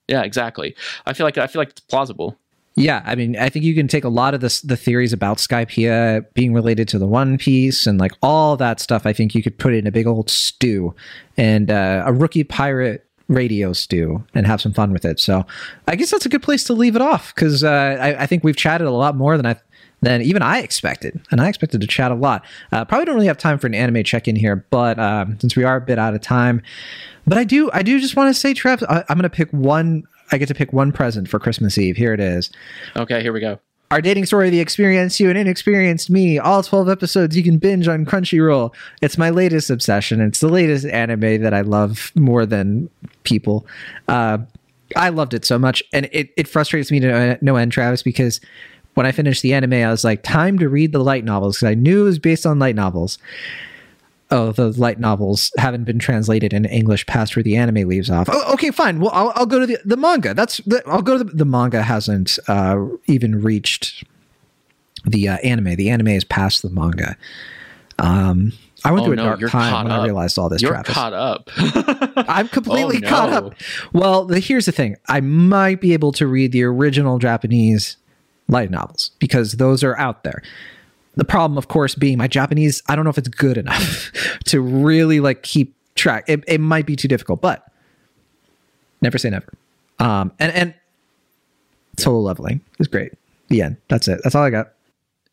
yeah, 0.09 0.23
exactly. 0.23 0.75
I 1.07 1.13
feel 1.13 1.27
like 1.27 1.37
I 1.39 1.47
feel 1.47 1.61
like 1.61 1.71
it's 1.71 1.81
plausible. 1.81 2.37
Yeah, 2.77 3.03
I 3.05 3.17
mean, 3.17 3.37
I 3.37 3.49
think 3.49 3.65
you 3.65 3.75
can 3.75 3.89
take 3.89 4.05
a 4.05 4.09
lot 4.09 4.33
of 4.33 4.41
this, 4.41 4.61
the 4.63 4.77
theories 4.77 5.13
about 5.13 5.39
Skypiea 5.39 6.25
being 6.35 6.55
related 6.55 6.87
to 6.89 6.99
the 6.99 7.07
One 7.07 7.37
Piece 7.37 7.87
and 7.87 7.99
like 7.99 8.13
all 8.23 8.57
that 8.57 8.79
stuff. 8.81 9.07
I 9.07 9.13
think 9.13 9.35
you 9.35 9.43
could 9.43 9.59
put 9.59 9.75
it 9.75 9.79
in 9.79 9.87
a 9.89 9.91
big 9.93 10.07
old 10.07 10.31
stew 10.31 10.95
and 11.37 11.71
uh, 11.71 12.05
a 12.07 12.13
rookie 12.13 12.45
pirate 12.45 13.05
radio 13.31 13.73
stew 13.73 14.23
and 14.35 14.47
have 14.47 14.61
some 14.61 14.73
fun 14.73 14.93
with 14.93 15.05
it. 15.05 15.19
So 15.21 15.47
I 15.87 15.97
guess 15.97 16.11
that's 16.11 16.27
a 16.27 16.29
good 16.29 16.43
place 16.43 16.65
to 16.65 16.75
leave 16.75 16.97
it 16.97 17.03
off 17.03 17.35
because 17.35 17.65
uh, 17.65 17.97
I, 18.01 18.23
I 18.23 18.27
think 18.27 18.45
we've 18.45 18.57
chatted 18.57 18.87
a 18.87 18.91
lot 18.91 19.17
more 19.17 19.37
than 19.37 19.47
I 19.47 19.57
than 20.03 20.23
even 20.23 20.41
I 20.41 20.61
expected, 20.61 21.21
and 21.31 21.43
I 21.43 21.49
expected 21.49 21.83
to 21.83 21.87
chat 21.87 22.11
a 22.11 22.15
lot. 22.15 22.45
Uh, 22.73 22.87
probably 22.87 23.05
don't 23.05 23.15
really 23.15 23.27
have 23.27 23.37
time 23.37 23.59
for 23.59 23.67
an 23.67 23.75
anime 23.75 24.03
check 24.03 24.27
in 24.27 24.35
here, 24.35 24.67
but 24.71 24.99
um, 24.99 25.39
since 25.41 25.57
we 25.57 25.65
are 25.65 25.77
a 25.77 25.81
bit 25.81 25.99
out 25.99 26.15
of 26.15 26.23
time, 26.23 26.63
but 27.27 27.39
I 27.39 27.45
do 27.45 27.71
I 27.73 27.83
do 27.83 28.01
just 28.01 28.17
want 28.17 28.35
to 28.35 28.39
say, 28.39 28.55
Trev, 28.55 28.83
I, 28.89 29.05
I'm 29.09 29.17
going 29.17 29.23
to 29.23 29.31
pick 29.31 29.51
one. 29.51 30.05
I 30.33 30.39
get 30.39 30.47
to 30.49 30.55
pick 30.55 30.73
one 30.73 30.93
present 30.93 31.29
for 31.29 31.39
Christmas 31.39 31.77
Eve. 31.77 31.97
Here 31.97 32.15
it 32.15 32.21
is. 32.21 32.51
Okay, 32.97 33.21
here 33.21 33.33
we 33.33 33.41
go. 33.41 33.59
Our 33.91 34.01
dating 34.01 34.27
story, 34.27 34.51
The 34.51 34.61
Experienced 34.61 35.19
You 35.19 35.31
and 35.31 35.39
Inexperienced 35.39 36.11
Me, 36.11 36.39
all 36.39 36.63
12 36.63 36.89
episodes 36.89 37.37
you 37.37 37.43
can 37.43 37.59
binge 37.59 37.89
on 37.89 38.07
Crunchyroll. 38.07 38.73
It's 39.03 39.19
my 39.19 39.31
latest 39.31 39.69
obsession. 39.69 40.21
It's 40.21 40.39
the 40.39 40.49
latest 40.49 40.87
anime 40.87 41.43
that 41.43 41.53
I 41.53 41.63
love 41.63 42.13
more 42.15 42.47
than 42.47 42.89
people. 43.25 43.67
Uh, 44.07 44.39
I 44.95 45.09
loved 45.09 45.35
it 45.35 45.45
so 45.45 45.59
much. 45.59 45.83
And 45.93 46.09
it, 46.13 46.33
it 46.37 46.47
frustrates 46.47 46.93
me 46.93 47.01
to 47.01 47.37
no 47.43 47.57
end, 47.57 47.73
Travis, 47.73 48.05
because 48.05 48.41
when 48.95 49.07
I 49.07 49.13
finished 49.13 49.43
the 49.43 49.55
anime, 49.55 49.73
I 49.73 49.91
was 49.91 50.05
like, 50.05 50.23
time 50.23 50.61
to 50.61 50.69
read 50.69 50.93
the 50.93 51.03
light 51.03 51.25
novels 51.25 51.57
because 51.57 51.71
I 51.71 51.75
knew 51.75 52.03
it 52.03 52.05
was 52.05 52.21
based 52.21 52.47
on 52.47 52.61
light 52.61 52.77
novels. 52.77 53.19
Oh, 54.33 54.53
the 54.53 54.69
light 54.73 55.01
novels 55.01 55.51
haven't 55.59 55.85
been 55.85 55.99
translated 55.99 56.53
in 56.53 56.65
English 56.65 57.05
past 57.07 57.35
where 57.35 57.43
the 57.43 57.57
anime 57.57 57.89
leaves 57.89 58.11
off. 58.11 58.29
Oh, 58.31 58.53
okay, 58.55 58.71
fine. 58.71 59.01
Well, 59.01 59.11
I'll, 59.13 59.33
I'll 59.35 59.47
go 59.47 59.59
to 59.59 59.67
the, 59.67 59.79
the 59.85 59.97
manga. 59.97 60.35
That's 60.35 60.59
the, 60.59 60.83
I'll 60.87 61.03
go 61.03 61.19
to 61.19 61.25
the, 61.25 61.33
the 61.33 61.45
manga 61.45 61.83
hasn't 61.83 62.39
uh, 62.47 62.79
even 63.07 63.43
reached 63.43 64.05
the 65.05 65.29
uh, 65.29 65.37
anime. 65.39 65.75
The 65.77 65.91
anime 65.91 66.09
is 66.09 66.23
past 66.25 66.63
the 66.63 66.71
manga. 66.71 67.17
Um, 67.99 68.53
I 68.85 68.93
went 68.93 69.03
Oh, 69.03 69.07
through 69.07 69.17
no, 69.17 69.23
a 69.33 69.37
dark 69.37 69.51
time 69.51 69.85
when 69.85 69.93
I 69.93 70.05
realized 70.05 70.39
all 70.39 70.49
this. 70.49 70.63
You're 70.63 70.73
Travis. 70.73 70.95
caught 70.95 71.13
up. 71.13 71.51
I'm 72.29 72.49
completely 72.49 72.97
Oh, 72.99 73.01
no. 73.01 73.09
caught 73.09 73.29
up. 73.31 73.55
Well, 73.93 74.25
the, 74.27 74.39
here's 74.41 74.65
the 74.67 74.73
thing: 74.73 74.97
I 75.09 75.21
might 75.21 75.81
be 75.81 75.93
able 75.93 76.13
to 76.13 76.27
read 76.27 76.53
the 76.53 76.63
original 76.63 77.19
Japanese 77.19 77.97
light 78.49 78.71
novels 78.71 79.11
because 79.19 79.53
those 79.55 79.83
are 79.85 79.99
out 79.99 80.23
there. 80.25 80.41
The 81.21 81.27
problem, 81.27 81.59
of 81.59 81.69
course, 81.69 81.95
being 81.95 82.17
my 82.17 82.29
Japanese. 82.29 82.83
I 82.89 82.97
don't 82.97 83.05
know 83.05 83.11
if 83.11 83.19
it's 83.19 83.29
good 83.29 83.59
enough 83.59 84.11
to 84.47 84.59
really 84.59 85.21
like 85.21 85.43
keep 85.43 85.75
track. 85.95 86.25
It, 86.27 86.43
it 86.49 86.63
might 86.63 86.87
be 86.87 86.97
too 86.97 87.09
difficult, 87.09 87.43
but 87.43 87.71
never 89.03 89.19
say 89.19 89.29
never. 89.29 89.53
Um, 89.99 90.33
and 90.39 90.51
and 90.51 90.75
solo 91.99 92.21
leveling 92.21 92.63
is 92.79 92.89
great. 92.89 93.13
The 93.49 93.61
end. 93.61 93.77
That's 93.89 94.09
it. 94.09 94.23
That's 94.25 94.35
all 94.35 94.45
I 94.45 94.49
got. 94.49 94.73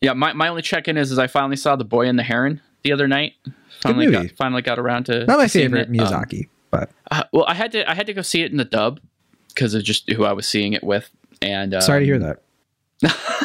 Yeah, 0.02 0.12
my, 0.12 0.34
my 0.34 0.48
only 0.48 0.60
check 0.60 0.88
in 0.88 0.98
is, 0.98 1.10
is 1.10 1.18
I 1.18 1.26
finally 1.26 1.56
saw 1.56 1.74
The 1.74 1.86
Boy 1.86 2.06
and 2.06 2.18
the 2.18 2.22
Heron 2.22 2.60
the 2.82 2.92
other 2.92 3.08
night. 3.08 3.32
Finally 3.80 4.08
movie. 4.08 4.28
got 4.28 4.36
finally 4.36 4.60
got 4.60 4.78
around 4.78 5.04
to 5.04 5.24
Not 5.24 5.38
my 5.38 5.48
favorite 5.48 5.88
it. 5.88 6.00
Um, 6.00 6.06
Miyazaki, 6.06 6.48
but 6.70 6.90
uh, 7.10 7.22
well, 7.32 7.46
I 7.48 7.54
had 7.54 7.72
to 7.72 7.90
I 7.90 7.94
had 7.94 8.06
to 8.08 8.12
go 8.12 8.20
see 8.20 8.42
it 8.42 8.50
in 8.50 8.58
the 8.58 8.66
dub 8.66 9.00
because 9.48 9.72
of 9.72 9.84
just 9.84 10.10
who 10.10 10.26
I 10.26 10.34
was 10.34 10.46
seeing 10.46 10.74
it 10.74 10.84
with. 10.84 11.08
And 11.40 11.72
um, 11.72 11.80
sorry 11.80 12.00
to 12.00 12.04
hear 12.04 12.18
that. 12.18 12.42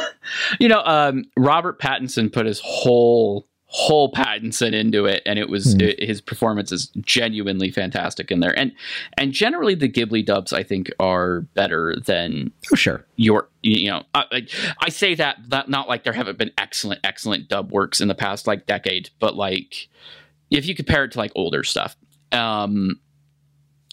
You 0.60 0.68
know, 0.68 0.82
um, 0.86 1.26
Robert 1.38 1.80
Pattinson 1.80 2.32
put 2.32 2.46
his 2.46 2.62
whole 2.64 3.48
whole 3.76 4.12
Pattinson 4.12 4.72
into 4.72 5.06
it, 5.06 5.24
and 5.26 5.40
it 5.40 5.50
was 5.50 5.74
Hmm. 5.74 5.82
it, 5.82 6.04
his 6.04 6.22
performance 6.22 6.72
is 6.72 6.92
genuinely 7.02 7.72
fantastic 7.72 8.30
in 8.30 8.40
there. 8.40 8.58
And 8.58 8.72
and 9.18 9.32
generally, 9.34 9.74
the 9.74 9.90
Ghibli 9.90 10.24
dubs 10.24 10.54
I 10.54 10.62
think 10.62 10.92
are 11.00 11.42
better 11.56 11.96
than 12.06 12.52
Oh 12.72 12.76
sure. 12.76 13.04
your 13.16 13.50
you 13.64 13.90
know 13.90 14.04
I, 14.14 14.26
I- 14.32 14.48
I 14.80 14.90
say 14.90 15.16
that, 15.16 15.38
that 15.48 15.70
not 15.70 15.90
like 15.90 16.04
there 16.04 16.14
haven't 16.14 16.38
been 16.38 16.52
excellent 16.58 17.00
excellent 17.04 17.48
dub 17.50 17.72
works 17.72 18.00
in 18.00 18.10
the 18.10 18.16
past 18.16 18.46
like 18.46 18.68
decade 18.68 19.10
but 19.20 19.36
like 19.36 19.88
if 20.52 20.68
you 20.68 20.76
compare 20.76 21.06
it 21.06 21.12
to 21.14 21.18
like 21.18 21.32
older 21.34 21.64
stuff 21.64 21.96
um 22.32 23.00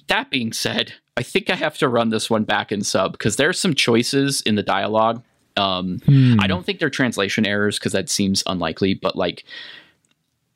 that 0.08 0.28
being 0.30 0.52
said 0.52 0.92
i 1.16 1.22
think 1.22 1.48
i 1.50 1.54
have 1.54 1.78
to 1.78 1.88
run 1.88 2.08
this 2.10 2.28
one 2.28 2.44
back 2.44 2.72
in 2.72 2.82
sub 2.82 3.12
because 3.12 3.36
there's 3.36 3.58
some 3.60 3.74
choices 3.74 4.40
in 4.42 4.56
the 4.56 4.62
dialogue 4.62 5.22
um 5.56 6.00
Hmm. 6.06 6.36
i 6.40 6.46
don't 6.46 6.64
think 6.66 6.78
they're 6.78 6.90
translation 6.90 7.46
errors 7.46 7.78
because 7.78 7.92
that 7.92 8.08
seems 8.08 8.42
unlikely 8.46 8.94
but 8.94 9.16
like 9.16 9.44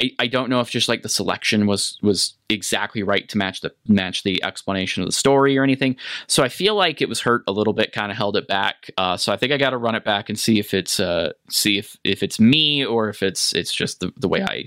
I, 0.03 0.11
I 0.19 0.27
don't 0.27 0.51
know 0.51 0.59
if 0.59 0.71
just 0.71 0.89
like 0.89 1.03
the 1.03 1.09
selection 1.09 1.67
was 1.67 1.99
was 2.03 2.35
exactly 2.49 3.05
right 3.05 3.29
to 3.29 3.39
match 3.39 3.61
the 3.61 3.73
match 3.87 4.25
the 4.25 4.43
explanation 4.43 5.03
of 5.05 5.09
the 5.09 5.13
story 5.13 5.57
or 5.57 5.63
anything 5.63 5.95
so 6.27 6.43
I 6.43 6.49
feel 6.49 6.75
like 6.75 7.01
it 7.01 7.09
was 7.09 7.21
hurt 7.21 7.45
a 7.47 7.53
little 7.53 7.73
bit, 7.73 7.93
kind 7.93 8.11
of 8.11 8.17
held 8.19 8.37
it 8.37 8.49
back. 8.49 8.91
Uh, 8.99 9.17
so 9.17 9.33
I 9.33 9.37
think 9.37 9.53
I 9.53 9.57
got 9.57 9.71
to 9.71 9.77
run 9.79 9.95
it 9.95 10.05
back 10.05 10.29
and 10.29 10.37
see 10.39 10.59
if 10.59 10.75
it's 10.75 10.99
uh, 10.99 11.33
see 11.49 11.79
if 11.79 11.97
if 12.03 12.25
it's 12.25 12.41
me 12.41 12.85
or 12.85 13.09
if 13.09 13.23
it's 13.23 13.53
it's 13.55 13.73
just 13.73 14.01
the, 14.01 14.13
the 14.17 14.27
way 14.27 14.43
I 14.43 14.67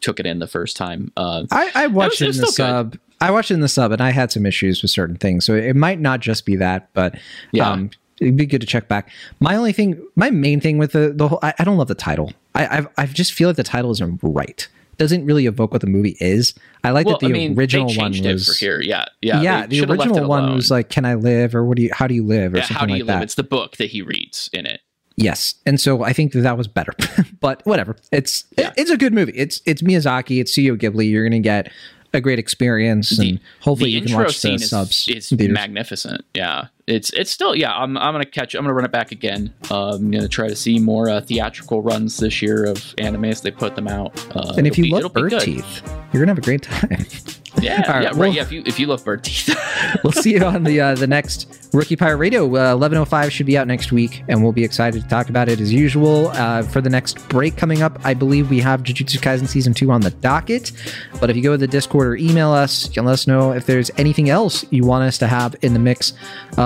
took 0.00 0.18
it 0.18 0.24
in 0.26 0.38
the 0.38 0.46
first 0.46 0.76
time. 0.78 1.12
Uh, 1.16 1.44
I, 1.50 1.70
I 1.74 1.86
watched 1.88 2.22
it 2.22 2.28
it 2.28 2.36
in 2.36 2.40
the 2.40 2.46
sub. 2.48 2.96
I 3.20 3.30
watched 3.30 3.50
it 3.50 3.54
in 3.54 3.60
the 3.60 3.68
sub, 3.68 3.92
and 3.92 4.00
I 4.00 4.10
had 4.12 4.32
some 4.32 4.46
issues 4.46 4.80
with 4.80 4.90
certain 4.90 5.16
things. 5.16 5.44
So 5.44 5.54
it 5.54 5.76
might 5.76 6.00
not 6.00 6.20
just 6.20 6.46
be 6.46 6.56
that, 6.56 6.88
but 6.94 7.16
Yeah. 7.52 7.68
um, 7.70 7.90
it'd 8.24 8.36
be 8.36 8.46
good 8.46 8.60
to 8.60 8.66
check 8.66 8.88
back. 8.88 9.10
My 9.40 9.54
only 9.56 9.72
thing, 9.72 10.02
my 10.16 10.30
main 10.30 10.60
thing 10.60 10.78
with 10.78 10.92
the 10.92 11.12
the 11.14 11.28
whole, 11.28 11.38
I, 11.42 11.54
I 11.58 11.64
don't 11.64 11.76
love 11.76 11.88
the 11.88 11.94
title. 11.94 12.32
I 12.54 12.78
I've, 12.78 12.88
I 12.98 13.06
just 13.06 13.32
feel 13.32 13.48
like 13.48 13.56
the 13.56 13.62
title 13.62 13.90
isn't 13.92 14.20
right. 14.22 14.66
Doesn't 14.96 15.26
really 15.26 15.46
evoke 15.46 15.72
what 15.72 15.80
the 15.80 15.88
movie 15.88 16.16
is. 16.20 16.54
I 16.84 16.90
like 16.90 17.06
well, 17.06 17.18
that 17.18 17.26
the 17.26 17.32
I 17.32 17.36
mean, 17.36 17.58
original 17.58 17.92
one 17.94 18.12
was 18.12 18.48
it 18.48 18.56
here. 18.58 18.80
Yeah, 18.80 19.06
yeah, 19.22 19.40
yeah, 19.40 19.66
the 19.66 19.80
original 19.84 20.28
one 20.28 20.54
was 20.54 20.70
like, 20.70 20.88
"Can 20.88 21.04
I 21.04 21.14
live?" 21.14 21.54
or 21.54 21.64
"What 21.64 21.76
do 21.76 21.82
you? 21.82 21.90
How 21.92 22.06
do 22.06 22.14
you 22.14 22.24
live?" 22.24 22.54
or 22.54 22.58
Yeah, 22.58 22.62
something 22.62 22.76
how 22.78 22.86
do 22.86 22.92
like 22.92 22.98
you 22.98 23.04
live? 23.04 23.16
that. 23.16 23.22
It's 23.24 23.34
the 23.34 23.42
book 23.42 23.76
that 23.78 23.90
he 23.90 24.02
reads 24.02 24.48
in 24.52 24.66
it. 24.66 24.80
Yes, 25.16 25.54
and 25.66 25.80
so 25.80 26.02
I 26.04 26.12
think 26.12 26.32
that 26.32 26.40
that 26.42 26.56
was 26.56 26.68
better, 26.68 26.92
but 27.40 27.64
whatever. 27.66 27.96
It's 28.12 28.44
Yeah. 28.56 28.72
it's 28.76 28.90
a 28.90 28.96
good 28.96 29.12
movie. 29.12 29.32
It's 29.34 29.60
it's 29.66 29.82
Miyazaki. 29.82 30.40
It's 30.40 30.52
Studio 30.52 30.76
Ghibli. 30.76 31.10
You're 31.10 31.24
gonna 31.24 31.40
get 31.40 31.72
a 32.12 32.20
great 32.20 32.38
experience, 32.38 33.18
and 33.18 33.40
hopefully 33.60 33.90
the 33.90 33.98
you 33.98 34.06
can 34.06 34.14
watch 34.16 34.40
the 34.42 34.54
is, 34.54 34.70
subs. 34.70 35.04
theaters. 35.06 35.32
magnificent. 35.52 36.24
Yeah, 36.34 36.66
it's 36.86 37.10
it's 37.10 37.30
still 37.30 37.54
yeah. 37.54 37.72
I'm 37.74 37.96
I'm 37.96 38.12
gonna 38.12 38.24
catch. 38.24 38.54
I'm 38.54 38.62
gonna 38.64 38.74
run 38.74 38.84
it 38.84 38.92
back 38.92 39.10
again. 39.12 39.52
Uh, 39.70 39.94
I'm 39.94 40.10
gonna 40.10 40.28
try 40.28 40.48
to 40.48 40.56
see 40.56 40.78
more 40.78 41.08
uh, 41.08 41.20
theatrical 41.20 41.82
runs 41.82 42.18
this 42.18 42.42
year 42.42 42.64
of 42.66 42.94
anime 42.98 43.24
as 43.26 43.40
They 43.40 43.50
put 43.50 43.74
them 43.74 43.88
out. 43.88 44.12
Uh, 44.36 44.54
and 44.56 44.66
if 44.66 44.76
you 44.76 44.84
be- 44.84 44.90
love 44.90 45.12
bird 45.12 45.38
teeth, 45.40 45.82
you're 46.12 46.22
gonna 46.22 46.30
have 46.32 46.38
a 46.38 46.42
great 46.42 46.62
time. 46.62 46.90
yeah, 47.60 47.80
right, 47.90 48.02
yeah, 48.02 48.08
right. 48.08 48.16
well- 48.16 48.32
yeah, 48.32 48.42
if 48.42 48.52
you 48.52 48.62
if 48.66 48.78
you 48.78 48.86
love 48.86 49.04
bird 49.04 49.24
teeth, 49.24 49.56
we'll 50.04 50.12
see 50.12 50.34
you 50.34 50.44
on 50.44 50.64
the 50.64 50.80
uh, 50.80 50.94
the 50.94 51.06
next 51.06 51.68
Rookie 51.72 51.96
Pirate 51.96 52.18
Radio. 52.18 52.44
Uh, 52.44 52.76
1105 52.76 53.32
should 53.32 53.46
be 53.46 53.58
out 53.58 53.66
next 53.66 53.90
week, 53.90 54.22
and 54.28 54.42
we'll 54.42 54.52
be 54.52 54.62
excited 54.62 55.02
to 55.02 55.08
talk 55.08 55.28
about 55.28 55.48
it 55.48 55.60
as 55.60 55.72
usual. 55.72 56.28
Uh, 56.28 56.62
for 56.62 56.80
the 56.80 56.90
next 56.90 57.26
break 57.28 57.56
coming 57.56 57.82
up, 57.82 57.98
I 58.04 58.14
believe 58.14 58.48
we 58.50 58.60
have 58.60 58.82
Jujutsu 58.84 59.18
Kaisen 59.18 59.48
season 59.48 59.74
two 59.74 59.90
on 59.90 60.00
the 60.02 60.10
docket. 60.10 60.70
But 61.18 61.30
if 61.30 61.36
you 61.36 61.42
go 61.42 61.52
to 61.52 61.58
the 61.58 61.66
Discord 61.66 62.06
or 62.06 62.16
email 62.16 62.52
us, 62.52 62.86
you 62.86 62.92
can 62.92 63.04
let 63.04 63.14
us 63.14 63.26
know 63.26 63.52
if 63.52 63.66
there's 63.66 63.90
anything 63.96 64.28
else 64.30 64.64
you 64.70 64.84
want 64.84 65.04
us 65.04 65.18
to 65.18 65.26
have 65.26 65.56
in 65.62 65.72
the 65.72 65.80
mix 65.80 66.12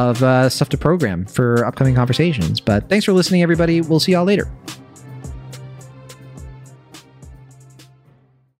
of 0.08 0.22
uh, 0.22 0.48
stuff 0.48 0.68
to 0.70 0.78
program 0.78 1.24
for 1.26 1.64
upcoming 1.64 1.94
conversations. 1.94 2.60
But 2.60 2.88
thanks 2.88 3.04
for 3.04 3.12
listening, 3.12 3.42
everybody. 3.42 3.80
We'll 3.80 4.00
see 4.00 4.12
y'all 4.12 4.24
later. 4.24 4.50